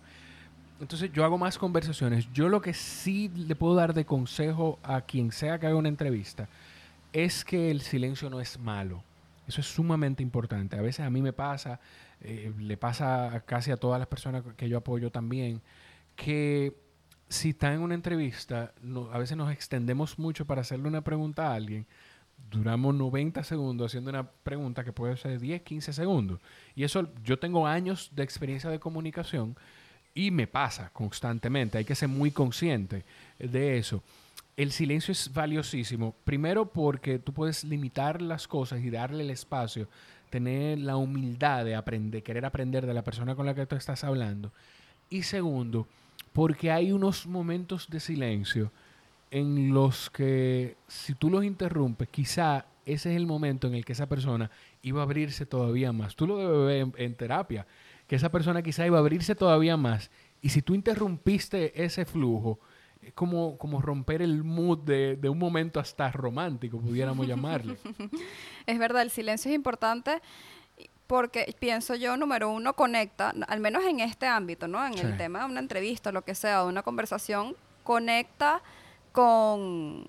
Entonces 0.80 1.12
yo 1.12 1.26
hago 1.26 1.38
más 1.38 1.58
conversaciones. 1.58 2.32
Yo 2.34 2.50
lo 2.50 2.62
que 2.62 2.74
sí 2.74 3.30
le 3.30 3.56
puedo 3.56 3.76
dar 3.76 3.94
de 3.94 4.06
consejo 4.06 4.80
a 4.84 5.02
quien 5.02 5.32
sea 5.32 5.60
que 5.60 5.66
haga 5.66 5.76
una 5.76 5.90
entrevista 5.90 6.48
es 7.14 7.44
que 7.44 7.72
el 7.72 7.82
silencio 7.82 8.30
no 8.30 8.40
es 8.40 8.60
malo. 8.60 9.04
Eso 9.48 9.62
es 9.62 9.68
sumamente 9.68 10.22
importante. 10.22 10.78
A 10.78 10.82
veces 10.82 11.06
a 11.06 11.10
mí 11.10 11.22
me 11.22 11.34
pasa 11.34 11.80
eh, 12.22 12.54
le 12.58 12.78
pasa 12.78 13.44
casi 13.46 13.72
a 13.72 13.78
todas 13.78 14.00
las 14.00 14.08
personas 14.08 14.44
que 14.56 14.70
yo 14.70 14.78
apoyo 14.78 15.12
también, 15.12 15.62
que 16.16 16.76
si 17.30 17.50
está 17.50 17.74
en 17.74 17.82
una 17.82 17.96
entrevista, 17.96 18.74
a 19.12 19.18
veces 19.18 19.38
nos 19.38 19.52
extendemos 19.52 20.18
mucho 20.18 20.46
para 20.46 20.62
hacerle 20.62 20.88
una 20.88 21.02
pregunta 21.02 21.50
a 21.50 21.56
alguien. 21.56 21.86
Duramos 22.50 22.96
90 22.96 23.44
segundos 23.44 23.92
haciendo 23.92 24.10
una 24.10 24.30
pregunta 24.30 24.84
que 24.84 24.94
puede 24.94 25.18
ser 25.18 25.40
10, 25.40 25.62
15 25.64 25.94
segundos. 25.94 26.40
Y 26.76 26.84
eso, 26.84 27.10
yo 27.24 27.40
tengo 27.40 27.68
años 27.68 28.12
de 28.14 28.24
experiencia 28.24 28.70
de 28.70 28.80
comunicación 28.80 29.58
y 30.14 30.32
me 30.32 30.48
pasa 30.48 30.90
constantemente. 30.94 31.78
Hay 31.78 31.86
que 31.86 31.96
ser 31.96 32.10
muy 32.10 32.32
consciente 32.32 33.04
de 33.38 33.78
eso. 33.78 34.04
El 34.56 34.72
silencio 34.72 35.12
es 35.12 35.32
valiosísimo. 35.32 36.16
Primero 36.24 36.72
porque 36.72 37.20
tú 37.20 37.34
puedes 37.34 37.64
limitar 37.64 38.22
las 38.22 38.48
cosas 38.48 38.82
y 38.82 38.90
darle 38.90 39.24
el 39.24 39.30
espacio, 39.30 39.88
tener 40.38 40.78
la 40.78 40.98
humildad 40.98 41.66
de 41.66 41.74
aprender, 41.74 42.22
querer 42.22 42.46
aprender 42.46 42.86
de 42.86 42.94
la 42.94 43.04
persona 43.04 43.36
con 43.36 43.48
la 43.48 43.56
que 43.56 43.66
tú 43.66 43.76
estás 43.76 44.04
hablando. 44.04 44.52
Y 45.10 45.24
segundo, 45.24 45.88
porque 46.32 46.70
hay 46.70 46.92
unos 46.92 47.26
momentos 47.26 47.90
de 47.90 48.00
silencio 48.00 48.72
en 49.32 49.74
los 49.74 50.12
que 50.12 50.76
si 50.88 51.16
tú 51.16 51.32
los 51.32 51.44
interrumpes, 51.44 52.08
quizá 52.10 52.68
ese 52.86 53.10
es 53.12 53.18
el 53.18 53.26
momento 53.26 53.66
en 53.66 53.74
el 53.74 53.84
que 53.84 53.94
esa 53.94 54.08
persona 54.08 54.52
iba 54.84 55.02
a 55.02 55.06
abrirse 55.06 55.48
todavía 55.48 55.92
más. 55.92 56.16
Tú 56.16 56.28
lo 56.28 56.38
debes 56.38 56.92
ver 56.94 57.02
en, 57.02 57.16
terapia, 57.16 57.66
que 58.08 58.16
esa 58.16 58.30
persona 58.30 58.62
quizá 58.62 58.86
iba 58.86 58.98
a 58.98 59.00
abrirse 59.00 59.34
todavía 59.34 59.76
más. 59.76 60.12
Y 60.44 60.50
si 60.50 60.62
tú 60.62 60.76
interrumpiste 60.76 61.84
ese 61.84 62.06
flujo, 62.06 62.60
es 63.08 63.14
como, 63.14 63.58
como 63.58 63.82
romper 63.82 64.22
el 64.22 64.44
mood 64.44 64.80
de, 64.80 65.16
de 65.16 65.30
un 65.30 65.38
momento 65.38 65.80
hasta 65.80 66.12
romántico, 66.12 66.80
pudiéramos 66.80 67.26
llamarle. 67.26 67.78
es 68.66 68.80
verdad, 68.80 69.02
el 69.02 69.12
silencio 69.12 69.50
es 69.50 69.56
importante 69.56 70.22
porque 71.08 71.56
pienso 71.58 71.96
yo, 71.96 72.18
número 72.18 72.50
uno, 72.50 72.74
conecta, 72.74 73.34
al 73.48 73.62
menos 73.62 73.86
en 73.86 74.02
este 74.02 74.28
ámbito, 74.28 74.68
¿no? 74.68 74.86
En 74.86 74.98
el 74.98 75.16
tema 75.16 75.40
de 75.40 75.46
una 75.46 75.62
entrevista, 75.62 76.12
lo 76.12 76.24
que 76.24 76.36
sea, 76.36 76.64
de 76.64 76.68
una 76.68 76.84
conversación, 76.84 77.56
conecta 77.84 78.62
con, 79.14 80.06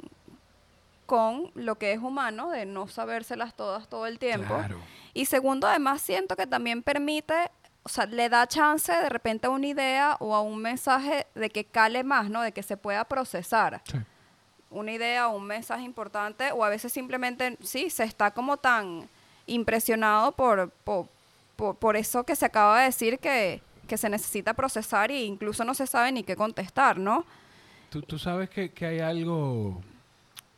con 1.06 1.52
lo 1.54 1.78
que 1.78 1.92
es 1.92 2.00
humano, 2.00 2.50
de 2.50 2.66
no 2.66 2.88
sabérselas 2.88 3.54
todas 3.54 3.88
todo 3.88 4.06
el 4.06 4.18
tiempo. 4.18 4.60
Y 5.14 5.26
segundo, 5.26 5.68
además 5.68 6.02
siento 6.02 6.34
que 6.34 6.48
también 6.48 6.82
permite, 6.82 7.52
o 7.88 7.90
sea, 7.90 8.04
le 8.04 8.28
da 8.28 8.46
chance 8.46 8.92
de 8.92 9.08
repente 9.08 9.46
a 9.46 9.50
una 9.50 9.66
idea 9.66 10.16
o 10.20 10.34
a 10.34 10.42
un 10.42 10.60
mensaje 10.60 11.26
de 11.34 11.48
que 11.48 11.64
cale 11.64 12.04
más, 12.04 12.28
¿no? 12.28 12.42
De 12.42 12.52
que 12.52 12.62
se 12.62 12.76
pueda 12.76 13.02
procesar. 13.06 13.80
Una 14.68 14.92
idea 14.92 15.28
o 15.28 15.36
un 15.38 15.46
mensaje 15.46 15.84
importante, 15.84 16.52
o 16.52 16.62
a 16.62 16.68
veces 16.68 16.92
simplemente, 16.92 17.56
sí, 17.62 17.88
se 17.88 18.04
está 18.04 18.30
como 18.32 18.58
tan 18.58 19.08
impresionado 19.46 20.32
por, 20.32 20.70
por, 21.56 21.96
eso 21.96 22.24
que 22.24 22.36
se 22.36 22.44
acaba 22.44 22.80
de 22.80 22.84
decir 22.84 23.18
que, 23.18 23.62
se 23.96 24.10
necesita 24.10 24.52
procesar 24.52 25.10
e 25.10 25.24
incluso 25.24 25.64
no 25.64 25.72
se 25.72 25.86
sabe 25.86 26.12
ni 26.12 26.24
qué 26.24 26.36
contestar, 26.36 26.98
¿no? 26.98 27.24
Tú, 27.88 28.18
sabes 28.18 28.50
que, 28.50 28.70
hay 28.84 28.98
algo 28.98 29.80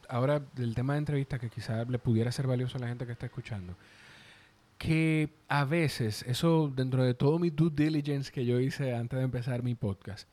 ahora 0.08 0.42
del 0.56 0.74
tema 0.74 0.94
de 0.94 0.98
entrevista 0.98 1.38
que 1.38 1.48
quizás 1.48 1.88
le 1.88 2.00
pudiera 2.00 2.32
ser 2.32 2.48
valioso 2.48 2.78
a 2.78 2.80
la 2.80 2.88
gente 2.88 3.06
que 3.06 3.12
está 3.12 3.26
escuchando. 3.26 3.76
Que 4.80 5.28
a 5.48 5.66
veces, 5.66 6.22
eso 6.26 6.72
dentro 6.74 7.04
de 7.04 7.12
todo 7.12 7.38
mi 7.38 7.50
due 7.50 7.68
diligence 7.70 8.32
que 8.32 8.46
yo 8.46 8.58
hice 8.58 8.94
antes 8.94 9.18
de 9.18 9.26
empezar 9.26 9.62
mi 9.62 9.74
podcast, 9.74 10.26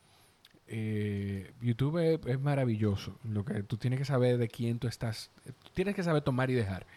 eh, 0.67 1.51
YouTube 1.61 1.97
es, 1.97 2.19
es, 2.25 2.39
maravilloso. 2.39 3.19
Lo 3.25 3.43
que 3.43 3.61
tú 3.63 3.75
tienes 3.75 3.99
que 3.99 4.05
saber 4.05 4.37
de 4.37 4.47
quién 4.47 4.79
tú 4.79 4.87
estás, 4.87 5.31
tienes 5.73 5.95
que 5.95 6.01
saber 6.01 6.21
tomar 6.21 6.49
y 6.49 6.53
dejar. 6.53 6.87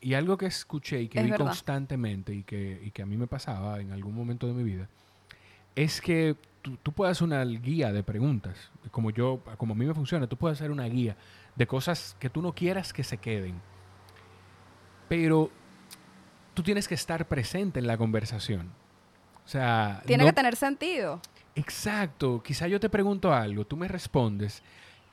Y 0.00 0.14
algo 0.14 0.38
que 0.38 0.46
escuché 0.46 1.02
y 1.02 1.08
que 1.08 1.22
vi 1.22 1.32
constantemente 1.32 2.32
y 2.32 2.44
que, 2.44 2.80
y 2.82 2.92
que 2.92 3.02
a 3.02 3.06
mí 3.06 3.18
me 3.18 3.26
pasaba 3.26 3.78
en 3.78 3.92
algún 3.92 4.14
momento 4.14 4.46
de 4.46 4.54
mi 4.54 4.62
vida, 4.62 4.88
es 5.76 6.00
que 6.00 6.34
tú, 6.62 6.78
tú 6.82 6.92
puedes 6.92 7.12
hacer 7.12 7.26
una 7.26 7.44
guía 7.44 7.92
de 7.92 8.02
preguntas, 8.02 8.70
como 8.90 9.10
yo, 9.10 9.42
como 9.58 9.74
a 9.74 9.76
mí 9.76 9.84
me 9.84 9.92
funciona, 9.92 10.26
tú 10.26 10.38
puedes 10.38 10.56
hacer 10.56 10.70
una 10.70 10.86
guía 10.86 11.14
de 11.56 11.66
cosas 11.66 12.16
que 12.18 12.30
tú 12.30 12.40
no 12.40 12.54
quieras 12.54 12.94
que 12.94 13.04
se 13.04 13.18
queden. 13.18 13.60
Pero 15.10 15.50
tú 16.54 16.62
tienes 16.62 16.88
que 16.88 16.94
estar 16.94 17.26
presente 17.28 17.78
en 17.78 17.86
la 17.86 17.96
conversación. 17.96 18.72
O 19.44 19.48
sea... 19.48 20.02
Tiene 20.06 20.24
que 20.24 20.32
tener 20.32 20.56
sentido. 20.56 21.20
Exacto. 21.54 22.42
Quizá 22.42 22.68
yo 22.68 22.80
te 22.80 22.88
pregunto 22.88 23.32
algo, 23.32 23.66
tú 23.66 23.76
me 23.76 23.88
respondes 23.88 24.62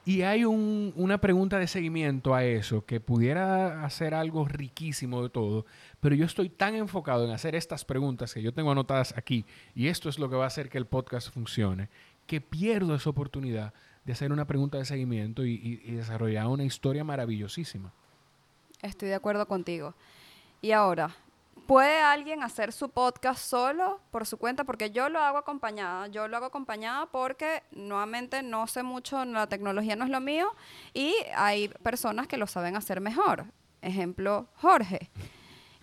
y 0.08 0.22
hay 0.22 0.46
una 0.46 1.18
pregunta 1.18 1.60
de 1.60 1.68
seguimiento 1.68 2.34
a 2.34 2.46
eso 2.46 2.86
que 2.86 3.02
pudiera 3.02 3.84
hacer 3.84 4.14
algo 4.14 4.46
riquísimo 4.46 5.22
de 5.22 5.30
todo, 5.30 5.66
pero 6.00 6.16
yo 6.16 6.24
estoy 6.24 6.48
tan 6.48 6.76
enfocado 6.76 7.26
en 7.26 7.32
hacer 7.32 7.56
estas 7.56 7.84
preguntas 7.84 8.34
que 8.34 8.42
yo 8.42 8.54
tengo 8.54 8.72
anotadas 8.72 9.14
aquí, 9.18 9.46
y 9.76 9.90
esto 9.90 10.08
es 10.08 10.18
lo 10.18 10.30
que 10.30 10.38
va 10.38 10.46
a 10.46 10.48
hacer 10.48 10.70
que 10.70 10.78
el 10.78 10.86
podcast 10.86 11.30
funcione, 11.30 11.90
que 12.26 12.40
pierdo 12.40 12.96
esa 12.96 13.10
oportunidad 13.10 13.74
de 14.06 14.14
hacer 14.14 14.32
una 14.32 14.48
pregunta 14.48 14.78
de 14.78 14.86
seguimiento 14.86 15.44
y 15.46 15.76
desarrollar 15.92 16.48
una 16.48 16.64
historia 16.64 17.04
maravillosísima. 17.04 17.92
Estoy 18.82 19.10
de 19.10 19.16
acuerdo 19.16 19.46
contigo. 19.46 19.94
Y 20.62 20.72
ahora, 20.72 21.18
¿Puede 21.68 22.00
alguien 22.00 22.44
hacer 22.44 22.72
su 22.72 22.90
podcast 22.90 23.44
solo 23.44 24.00
por 24.10 24.26
su 24.26 24.38
cuenta? 24.38 24.64
Porque 24.64 24.90
yo 24.92 25.10
lo 25.10 25.20
hago 25.20 25.38
acompañada. 25.38 26.08
Yo 26.08 26.30
lo 26.30 26.38
hago 26.38 26.46
acompañada 26.46 27.08
porque 27.08 27.62
nuevamente 27.72 28.42
no 28.42 28.68
sé 28.68 28.84
mucho, 28.84 29.26
la 29.26 29.48
tecnología 29.48 29.98
no 29.98 30.06
es 30.06 30.10
lo 30.10 30.22
mío 30.22 30.56
y 30.94 31.14
hay 31.36 31.68
personas 31.68 32.28
que 32.28 32.38
lo 32.38 32.48
saben 32.48 32.78
hacer 32.78 33.02
mejor. 33.02 33.48
Ejemplo, 33.82 34.48
Jorge. 34.56 35.10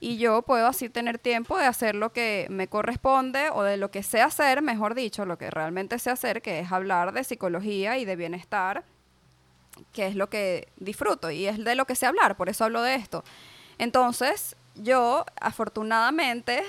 Y 0.00 0.16
yo 0.16 0.40
puedo 0.40 0.66
así 0.66 0.88
tener 0.88 1.18
tiempo 1.18 1.58
de 1.58 1.66
hacer 1.66 1.94
lo 1.94 2.14
que 2.14 2.46
me 2.48 2.66
corresponde 2.66 3.50
o 3.50 3.62
de 3.62 3.76
lo 3.76 3.90
que 3.90 4.02
sé 4.02 4.22
hacer, 4.22 4.62
mejor 4.62 4.94
dicho, 4.94 5.26
lo 5.26 5.36
que 5.36 5.50
realmente 5.50 5.98
sé 5.98 6.10
hacer, 6.10 6.40
que 6.40 6.60
es 6.60 6.72
hablar 6.72 7.12
de 7.12 7.24
psicología 7.24 7.98
y 7.98 8.06
de 8.06 8.16
bienestar, 8.16 8.84
que 9.92 10.06
es 10.06 10.14
lo 10.14 10.30
que 10.30 10.68
disfruto 10.76 11.30
y 11.30 11.46
es 11.46 11.62
de 11.62 11.74
lo 11.74 11.86
que 11.86 11.94
sé 11.94 12.06
hablar, 12.06 12.38
por 12.38 12.48
eso 12.48 12.64
hablo 12.64 12.80
de 12.80 12.94
esto. 12.94 13.22
Entonces, 13.78 14.56
yo 14.74 15.24
afortunadamente 15.40 16.62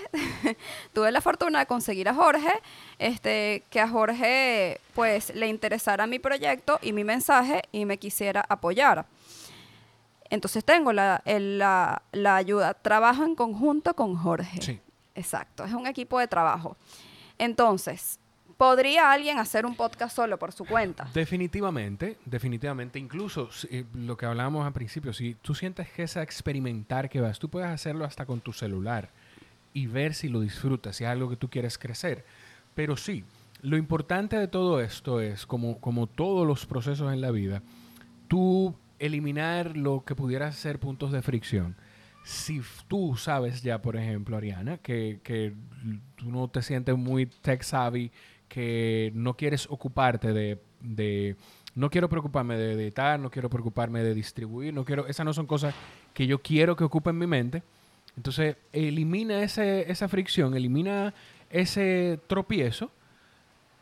tuve 0.93 1.11
la 1.11 1.21
fortuna 1.21 1.59
de 1.59 1.65
conseguir 1.65 2.09
a 2.09 2.13
Jorge, 2.13 2.51
este, 2.99 3.63
que 3.69 3.79
a 3.79 3.87
Jorge 3.87 4.79
pues 4.93 5.33
le 5.33 5.47
interesara 5.47 6.07
mi 6.07 6.19
proyecto 6.19 6.79
y 6.81 6.93
mi 6.93 7.03
mensaje 7.03 7.63
y 7.71 7.85
me 7.85 7.97
quisiera 7.97 8.45
apoyar. 8.47 9.05
Entonces 10.29 10.63
tengo 10.65 10.91
la, 10.91 11.21
la, 11.25 12.01
la 12.11 12.35
ayuda, 12.35 12.73
trabajo 12.73 13.23
en 13.23 13.35
conjunto 13.35 13.95
con 13.95 14.15
Jorge. 14.15 14.61
Sí. 14.61 14.81
Exacto, 15.15 15.63
es 15.63 15.73
un 15.73 15.87
equipo 15.87 16.19
de 16.19 16.27
trabajo. 16.27 16.75
Entonces, 17.37 18.19
¿Podría 18.57 19.11
alguien 19.11 19.37
hacer 19.37 19.65
un 19.65 19.75
podcast 19.75 20.15
solo 20.15 20.39
por 20.39 20.53
su 20.53 20.63
cuenta? 20.63 21.09
Definitivamente, 21.13 22.17
definitivamente. 22.25 22.97
Incluso 22.99 23.49
eh, 23.69 23.83
lo 23.93 24.15
que 24.15 24.25
hablábamos 24.25 24.65
al 24.65 24.71
principio, 24.71 25.11
si 25.11 25.35
tú 25.35 25.53
sientes 25.53 25.89
que 25.91 26.03
es 26.03 26.15
a 26.15 26.23
experimentar 26.23 27.09
que 27.09 27.19
vas, 27.19 27.37
tú 27.37 27.49
puedes 27.49 27.69
hacerlo 27.69 28.05
hasta 28.05 28.25
con 28.25 28.39
tu 28.39 28.53
celular 28.53 29.09
y 29.73 29.87
ver 29.87 30.13
si 30.13 30.29
lo 30.29 30.39
disfrutas, 30.39 30.95
si 30.95 31.03
es 31.03 31.09
algo 31.09 31.29
que 31.29 31.35
tú 31.35 31.49
quieres 31.49 31.77
crecer. 31.77 32.23
Pero 32.75 32.95
sí, 32.95 33.25
lo 33.61 33.75
importante 33.75 34.37
de 34.37 34.47
todo 34.47 34.79
esto 34.79 35.19
es, 35.19 35.45
como, 35.45 35.81
como 35.81 36.07
todos 36.07 36.47
los 36.47 36.65
procesos 36.65 37.11
en 37.11 37.19
la 37.19 37.31
vida, 37.31 37.61
tú 38.29 38.73
eliminar 38.99 39.75
lo 39.75 40.05
que 40.05 40.15
pudiera 40.15 40.49
ser 40.53 40.79
puntos 40.79 41.11
de 41.11 41.21
fricción. 41.21 41.75
Si 42.23 42.61
tú 42.87 43.17
sabes 43.17 43.61
ya, 43.61 43.81
por 43.81 43.97
ejemplo, 43.97 44.37
Ariana, 44.37 44.77
que, 44.77 45.19
que 45.23 45.53
tú 46.15 46.31
no 46.31 46.47
te 46.47 46.61
sientes 46.61 46.97
muy 46.97 47.25
tech 47.25 47.61
savvy, 47.61 48.11
que 48.47 49.11
no 49.15 49.35
quieres 49.35 49.67
ocuparte 49.69 50.33
de, 50.33 51.35
no 51.75 51.89
quiero 51.89 52.09
preocuparme 52.09 52.57
de 52.57 52.73
editar, 52.73 53.19
no 53.19 53.29
quiero 53.29 53.49
preocuparme 53.49 54.03
de 54.03 54.13
distribuir, 54.13 54.73
no 54.73 54.85
quiero, 54.85 55.07
esas 55.07 55.25
no 55.25 55.33
son 55.33 55.47
cosas 55.47 55.73
que 56.13 56.27
yo 56.27 56.41
quiero 56.41 56.75
que 56.75 56.83
ocupen 56.83 57.17
mi 57.17 57.27
mente. 57.27 57.63
Entonces, 58.15 58.55
elimina 58.71 59.43
ese, 59.43 59.91
esa 59.91 60.07
fricción, 60.07 60.55
elimina 60.55 61.13
ese 61.49 62.19
tropiezo 62.27 62.91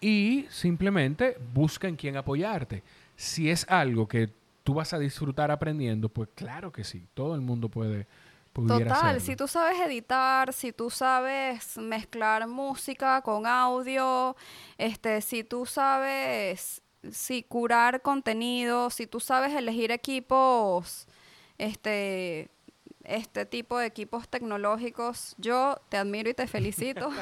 y 0.02 0.46
simplemente 0.50 1.38
busca 1.54 1.88
en 1.88 1.96
quién 1.96 2.18
apoyarte. 2.18 2.84
Si 3.16 3.50
es 3.50 3.66
algo 3.70 4.08
que 4.08 4.30
tú 4.64 4.74
vas 4.74 4.94
a 4.94 5.00
disfrutar 5.00 5.52
aprendiendo, 5.52 6.10
pues 6.10 6.30
claro 6.36 6.72
que 6.72 6.84
sí, 6.84 7.06
todo 7.14 7.36
el 7.36 7.42
mundo 7.42 7.70
puede, 7.70 8.08
Total, 8.54 9.20
si 9.20 9.36
tú 9.36 9.48
sabes 9.48 9.80
editar, 9.80 10.54
si 10.54 10.72
tú 10.72 10.92
sabes 10.92 11.78
mezclar 11.78 12.48
música 12.48 13.22
con 13.22 13.48
audio, 13.48 14.36
este, 14.78 15.22
si 15.22 15.44
tú 15.44 15.66
sabes 15.66 16.84
si 17.12 17.44
curar 17.44 18.02
contenido, 18.02 18.90
si 18.90 19.08
tú 19.08 19.20
sabes 19.20 19.54
elegir 19.54 19.92
equipos, 19.92 21.08
este, 21.58 22.50
este 23.04 23.46
tipo 23.46 23.78
de 23.78 23.88
equipos 23.88 24.30
tecnológicos, 24.30 25.36
yo 25.38 25.82
te 25.90 25.98
admiro 25.98 26.30
y 26.30 26.34
te 26.34 26.48
felicito. 26.48 27.12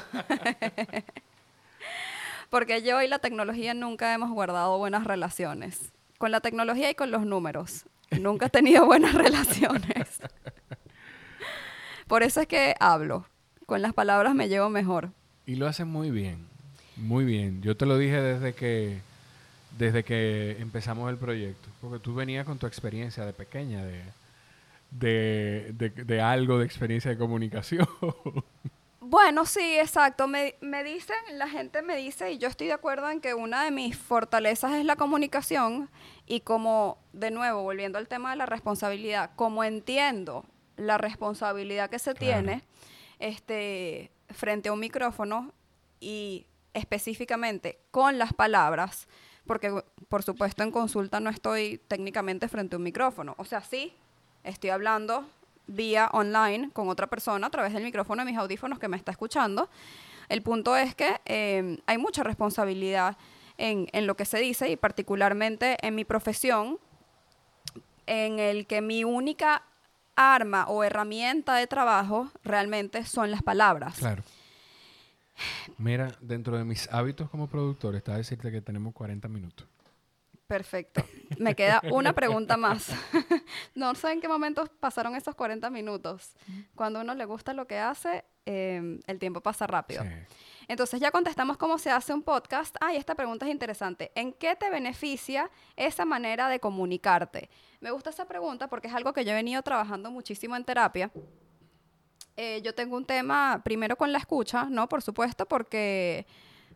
Porque 2.49 2.81
yo 2.83 3.01
y 3.01 3.07
la 3.07 3.19
tecnología 3.19 3.73
nunca 3.73 4.13
hemos 4.13 4.29
guardado 4.31 4.77
buenas 4.77 5.05
relaciones. 5.05 5.93
Con 6.17 6.31
la 6.31 6.41
tecnología 6.41 6.89
y 6.89 6.95
con 6.95 7.09
los 7.09 7.25
números. 7.25 7.85
Nunca 8.11 8.47
he 8.47 8.49
tenido 8.49 8.85
buenas 8.85 9.13
relaciones. 9.15 10.19
Por 12.11 12.23
eso 12.23 12.41
es 12.41 12.47
que 12.47 12.75
hablo. 12.81 13.25
Con 13.65 13.81
las 13.81 13.93
palabras 13.93 14.35
me 14.35 14.49
llevo 14.49 14.69
mejor. 14.69 15.11
Y 15.45 15.55
lo 15.55 15.65
hace 15.65 15.85
muy 15.85 16.11
bien. 16.11 16.45
Muy 16.97 17.23
bien. 17.23 17.61
Yo 17.61 17.77
te 17.77 17.85
lo 17.85 17.97
dije 17.97 18.19
desde 18.19 18.51
que 18.51 18.99
desde 19.77 20.03
que 20.03 20.57
empezamos 20.59 21.09
el 21.09 21.15
proyecto? 21.15 21.69
Porque 21.79 21.99
tú 21.99 22.13
venías 22.13 22.45
con 22.45 22.57
tu 22.57 22.67
experiencia 22.67 23.25
de 23.25 23.31
pequeña, 23.31 23.85
de, 23.85 24.03
de, 24.91 25.71
de, 25.71 25.89
de 26.03 26.21
algo 26.21 26.59
de 26.59 26.65
experiencia 26.65 27.09
de 27.11 27.17
comunicación. 27.17 27.87
Bueno, 29.03 29.45
sí, 29.45 29.77
exacto. 29.77 30.27
Me, 30.27 30.55
me, 30.61 30.85
dicen, 30.85 31.17
la 31.33 31.49
gente 31.49 31.81
me 31.81 31.97
dice, 31.97 32.31
y 32.31 32.37
yo 32.37 32.47
estoy 32.47 32.67
de 32.67 32.73
acuerdo 32.73 33.09
en 33.09 33.19
que 33.19 33.33
una 33.33 33.65
de 33.65 33.71
mis 33.71 33.97
fortalezas 33.97 34.71
es 34.73 34.85
la 34.85 34.95
comunicación, 34.95 35.89
y 36.27 36.41
como, 36.41 36.97
de 37.11 37.29
nuevo, 37.29 37.61
volviendo 37.61 37.97
al 37.97 38.07
tema 38.07 38.29
de 38.29 38.37
la 38.37 38.45
responsabilidad, 38.45 39.31
como 39.35 39.65
entiendo 39.65 40.45
la 40.77 40.97
responsabilidad 40.97 41.89
que 41.89 41.99
se 41.99 42.13
tiene 42.13 42.63
este, 43.19 44.11
frente 44.29 44.69
a 44.69 44.73
un 44.73 44.79
micrófono 44.79 45.53
y 45.99 46.47
específicamente 46.73 47.79
con 47.91 48.17
las 48.17 48.33
palabras, 48.33 49.07
porque 49.45 49.83
por 50.09 50.23
supuesto 50.23 50.63
en 50.63 50.71
consulta 50.71 51.19
no 51.19 51.29
estoy 51.29 51.79
técnicamente 51.87 52.47
frente 52.47 52.75
a 52.75 52.77
un 52.77 52.83
micrófono. 52.83 53.35
O 53.37 53.45
sea, 53.45 53.61
sí, 53.61 53.93
estoy 54.43 54.69
hablando 54.69 55.25
vía 55.67 56.09
online 56.13 56.71
con 56.71 56.89
otra 56.89 57.07
persona 57.07 57.47
a 57.47 57.49
través 57.49 57.73
del 57.73 57.83
micrófono 57.83 58.23
de 58.23 58.31
mis 58.31 58.39
audífonos 58.39 58.79
que 58.79 58.87
me 58.87 58.97
está 58.97 59.11
escuchando. 59.11 59.69
El 60.29 60.41
punto 60.41 60.75
es 60.75 60.95
que 60.95 61.21
eh, 61.25 61.79
hay 61.85 61.97
mucha 61.97 62.23
responsabilidad 62.23 63.17
en, 63.57 63.87
en, 63.91 64.07
lo 64.07 64.15
que 64.15 64.25
se 64.25 64.39
dice 64.39 64.69
y 64.69 64.77
particularmente 64.77 65.77
en 65.85 65.93
mi 65.95 66.05
profesión, 66.05 66.79
en 68.07 68.39
el 68.39 68.65
que 68.65 68.81
mi 68.81 69.03
única 69.03 69.63
arma 70.15 70.65
o 70.67 70.83
herramienta 70.83 71.55
de 71.55 71.67
trabajo 71.67 72.31
realmente 72.43 73.05
son 73.05 73.31
las 73.31 73.41
palabras. 73.43 73.97
Claro. 73.97 74.23
Mira, 75.77 76.15
dentro 76.21 76.57
de 76.57 76.63
mis 76.63 76.91
hábitos 76.91 77.29
como 77.29 77.47
productor 77.47 77.95
está 77.95 78.15
decirte 78.15 78.51
que 78.51 78.61
tenemos 78.61 78.93
40 78.93 79.27
minutos. 79.27 79.67
Perfecto. 80.47 81.03
Me 81.39 81.55
queda 81.55 81.81
una 81.91 82.13
pregunta 82.13 82.57
más. 82.57 82.89
no 83.75 83.95
sé 83.95 84.11
en 84.11 84.19
qué 84.19 84.27
momento 84.27 84.69
pasaron 84.79 85.15
esos 85.15 85.33
40 85.33 85.69
minutos. 85.69 86.35
Cuando 86.75 86.99
uno 86.99 87.15
le 87.15 87.23
gusta 87.25 87.53
lo 87.53 87.67
que 87.67 87.79
hace, 87.79 88.25
eh, 88.45 88.99
el 89.07 89.19
tiempo 89.19 89.41
pasa 89.41 89.65
rápido. 89.65 90.03
Sí. 90.03 90.09
Entonces 90.71 91.01
ya 91.01 91.11
contestamos 91.11 91.57
cómo 91.57 91.77
se 91.77 91.91
hace 91.91 92.13
un 92.13 92.23
podcast. 92.23 92.77
Ah, 92.79 92.93
y 92.93 92.95
esta 92.95 93.13
pregunta 93.13 93.45
es 93.45 93.51
interesante. 93.51 94.09
¿En 94.15 94.31
qué 94.31 94.55
te 94.55 94.69
beneficia 94.69 95.51
esa 95.75 96.05
manera 96.05 96.47
de 96.47 96.61
comunicarte? 96.61 97.49
Me 97.81 97.91
gusta 97.91 98.09
esa 98.09 98.23
pregunta 98.23 98.69
porque 98.69 98.87
es 98.87 98.93
algo 98.93 99.11
que 99.11 99.25
yo 99.25 99.31
he 99.31 99.35
venido 99.35 99.61
trabajando 99.63 100.09
muchísimo 100.11 100.55
en 100.55 100.63
terapia. 100.63 101.11
Eh, 102.37 102.61
yo 102.63 102.73
tengo 102.73 102.95
un 102.95 103.03
tema 103.03 103.59
primero 103.65 103.97
con 103.97 104.13
la 104.13 104.19
escucha, 104.19 104.63
¿no? 104.69 104.87
Por 104.87 105.01
supuesto, 105.01 105.45
porque 105.45 106.25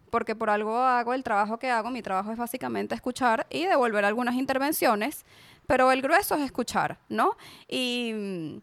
porque 0.09 0.35
por 0.35 0.49
algo 0.49 0.77
hago 0.77 1.13
el 1.13 1.23
trabajo 1.23 1.57
que 1.57 1.69
hago. 1.71 1.89
Mi 1.89 2.01
trabajo 2.01 2.33
es 2.33 2.37
básicamente 2.37 2.95
escuchar 2.95 3.47
y 3.49 3.65
devolver 3.65 4.03
algunas 4.03 4.35
intervenciones, 4.35 5.23
pero 5.67 5.93
el 5.93 6.01
grueso 6.01 6.35
es 6.35 6.41
escuchar, 6.41 6.99
¿no? 7.07 7.37
Y 7.69 8.11
mm, 8.13 8.57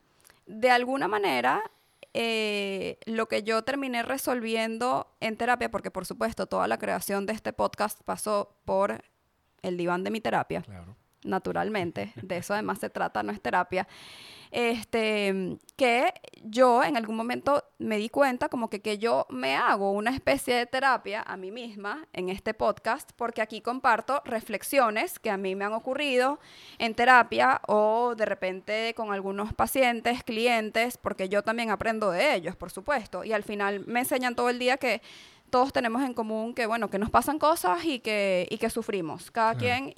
de 0.60 0.70
alguna 0.70 1.08
manera, 1.08 1.62
eh, 2.14 2.98
lo 3.06 3.26
que 3.26 3.42
yo 3.42 3.62
terminé 3.62 4.02
resolviendo 4.02 5.14
en 5.20 5.36
terapia, 5.36 5.70
porque 5.70 5.90
por 5.90 6.06
supuesto 6.06 6.46
toda 6.46 6.68
la 6.68 6.78
creación 6.78 7.26
de 7.26 7.32
este 7.32 7.52
podcast 7.52 8.02
pasó 8.02 8.56
por 8.64 9.02
el 9.62 9.76
diván 9.76 10.04
de 10.04 10.10
mi 10.10 10.20
terapia, 10.20 10.62
claro. 10.62 10.96
Naturalmente, 11.24 12.12
de 12.16 12.38
eso 12.38 12.54
además 12.54 12.78
se 12.78 12.90
trata, 12.90 13.22
no 13.22 13.32
es 13.32 13.40
terapia 13.40 13.86
este, 14.52 15.56
que 15.76 16.12
yo 16.44 16.84
en 16.84 16.98
algún 16.98 17.16
momento 17.16 17.64
me 17.78 17.96
di 17.96 18.10
cuenta 18.10 18.50
como 18.50 18.68
que, 18.68 18.82
que 18.82 18.98
yo 18.98 19.26
me 19.30 19.56
hago 19.56 19.92
una 19.92 20.10
especie 20.10 20.54
de 20.54 20.66
terapia 20.66 21.22
a 21.26 21.38
mí 21.38 21.50
misma 21.50 22.06
en 22.12 22.28
este 22.28 22.52
podcast, 22.52 23.12
porque 23.16 23.40
aquí 23.40 23.62
comparto 23.62 24.20
reflexiones 24.26 25.18
que 25.18 25.30
a 25.30 25.38
mí 25.38 25.54
me 25.54 25.64
han 25.64 25.72
ocurrido 25.72 26.38
en 26.78 26.94
terapia 26.94 27.62
o 27.66 28.14
de 28.14 28.26
repente 28.26 28.92
con 28.94 29.10
algunos 29.10 29.54
pacientes, 29.54 30.22
clientes, 30.22 30.98
porque 30.98 31.30
yo 31.30 31.42
también 31.42 31.70
aprendo 31.70 32.10
de 32.10 32.34
ellos, 32.34 32.54
por 32.54 32.70
supuesto, 32.70 33.24
y 33.24 33.32
al 33.32 33.44
final 33.44 33.86
me 33.86 34.00
enseñan 34.00 34.34
todo 34.34 34.50
el 34.50 34.58
día 34.58 34.76
que 34.76 35.00
todos 35.48 35.72
tenemos 35.72 36.02
en 36.02 36.12
común 36.12 36.54
que, 36.54 36.66
bueno, 36.66 36.90
que 36.90 36.98
nos 36.98 37.10
pasan 37.10 37.38
cosas 37.38 37.84
y 37.86 38.00
que, 38.00 38.46
y 38.50 38.58
que 38.58 38.68
sufrimos, 38.68 39.30
cada 39.30 39.54
quien 39.54 39.94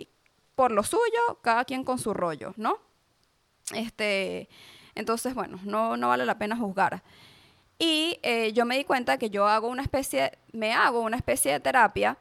por 0.55 0.71
lo 0.71 0.83
suyo, 0.83 1.39
cada 1.43 1.65
quien 1.65 1.85
con 1.85 1.99
su 1.99 2.15
rollo, 2.15 2.55
¿no? 2.57 2.79
Este, 3.75 4.49
entonces, 4.95 5.35
bueno, 5.35 5.59
no, 5.65 5.97
no 5.97 6.09
vale 6.09 6.25
la 6.27 6.39
pena 6.39 6.57
juzgar. 6.57 7.03
Y 7.79 8.19
eh, 8.23 8.53
yo 8.53 8.65
me 8.65 8.77
di 8.77 8.85
cuenta 8.85 9.19
que 9.19 9.31
yo 9.31 9.49
hago 9.49 9.69
una 9.69 9.83
especie, 9.83 10.39
me 10.53 10.73
hago 10.73 11.01
una 11.01 11.17
especie 11.17 11.53
de 11.53 11.61
terapia 11.61 12.17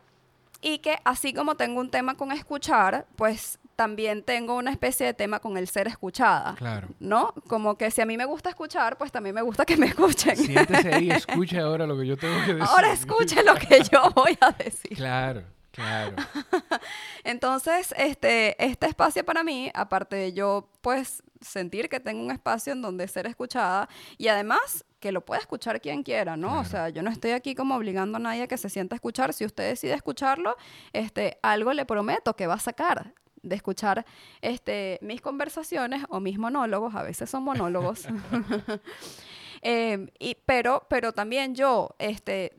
y 0.62 0.80
que 0.80 0.98
así 1.04 1.34
como 1.34 1.56
tengo 1.56 1.80
un 1.80 1.92
tema 1.92 2.16
con 2.16 2.32
escuchar, 2.32 3.06
pues 3.16 3.60
también 3.76 4.24
tengo 4.24 4.56
una 4.56 4.72
especie 4.72 5.06
de 5.06 5.14
tema 5.14 5.40
con 5.40 5.58
el 5.58 5.68
ser 5.68 5.88
escuchada. 5.88 6.56
Claro. 6.56 6.88
¿No? 7.00 7.34
Como 7.48 7.78
que 7.78 7.92
si 7.92 8.02
a 8.02 8.06
mí 8.06 8.18
me 8.18 8.26
gusta 8.26 8.50
escuchar, 8.50 8.98
pues 8.98 9.12
también 9.12 9.36
me 9.36 9.42
gusta 9.42 9.66
que 9.66 9.78
me 9.78 9.88
escuchen. 9.88 10.36
Siéntese 10.38 10.94
ahí, 10.94 11.10
escuche 11.12 11.60
ahora 11.60 11.86
lo 11.86 11.98
que 11.98 12.08
yo 12.08 12.18
tengo 12.18 12.36
que 12.46 12.54
decir. 12.56 12.68
Ahora 12.68 12.94
escuche 12.94 13.44
lo 13.44 13.56
que 13.56 13.84
yo 13.92 14.10
voy 14.16 14.38
a 14.42 14.52
decir. 14.52 14.96
Claro. 14.96 15.44
Claro. 15.74 16.16
Entonces, 17.24 17.96
este, 17.98 18.64
este 18.64 18.86
espacio 18.86 19.26
para 19.26 19.44
mí, 19.44 19.72
aparte 19.74 20.16
de 20.16 20.32
yo, 20.32 20.70
pues, 20.82 21.24
sentir 21.42 21.90
que 21.90 22.00
tengo 22.00 22.24
un 22.24 22.30
espacio 22.30 22.74
en 22.74 22.84
donde 22.84 23.08
ser 23.08 23.26
escuchada 23.26 23.90
y 24.20 24.28
además 24.28 24.86
que 25.00 25.12
lo 25.12 25.26
pueda 25.26 25.42
escuchar 25.42 25.82
quien 25.82 26.04
quiera, 26.04 26.38
¿no? 26.38 26.60
O 26.60 26.64
sea, 26.64 26.90
yo 26.90 27.02
no 27.02 27.10
estoy 27.10 27.32
aquí 27.32 27.56
como 27.56 27.76
obligando 27.76 28.18
a 28.18 28.20
nadie 28.20 28.44
a 28.44 28.48
que 28.48 28.58
se 28.58 28.70
sienta 28.70 28.94
a 28.94 28.98
escuchar. 28.98 29.34
Si 29.34 29.46
usted 29.46 29.68
decide 29.68 29.96
escucharlo, 29.96 30.56
este, 30.94 31.40
algo 31.42 31.74
le 31.74 31.86
prometo 31.86 32.36
que 32.36 32.46
va 32.46 32.54
a 32.54 32.60
sacar 32.60 33.16
de 33.42 33.56
escuchar 33.56 34.06
este, 34.42 35.00
mis 35.02 35.22
conversaciones 35.22 36.06
o 36.10 36.20
mis 36.20 36.38
monólogos, 36.38 36.94
a 36.94 37.02
veces 37.02 37.32
son 37.32 37.44
monólogos. 37.44 38.08
eh, 39.64 40.08
y, 40.20 40.38
pero, 40.46 40.86
pero 40.88 41.14
también 41.14 41.56
yo, 41.56 41.96
este, 41.98 42.56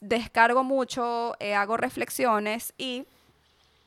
descargo 0.00 0.64
mucho, 0.64 1.36
eh, 1.40 1.54
hago 1.54 1.76
reflexiones 1.76 2.74
y 2.78 3.04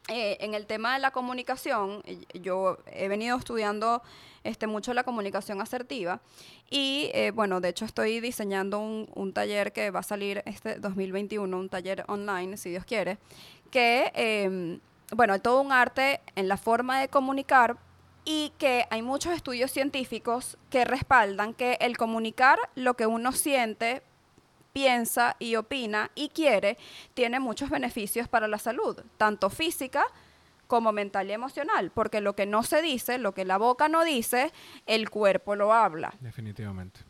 eh, 0.07 0.37
en 0.41 0.55
el 0.55 0.65
tema 0.65 0.93
de 0.93 0.99
la 0.99 1.11
comunicación, 1.11 2.03
yo 2.33 2.79
he 2.87 3.07
venido 3.07 3.37
estudiando 3.37 4.01
este, 4.43 4.65
mucho 4.65 4.93
la 4.93 5.03
comunicación 5.03 5.61
asertiva 5.61 6.19
y 6.69 7.11
eh, 7.13 7.31
bueno, 7.31 7.61
de 7.61 7.69
hecho 7.69 7.85
estoy 7.85 8.19
diseñando 8.19 8.79
un, 8.79 9.07
un, 9.13 9.31
taller 9.31 9.71
que 9.71 9.91
va 9.91 9.99
a 9.99 10.03
salir 10.03 10.41
este 10.45 10.79
2021, 10.79 11.55
un 11.55 11.69
taller 11.69 12.03
online, 12.07 12.57
si 12.57 12.71
Dios 12.71 12.83
quiere, 12.83 13.19
que, 13.69 14.11
eh, 14.15 14.79
bueno, 15.11 15.33
hay 15.33 15.39
todo 15.39 15.61
un 15.61 15.71
arte 15.71 16.19
en 16.35 16.47
la 16.47 16.57
forma 16.57 16.99
de 16.99 17.07
comunicar 17.07 17.77
y 18.25 18.51
que 18.57 18.85
hay 18.89 19.01
muchos 19.01 19.33
estudios 19.33 19.71
científicos 19.71 20.57
que 20.69 20.83
respaldan 20.83 21.53
que 21.53 21.77
el 21.79 21.97
comunicar 21.97 22.59
lo 22.75 22.95
que 22.95 23.05
uno 23.05 23.31
siente 23.31 24.01
piensa 24.73 25.35
y 25.39 25.55
opina 25.55 26.11
y 26.15 26.29
quiere, 26.29 26.77
tiene 27.13 27.39
muchos 27.39 27.69
beneficios 27.69 28.27
para 28.27 28.47
la 28.47 28.57
salud, 28.57 28.99
tanto 29.17 29.49
física 29.49 30.05
como 30.67 30.93
mental 30.93 31.29
y 31.29 31.33
emocional, 31.33 31.91
porque 31.93 32.21
lo 32.21 32.33
que 32.33 32.45
no 32.45 32.63
se 32.63 32.81
dice, 32.81 33.17
lo 33.17 33.33
que 33.33 33.43
la 33.43 33.57
boca 33.57 33.89
no 33.89 34.05
dice, 34.05 34.53
el 34.85 35.09
cuerpo 35.09 35.55
lo 35.55 35.73
habla. 35.73 36.13
Definitivamente. 36.21 37.01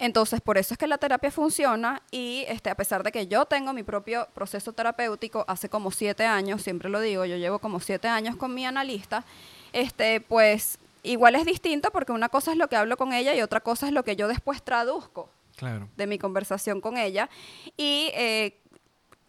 Entonces, 0.00 0.40
por 0.40 0.58
eso 0.58 0.74
es 0.74 0.78
que 0.78 0.86
la 0.86 0.98
terapia 0.98 1.30
funciona 1.30 2.02
y 2.10 2.44
este, 2.48 2.70
a 2.70 2.74
pesar 2.74 3.02
de 3.02 3.12
que 3.12 3.28
yo 3.28 3.44
tengo 3.44 3.72
mi 3.74 3.82
propio 3.82 4.26
proceso 4.34 4.72
terapéutico 4.72 5.44
hace 5.46 5.68
como 5.68 5.90
siete 5.90 6.24
años, 6.24 6.62
siempre 6.62 6.88
lo 6.88 7.00
digo, 7.00 7.26
yo 7.26 7.36
llevo 7.36 7.58
como 7.58 7.80
siete 7.80 8.08
años 8.08 8.34
con 8.34 8.54
mi 8.54 8.64
analista, 8.64 9.24
este, 9.72 10.22
pues 10.22 10.78
igual 11.02 11.36
es 11.36 11.44
distinto 11.44 11.90
porque 11.92 12.12
una 12.12 12.28
cosa 12.28 12.50
es 12.50 12.56
lo 12.56 12.68
que 12.68 12.76
hablo 12.76 12.96
con 12.96 13.12
ella 13.12 13.34
y 13.34 13.42
otra 13.42 13.60
cosa 13.60 13.86
es 13.86 13.92
lo 13.92 14.02
que 14.02 14.16
yo 14.16 14.26
después 14.26 14.62
traduzco 14.62 15.28
de 15.96 16.06
mi 16.06 16.18
conversación 16.18 16.80
con 16.80 16.96
ella 16.96 17.28
y 17.76 18.10
eh, 18.14 18.60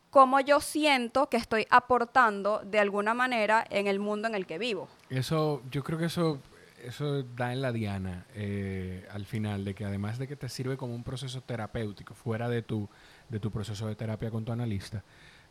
cómo 0.10 0.40
yo 0.40 0.60
siento 0.60 1.30
que 1.30 1.38
estoy 1.38 1.66
aportando 1.70 2.62
de 2.64 2.80
alguna 2.80 3.14
manera 3.14 3.66
en 3.70 3.88
el 3.88 4.00
mundo 4.00 4.28
en 4.28 4.36
el 4.36 4.46
que 4.46 4.58
vivo. 4.58 4.88
Eso, 5.10 5.62
yo 5.72 5.84
creo 5.84 5.98
que 5.98 6.06
eso, 6.06 6.40
eso 6.84 7.24
da 7.24 7.54
en 7.54 7.62
la 7.62 7.72
diana 7.72 8.26
eh, 8.36 9.08
al 9.12 9.26
final, 9.26 9.66
de 9.66 9.74
que 9.74 9.86
además 9.86 10.20
de 10.20 10.28
que 10.28 10.36
te 10.36 10.50
sirve 10.50 10.78
como 10.78 10.94
un 10.94 11.04
proceso 11.04 11.42
terapéutico 11.42 12.14
fuera 12.14 12.50
de 12.50 12.62
tu, 12.62 12.90
de 13.30 13.40
tu 13.40 13.52
proceso 13.52 13.88
de 13.88 13.96
terapia 13.96 14.30
con 14.30 14.46
tu 14.46 14.52
analista, 14.52 15.04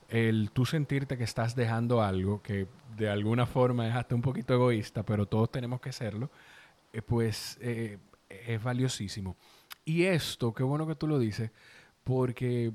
el 0.09 0.51
tú 0.53 0.67
sentirte 0.67 1.17
que 1.17 1.25
estás 1.25 1.55
dejando 1.55 2.03
algo 2.03 2.43
que 2.43 2.67
de 2.97 3.09
alguna 3.09 3.47
forma 3.47 3.89
es 3.89 3.95
hasta 3.95 4.15
un 4.15 4.23
poquito 4.23 4.55
egoísta, 4.55 5.05
pero 5.05 5.27
todos 5.27 5.51
tenemos 5.51 5.81
que 5.81 5.93
serlo, 5.93 6.31
eh, 6.93 7.01
pues 7.01 7.59
es 7.61 8.63
valiosísimo. 8.63 9.37
Y 9.91 10.05
esto, 10.05 10.55
qué 10.55 10.63
bueno 10.63 10.87
que 10.87 10.95
tú 10.95 11.09
lo 11.09 11.19
dices, 11.19 11.51
porque 12.05 12.73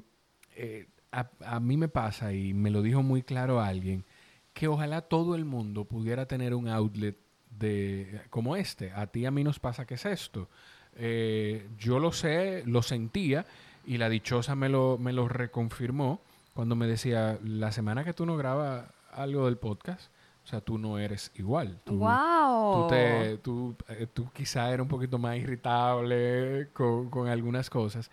eh, 0.57 0.85
a, 1.11 1.59
mí 1.61 1.77
me 1.77 1.87
pasa, 1.87 2.33
y 2.33 2.53
me 2.53 2.69
lo 2.69 2.81
dijo 2.81 3.03
muy 3.03 3.23
claro 3.23 3.61
alguien, 3.61 4.03
que 4.51 4.67
ojalá 4.67 4.99
todo 4.99 5.35
el 5.35 5.45
mundo 5.45 5.85
pudiera 5.85 6.25
tener 6.25 6.53
un 6.53 6.67
outlet 6.67 7.17
de, 7.49 8.19
como 8.29 8.57
este. 8.57 8.91
A 8.91 9.07
ti 9.07 9.25
a 9.25 9.31
mí 9.31 9.45
nos 9.45 9.59
pasa 9.59 9.85
que 9.85 9.93
es 9.93 10.05
esto. 10.05 10.49
Eh, 10.97 11.69
yo 11.77 11.99
lo 11.99 12.11
sé, 12.11 12.63
lo 12.65 12.81
sentía, 12.81 13.45
y 13.85 13.97
la 13.97 14.09
dichosa 14.09 14.53
me 14.55 14.67
lo, 14.67 14.97
me 14.97 15.13
lo 15.13 15.29
reconfirmó 15.29 16.21
cuando 16.53 16.75
me 16.75 16.85
decía, 16.85 17.39
la 17.45 17.71
semana 17.71 18.03
que 18.03 18.11
tú 18.11 18.25
no 18.25 18.35
grabas, 18.35 18.87
algo 19.13 19.45
del 19.45 19.57
podcast, 19.57 20.11
o 20.45 20.47
sea, 20.47 20.61
tú 20.61 20.77
no 20.77 20.99
eres 20.99 21.31
igual. 21.35 21.81
Tú, 21.83 21.97
¡Wow! 21.97 22.83
tú, 22.83 22.87
te, 22.89 23.37
tú, 23.39 23.75
eh, 23.89 24.05
tú 24.13 24.29
quizá 24.31 24.69
eres 24.69 24.83
un 24.83 24.87
poquito 24.87 25.17
más 25.17 25.37
irritable 25.37 26.69
con, 26.71 27.09
con 27.09 27.27
algunas 27.27 27.67
cosas. 27.67 28.11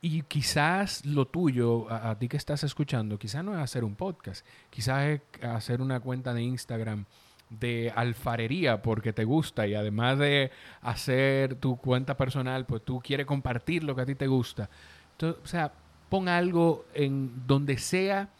Y 0.00 0.22
quizás 0.22 1.04
lo 1.04 1.26
tuyo, 1.26 1.90
a, 1.90 2.10
a 2.10 2.18
ti 2.18 2.26
que 2.26 2.38
estás 2.38 2.64
escuchando, 2.64 3.18
quizás 3.18 3.44
no 3.44 3.54
es 3.54 3.60
hacer 3.60 3.84
un 3.84 3.96
podcast, 3.96 4.46
quizás 4.70 5.04
es 5.04 5.20
hacer 5.42 5.82
una 5.82 6.00
cuenta 6.00 6.32
de 6.32 6.42
Instagram 6.42 7.04
de 7.50 7.92
alfarería 7.94 8.80
porque 8.80 9.12
te 9.12 9.24
gusta 9.24 9.66
y 9.66 9.74
además 9.74 10.18
de 10.18 10.50
hacer 10.80 11.56
tu 11.56 11.76
cuenta 11.76 12.16
personal, 12.16 12.64
pues 12.64 12.82
tú 12.82 13.00
quieres 13.00 13.26
compartir 13.26 13.84
lo 13.84 13.94
que 13.94 14.02
a 14.02 14.06
ti 14.06 14.14
te 14.14 14.26
gusta. 14.26 14.70
Entonces, 15.12 15.42
o 15.44 15.46
sea, 15.46 15.70
pon 16.08 16.28
algo 16.28 16.86
en 16.94 17.46
donde 17.46 17.76
sea 17.76 18.30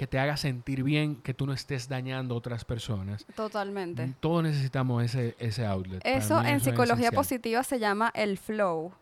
que 0.00 0.06
te 0.06 0.18
haga 0.18 0.38
sentir 0.38 0.82
bien, 0.82 1.16
que 1.16 1.34
tú 1.34 1.44
no 1.44 1.52
estés 1.52 1.86
dañando 1.86 2.34
a 2.34 2.38
otras 2.38 2.64
personas. 2.64 3.26
Totalmente. 3.36 4.14
Todos 4.18 4.42
necesitamos 4.42 5.04
ese, 5.04 5.36
ese 5.38 5.66
outlet. 5.66 6.00
Eso 6.06 6.42
en 6.42 6.60
psicología 6.60 7.12
positiva 7.12 7.62
se 7.64 7.78
llama 7.78 8.10
el 8.14 8.38
flow, 8.38 8.94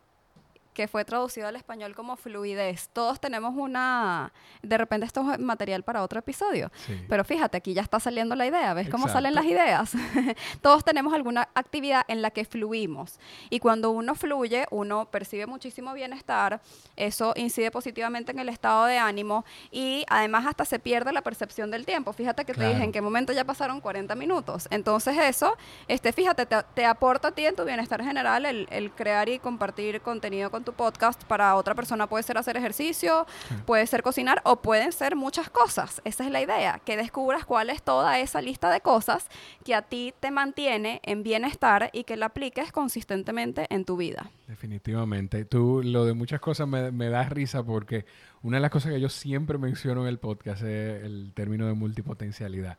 que 0.79 0.87
fue 0.87 1.03
traducido 1.03 1.45
al 1.45 1.57
español 1.57 1.93
como 1.93 2.15
fluidez. 2.15 2.87
Todos 2.93 3.19
tenemos 3.19 3.53
una... 3.53 4.31
De 4.61 4.77
repente 4.77 5.05
esto 5.05 5.29
es 5.33 5.37
material 5.37 5.83
para 5.83 6.01
otro 6.03 6.19
episodio. 6.19 6.71
Sí. 6.87 6.97
Pero 7.09 7.25
fíjate, 7.25 7.57
aquí 7.57 7.73
ya 7.73 7.81
está 7.81 7.99
saliendo 7.99 8.33
la 8.33 8.45
idea. 8.47 8.73
¿Ves 8.73 8.89
cómo 8.89 9.09
salen 9.09 9.35
las 9.35 9.43
Exacto. 9.43 9.97
ideas? 9.97 10.35
Todos 10.61 10.85
tenemos 10.85 11.13
alguna 11.13 11.49
actividad 11.53 12.03
en 12.07 12.21
la 12.21 12.31
que 12.31 12.45
fluimos. 12.45 13.19
Y 13.49 13.59
cuando 13.59 13.91
uno 13.91 14.15
fluye, 14.15 14.67
uno 14.71 15.11
percibe 15.11 15.47
muchísimo 15.47 15.91
bienestar. 15.93 16.61
Eso 16.95 17.33
incide 17.35 17.71
positivamente 17.71 18.31
en 18.31 18.39
el 18.39 18.47
estado 18.47 18.85
de 18.85 18.97
ánimo. 18.99 19.43
Y 19.71 20.05
además 20.07 20.45
hasta 20.47 20.63
se 20.63 20.79
pierde 20.79 21.11
la 21.11 21.23
percepción 21.23 21.71
del 21.71 21.85
tiempo. 21.85 22.13
Fíjate 22.13 22.45
que 22.45 22.53
te 22.53 22.61
dije 22.61 22.69
Claro. 22.71 22.85
en 22.85 22.91
qué 22.93 23.01
momento 23.01 23.33
ya 23.33 23.43
pasaron 23.43 23.81
40 23.81 24.15
minutos. 24.15 24.69
Entonces 24.71 25.17
eso, 25.17 25.57
este, 25.89 26.13
fíjate, 26.13 26.45
te, 26.45 26.55
te 26.73 26.85
aporta 26.85 27.27
a 27.27 27.31
ti 27.33 27.45
en 27.45 27.57
tu 27.57 27.65
bienestar 27.65 28.01
general 28.01 28.45
el, 28.45 28.65
el 28.71 28.91
crear 28.91 29.27
y 29.27 29.39
compartir 29.39 29.99
contenido 29.99 30.49
con 30.49 30.63
tu 30.63 30.68
podcast. 30.73 31.23
Para 31.23 31.55
otra 31.55 31.75
persona 31.75 32.07
puede 32.07 32.23
ser 32.23 32.37
hacer 32.37 32.57
ejercicio, 32.57 33.25
puede 33.65 33.87
ser 33.87 34.03
cocinar 34.03 34.41
o 34.43 34.61
pueden 34.61 34.91
ser 34.91 35.15
muchas 35.15 35.49
cosas. 35.49 36.01
Esa 36.05 36.25
es 36.25 36.31
la 36.31 36.41
idea, 36.41 36.81
que 36.83 36.97
descubras 36.97 37.45
cuál 37.45 37.69
es 37.69 37.81
toda 37.81 38.19
esa 38.19 38.41
lista 38.41 38.69
de 38.69 38.81
cosas 38.81 39.27
que 39.63 39.75
a 39.75 39.81
ti 39.81 40.13
te 40.19 40.31
mantiene 40.31 41.01
en 41.03 41.23
bienestar 41.23 41.89
y 41.93 42.03
que 42.03 42.17
la 42.17 42.27
apliques 42.27 42.71
consistentemente 42.71 43.67
en 43.69 43.85
tu 43.85 43.97
vida. 43.97 44.31
Definitivamente. 44.47 45.45
Tú, 45.45 45.81
lo 45.83 46.05
de 46.05 46.13
muchas 46.13 46.39
cosas 46.39 46.67
me, 46.67 46.91
me 46.91 47.09
da 47.09 47.23
risa 47.23 47.63
porque 47.63 48.05
una 48.41 48.57
de 48.57 48.61
las 48.61 48.71
cosas 48.71 48.91
que 48.93 49.01
yo 49.01 49.09
siempre 49.09 49.57
menciono 49.57 50.01
en 50.03 50.07
el 50.07 50.19
podcast 50.19 50.63
es 50.63 51.03
el 51.03 51.31
término 51.33 51.67
de 51.67 51.73
multipotencialidad. 51.73 52.77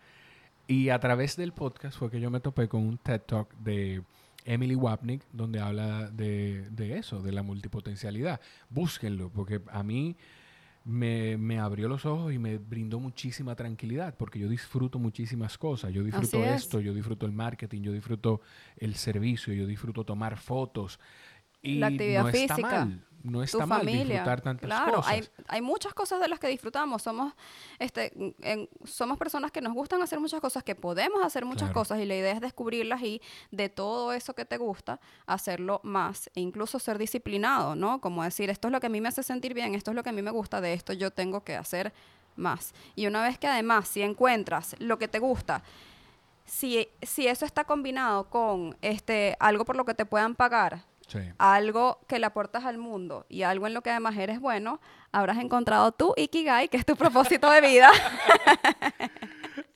Y 0.67 0.91
a 0.91 1.01
través 1.01 1.37
del 1.37 1.53
podcast 1.53 1.99
fue 1.99 2.11
que 2.11 2.21
yo 2.21 2.31
me 2.31 2.41
topé 2.41 2.69
con 2.69 2.87
un 2.87 2.97
TED 2.97 3.23
Talk 3.23 3.53
de 3.55 4.03
Emily 4.45 4.75
Wapnick 4.75 5.23
donde 5.33 5.61
habla 5.61 6.11
de, 6.11 6.69
de 6.71 6.99
eso, 6.99 7.23
de 7.23 7.33
la 7.33 7.43
multipotencialidad. 7.43 8.41
Búsquenlo, 8.69 9.31
porque 9.31 9.61
a 9.71 9.83
mí 9.83 10.17
me, 10.85 11.37
me 11.37 11.59
abrió 11.59 11.89
los 11.89 12.07
ojos 12.07 12.33
y 12.33 12.39
me 12.39 12.59
brindó 12.59 13.01
muchísima 13.01 13.55
tranquilidad, 13.55 14.17
porque 14.17 14.39
yo 14.39 14.49
disfruto 14.49 14.99
muchísimas 14.99 15.59
cosas. 15.59 15.93
Yo 15.93 16.03
disfruto 16.03 16.45
es. 16.45 16.63
esto, 16.63 16.81
yo 16.81 16.95
disfruto 16.95 17.27
el 17.27 17.33
marketing, 17.33 17.83
yo 17.83 17.93
disfruto 17.93 18.41
el 18.77 18.95
servicio, 18.95 19.53
yo 19.53 19.67
disfruto 19.67 20.05
tomar 20.05 20.37
fotos. 20.37 20.99
Y 21.63 21.77
La 21.77 21.89
actividad 21.89 22.23
no 22.23 22.29
está 22.31 22.55
física, 22.55 22.85
mal, 22.87 23.05
no 23.23 23.39
tu 23.39 23.45
está 23.45 23.67
mal 23.67 23.81
familia. 23.81 24.05
disfrutar 24.05 24.41
tantas 24.41 24.67
claro, 24.67 24.95
cosas. 24.97 25.13
hay, 25.13 25.29
hay 25.49 25.61
muchas 25.61 25.93
cosas 25.95 26.21
de 26.21 26.29
las 26.29 26.39
que 26.39 26.49
disfrutamos. 26.49 27.03
Somos, 27.03 27.33
este, 27.79 28.13
en- 28.43 28.69
somos 28.85 29.19
personas 29.19 29.51
que 29.51 29.61
nos 29.61 29.75
gustan 29.75 30.01
hacer 30.03 30.19
muchas 30.21 30.41
cosas, 30.41 30.63
que 30.65 30.75
podemos 30.75 31.23
hacer 31.25 31.45
muchas 31.45 31.69
Claro. 31.69 31.75
cosas 31.81 31.99
y 32.01 32.07
la 32.07 32.17
idea 32.17 32.33
es 32.33 32.41
descubrirlas 32.41 33.03
y 33.03 33.21
de 33.51 33.69
todo 33.69 34.13
eso 34.13 34.35
que 34.35 34.45
te 34.45 34.57
gusta, 34.57 35.01
hacerlo 35.27 35.81
más 35.83 36.31
e 36.35 36.41
incluso 36.41 36.79
ser 36.79 36.97
disciplinado, 36.99 37.75
¿no? 37.75 38.01
Como 38.01 38.23
decir, 38.25 38.49
esto 38.51 38.69
es 38.69 38.73
lo 38.73 38.81
que 38.81 38.87
a 38.87 38.91
mí 38.91 39.01
me 39.01 39.09
hace 39.09 39.23
sentir 39.23 39.53
bien, 39.55 39.75
esto 39.75 39.91
es 39.91 39.95
lo 39.95 40.03
que 40.03 40.11
a 40.11 40.13
mí 40.13 40.23
me 40.23 40.31
gusta, 40.31 40.61
de 40.61 40.73
esto 40.73 40.93
yo 40.93 41.11
tengo 41.11 41.45
que 41.45 41.57
hacer 41.57 41.93
más. 42.37 42.73
Y 42.97 43.07
una 43.07 43.23
vez 43.23 43.39
que 43.39 43.47
además, 43.49 43.89
si 43.89 44.01
encuentras 44.03 44.77
lo 44.79 44.99
que 44.99 45.09
te 45.09 45.19
gusta, 45.19 45.63
si, 46.47 46.89
si 47.03 47.27
eso 47.29 47.45
está 47.45 47.65
combinado 47.65 48.29
con 48.31 48.77
este, 48.83 49.37
algo 49.39 49.65
por 49.65 49.77
lo 49.77 49.85
que 49.85 49.95
te 49.95 50.05
puedan 50.07 50.35
pagar, 50.35 50.85
Sí. 51.11 51.19
algo 51.39 51.99
que 52.07 52.21
le 52.21 52.27
aportas 52.27 52.65
al 52.65 52.79
mundo 52.79 53.27
y 53.29 53.43
algo 53.43 53.67
en 53.67 53.75
lo 53.75 53.83
que 53.83 53.91
además 53.91 54.17
eres 54.17 54.39
bueno, 54.39 54.81
habrás 55.11 55.39
encontrado 55.39 55.91
tu 55.91 56.15
Ikigai, 56.17 56.69
que 56.69 56.77
es 56.77 56.87
tu 56.87 56.95
propósito 56.95 57.51
de 57.51 57.61
vida. 57.61 57.91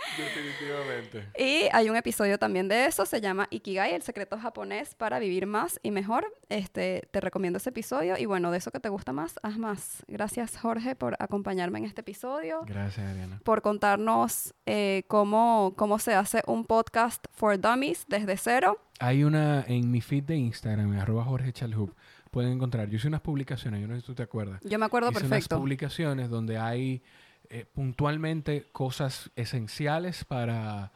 Definitivamente. 0.19 1.29
y 1.39 1.69
hay 1.73 1.91
un 1.91 1.97
episodio 1.97 2.39
también 2.39 2.69
de 2.69 2.87
eso, 2.87 3.07
se 3.07 3.21
llama 3.21 3.47
Ikigai, 3.51 3.95
el 3.95 4.03
secreto 4.03 4.39
japonés 4.39 4.95
para 4.95 5.19
vivir 5.19 5.47
más 5.47 5.81
y 5.83 5.91
mejor. 5.91 6.27
Este, 6.49 7.09
te 7.11 7.21
recomiendo 7.21 7.57
ese 7.57 7.71
episodio 7.71 8.17
y 8.19 8.27
bueno, 8.27 8.51
de 8.51 8.59
eso 8.59 8.71
que 8.71 8.81
te 8.81 8.89
gusta 8.89 9.13
más, 9.13 9.35
haz 9.43 9.59
más. 9.59 10.05
Gracias 10.09 10.57
Jorge 10.57 10.95
por 10.95 11.17
acompañarme 11.19 11.79
en 11.79 11.85
este 11.87 12.03
episodio. 12.03 12.63
Gracias, 12.67 13.07
Ariana. 13.07 13.41
por 13.45 13.63
contarnos 13.63 14.55
eh, 14.67 15.05
cómo, 15.09 15.75
cómo 15.77 15.99
se 15.99 16.15
hace 16.15 16.43
un 16.47 16.65
podcast 16.65 17.25
for 17.33 17.59
dummies 17.61 18.05
desde 18.09 18.37
cero. 18.37 18.79
Hay 19.01 19.25
una 19.25 19.65
en 19.67 19.91
mi 19.91 20.01
feed 20.01 20.25
de 20.25 20.37
Instagram, 20.37 20.93
arroba 20.99 21.25
Jorge 21.25 21.53
Chalhub, 21.53 21.95
pueden 22.31 22.53
encontrar. 22.53 22.89
Yo 22.89 22.97
hice 22.97 23.09
unas 23.09 23.21
publicaciones, 23.21 23.81
yo 23.81 23.89
no 23.89 23.95
sé 23.95 24.01
si 24.01 24.07
tú 24.07 24.15
te 24.15 24.23
acuerdas. 24.23 24.61
Yo 24.63 24.79
me 24.79 24.87
acuerdo 24.87 25.11
hice 25.11 25.21
perfecto. 25.21 25.57
unas 25.57 25.63
publicaciones 25.63 26.29
donde 26.31 26.59
hay 26.59 27.03
eh, 27.51 27.65
puntualmente 27.75 28.67
cosas 28.73 29.31
esenciales 29.37 30.25
para, 30.25 30.91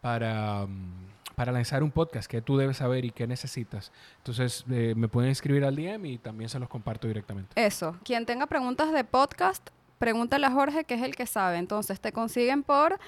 para, 0.00 0.66
mm, 0.66 1.06
para 1.34 1.52
lanzar 1.52 1.82
un 1.82 1.90
podcast 1.90 2.30
que 2.30 2.40
tú 2.40 2.56
debes 2.56 2.78
saber 2.78 3.04
y 3.04 3.10
que 3.10 3.26
necesitas. 3.26 3.92
Entonces, 4.18 4.64
eh, 4.70 4.94
me 4.96 5.08
pueden 5.08 5.30
escribir 5.30 5.64
al 5.64 5.76
DM 5.76 6.06
y 6.06 6.18
también 6.18 6.48
se 6.48 6.58
los 6.58 6.68
comparto 6.68 7.08
directamente. 7.08 7.50
Eso. 7.56 7.96
Quien 8.04 8.26
tenga 8.26 8.46
preguntas 8.46 8.92
de 8.92 9.04
podcast, 9.04 9.70
pregúntale 9.98 10.46
a 10.46 10.50
Jorge, 10.50 10.84
que 10.84 10.94
es 10.94 11.02
el 11.02 11.16
que 11.16 11.26
sabe. 11.26 11.58
Entonces 11.58 12.00
te 12.00 12.12
consiguen 12.12 12.62
por 12.62 12.98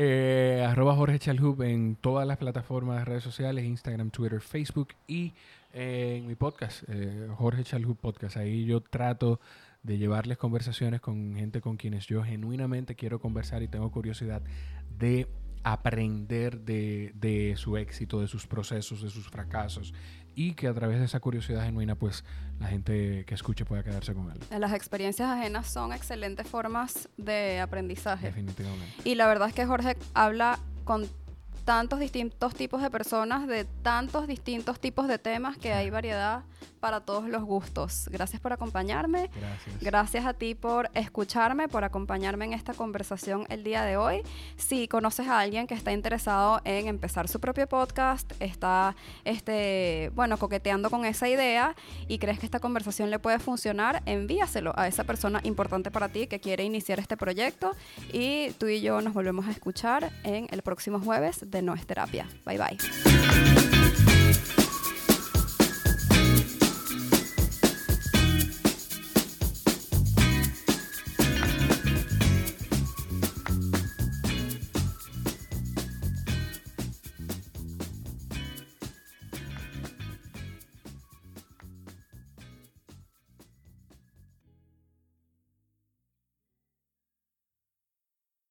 Eh, 0.00 0.64
arroba 0.68 0.94
Jorge 0.94 1.18
Chalhub 1.18 1.60
en 1.62 1.96
todas 1.96 2.24
las 2.24 2.36
plataformas 2.36 2.98
de 2.98 3.04
redes 3.04 3.24
sociales, 3.24 3.64
Instagram, 3.64 4.10
Twitter, 4.10 4.40
Facebook 4.40 4.90
y 5.08 5.32
eh, 5.72 6.18
en 6.18 6.28
mi 6.28 6.36
podcast, 6.36 6.84
eh, 6.88 7.28
Jorge 7.36 7.64
Chalhub 7.64 7.96
Podcast. 7.96 8.36
Ahí 8.36 8.64
yo 8.64 8.80
trato 8.80 9.40
de 9.88 9.96
llevarles 9.96 10.36
conversaciones 10.36 11.00
con 11.00 11.34
gente 11.34 11.62
con 11.62 11.78
quienes 11.78 12.06
yo 12.06 12.22
genuinamente 12.22 12.94
quiero 12.94 13.18
conversar 13.18 13.62
y 13.62 13.68
tengo 13.68 13.90
curiosidad 13.90 14.42
de 14.98 15.26
aprender 15.64 16.60
de, 16.60 17.12
de 17.14 17.54
su 17.56 17.78
éxito, 17.78 18.20
de 18.20 18.28
sus 18.28 18.46
procesos, 18.46 19.00
de 19.00 19.08
sus 19.08 19.30
fracasos 19.30 19.94
y 20.34 20.52
que 20.52 20.68
a 20.68 20.74
través 20.74 20.98
de 20.98 21.06
esa 21.06 21.20
curiosidad 21.20 21.64
genuina 21.64 21.94
pues 21.94 22.22
la 22.60 22.68
gente 22.68 23.24
que 23.24 23.34
escuche 23.34 23.64
pueda 23.64 23.82
quedarse 23.82 24.12
con 24.12 24.30
algo. 24.30 24.44
las 24.58 24.74
experiencias 24.74 25.30
ajenas 25.30 25.66
son 25.66 25.94
excelentes 25.94 26.46
formas 26.46 27.08
de 27.16 27.58
aprendizaje. 27.58 28.26
Definitivamente. 28.26 28.86
Y 29.04 29.14
la 29.14 29.26
verdad 29.26 29.48
es 29.48 29.54
que 29.54 29.64
Jorge 29.64 29.96
habla 30.12 30.58
con 30.84 31.08
tantos 31.68 31.98
distintos 31.98 32.54
tipos 32.54 32.80
de 32.80 32.88
personas, 32.88 33.46
de 33.46 33.66
tantos 33.82 34.26
distintos 34.26 34.80
tipos 34.80 35.06
de 35.06 35.18
temas, 35.18 35.58
que 35.58 35.74
hay 35.74 35.90
variedad 35.90 36.44
para 36.80 37.00
todos 37.00 37.28
los 37.28 37.42
gustos. 37.42 38.08
Gracias 38.10 38.40
por 38.40 38.52
acompañarme. 38.52 39.30
Gracias. 39.34 39.80
Gracias 39.80 40.26
a 40.26 40.32
ti 40.32 40.54
por 40.54 40.90
escucharme, 40.94 41.68
por 41.68 41.84
acompañarme 41.84 42.46
en 42.46 42.52
esta 42.52 42.72
conversación 42.72 43.46
el 43.48 43.64
día 43.64 43.82
de 43.82 43.96
hoy. 43.96 44.22
Si 44.56 44.88
conoces 44.88 45.28
a 45.28 45.40
alguien 45.40 45.66
que 45.66 45.74
está 45.74 45.92
interesado 45.92 46.60
en 46.64 46.88
empezar 46.88 47.28
su 47.28 47.40
propio 47.40 47.66
podcast, 47.68 48.32
está 48.40 48.94
este, 49.24 50.10
bueno, 50.14 50.38
coqueteando 50.38 50.88
con 50.88 51.04
esa 51.04 51.28
idea 51.28 51.74
y 52.06 52.18
crees 52.18 52.38
que 52.38 52.46
esta 52.46 52.60
conversación 52.60 53.10
le 53.10 53.18
puede 53.18 53.38
funcionar, 53.40 54.02
envíaselo 54.06 54.72
a 54.76 54.88
esa 54.88 55.04
persona 55.04 55.40
importante 55.42 55.90
para 55.90 56.08
ti 56.08 56.26
que 56.28 56.40
quiere 56.40 56.64
iniciar 56.64 56.98
este 56.98 57.16
proyecto 57.16 57.72
y 58.12 58.52
tú 58.52 58.68
y 58.68 58.80
yo 58.80 59.00
nos 59.00 59.12
volvemos 59.12 59.46
a 59.46 59.50
escuchar 59.50 60.12
en 60.22 60.46
el 60.50 60.62
próximo 60.62 61.00
jueves 61.00 61.50
de 61.50 61.57
No 61.62 61.74
es 61.74 61.86
Terapia. 61.86 62.26
Bye 62.44 62.58
bye. 62.58 63.57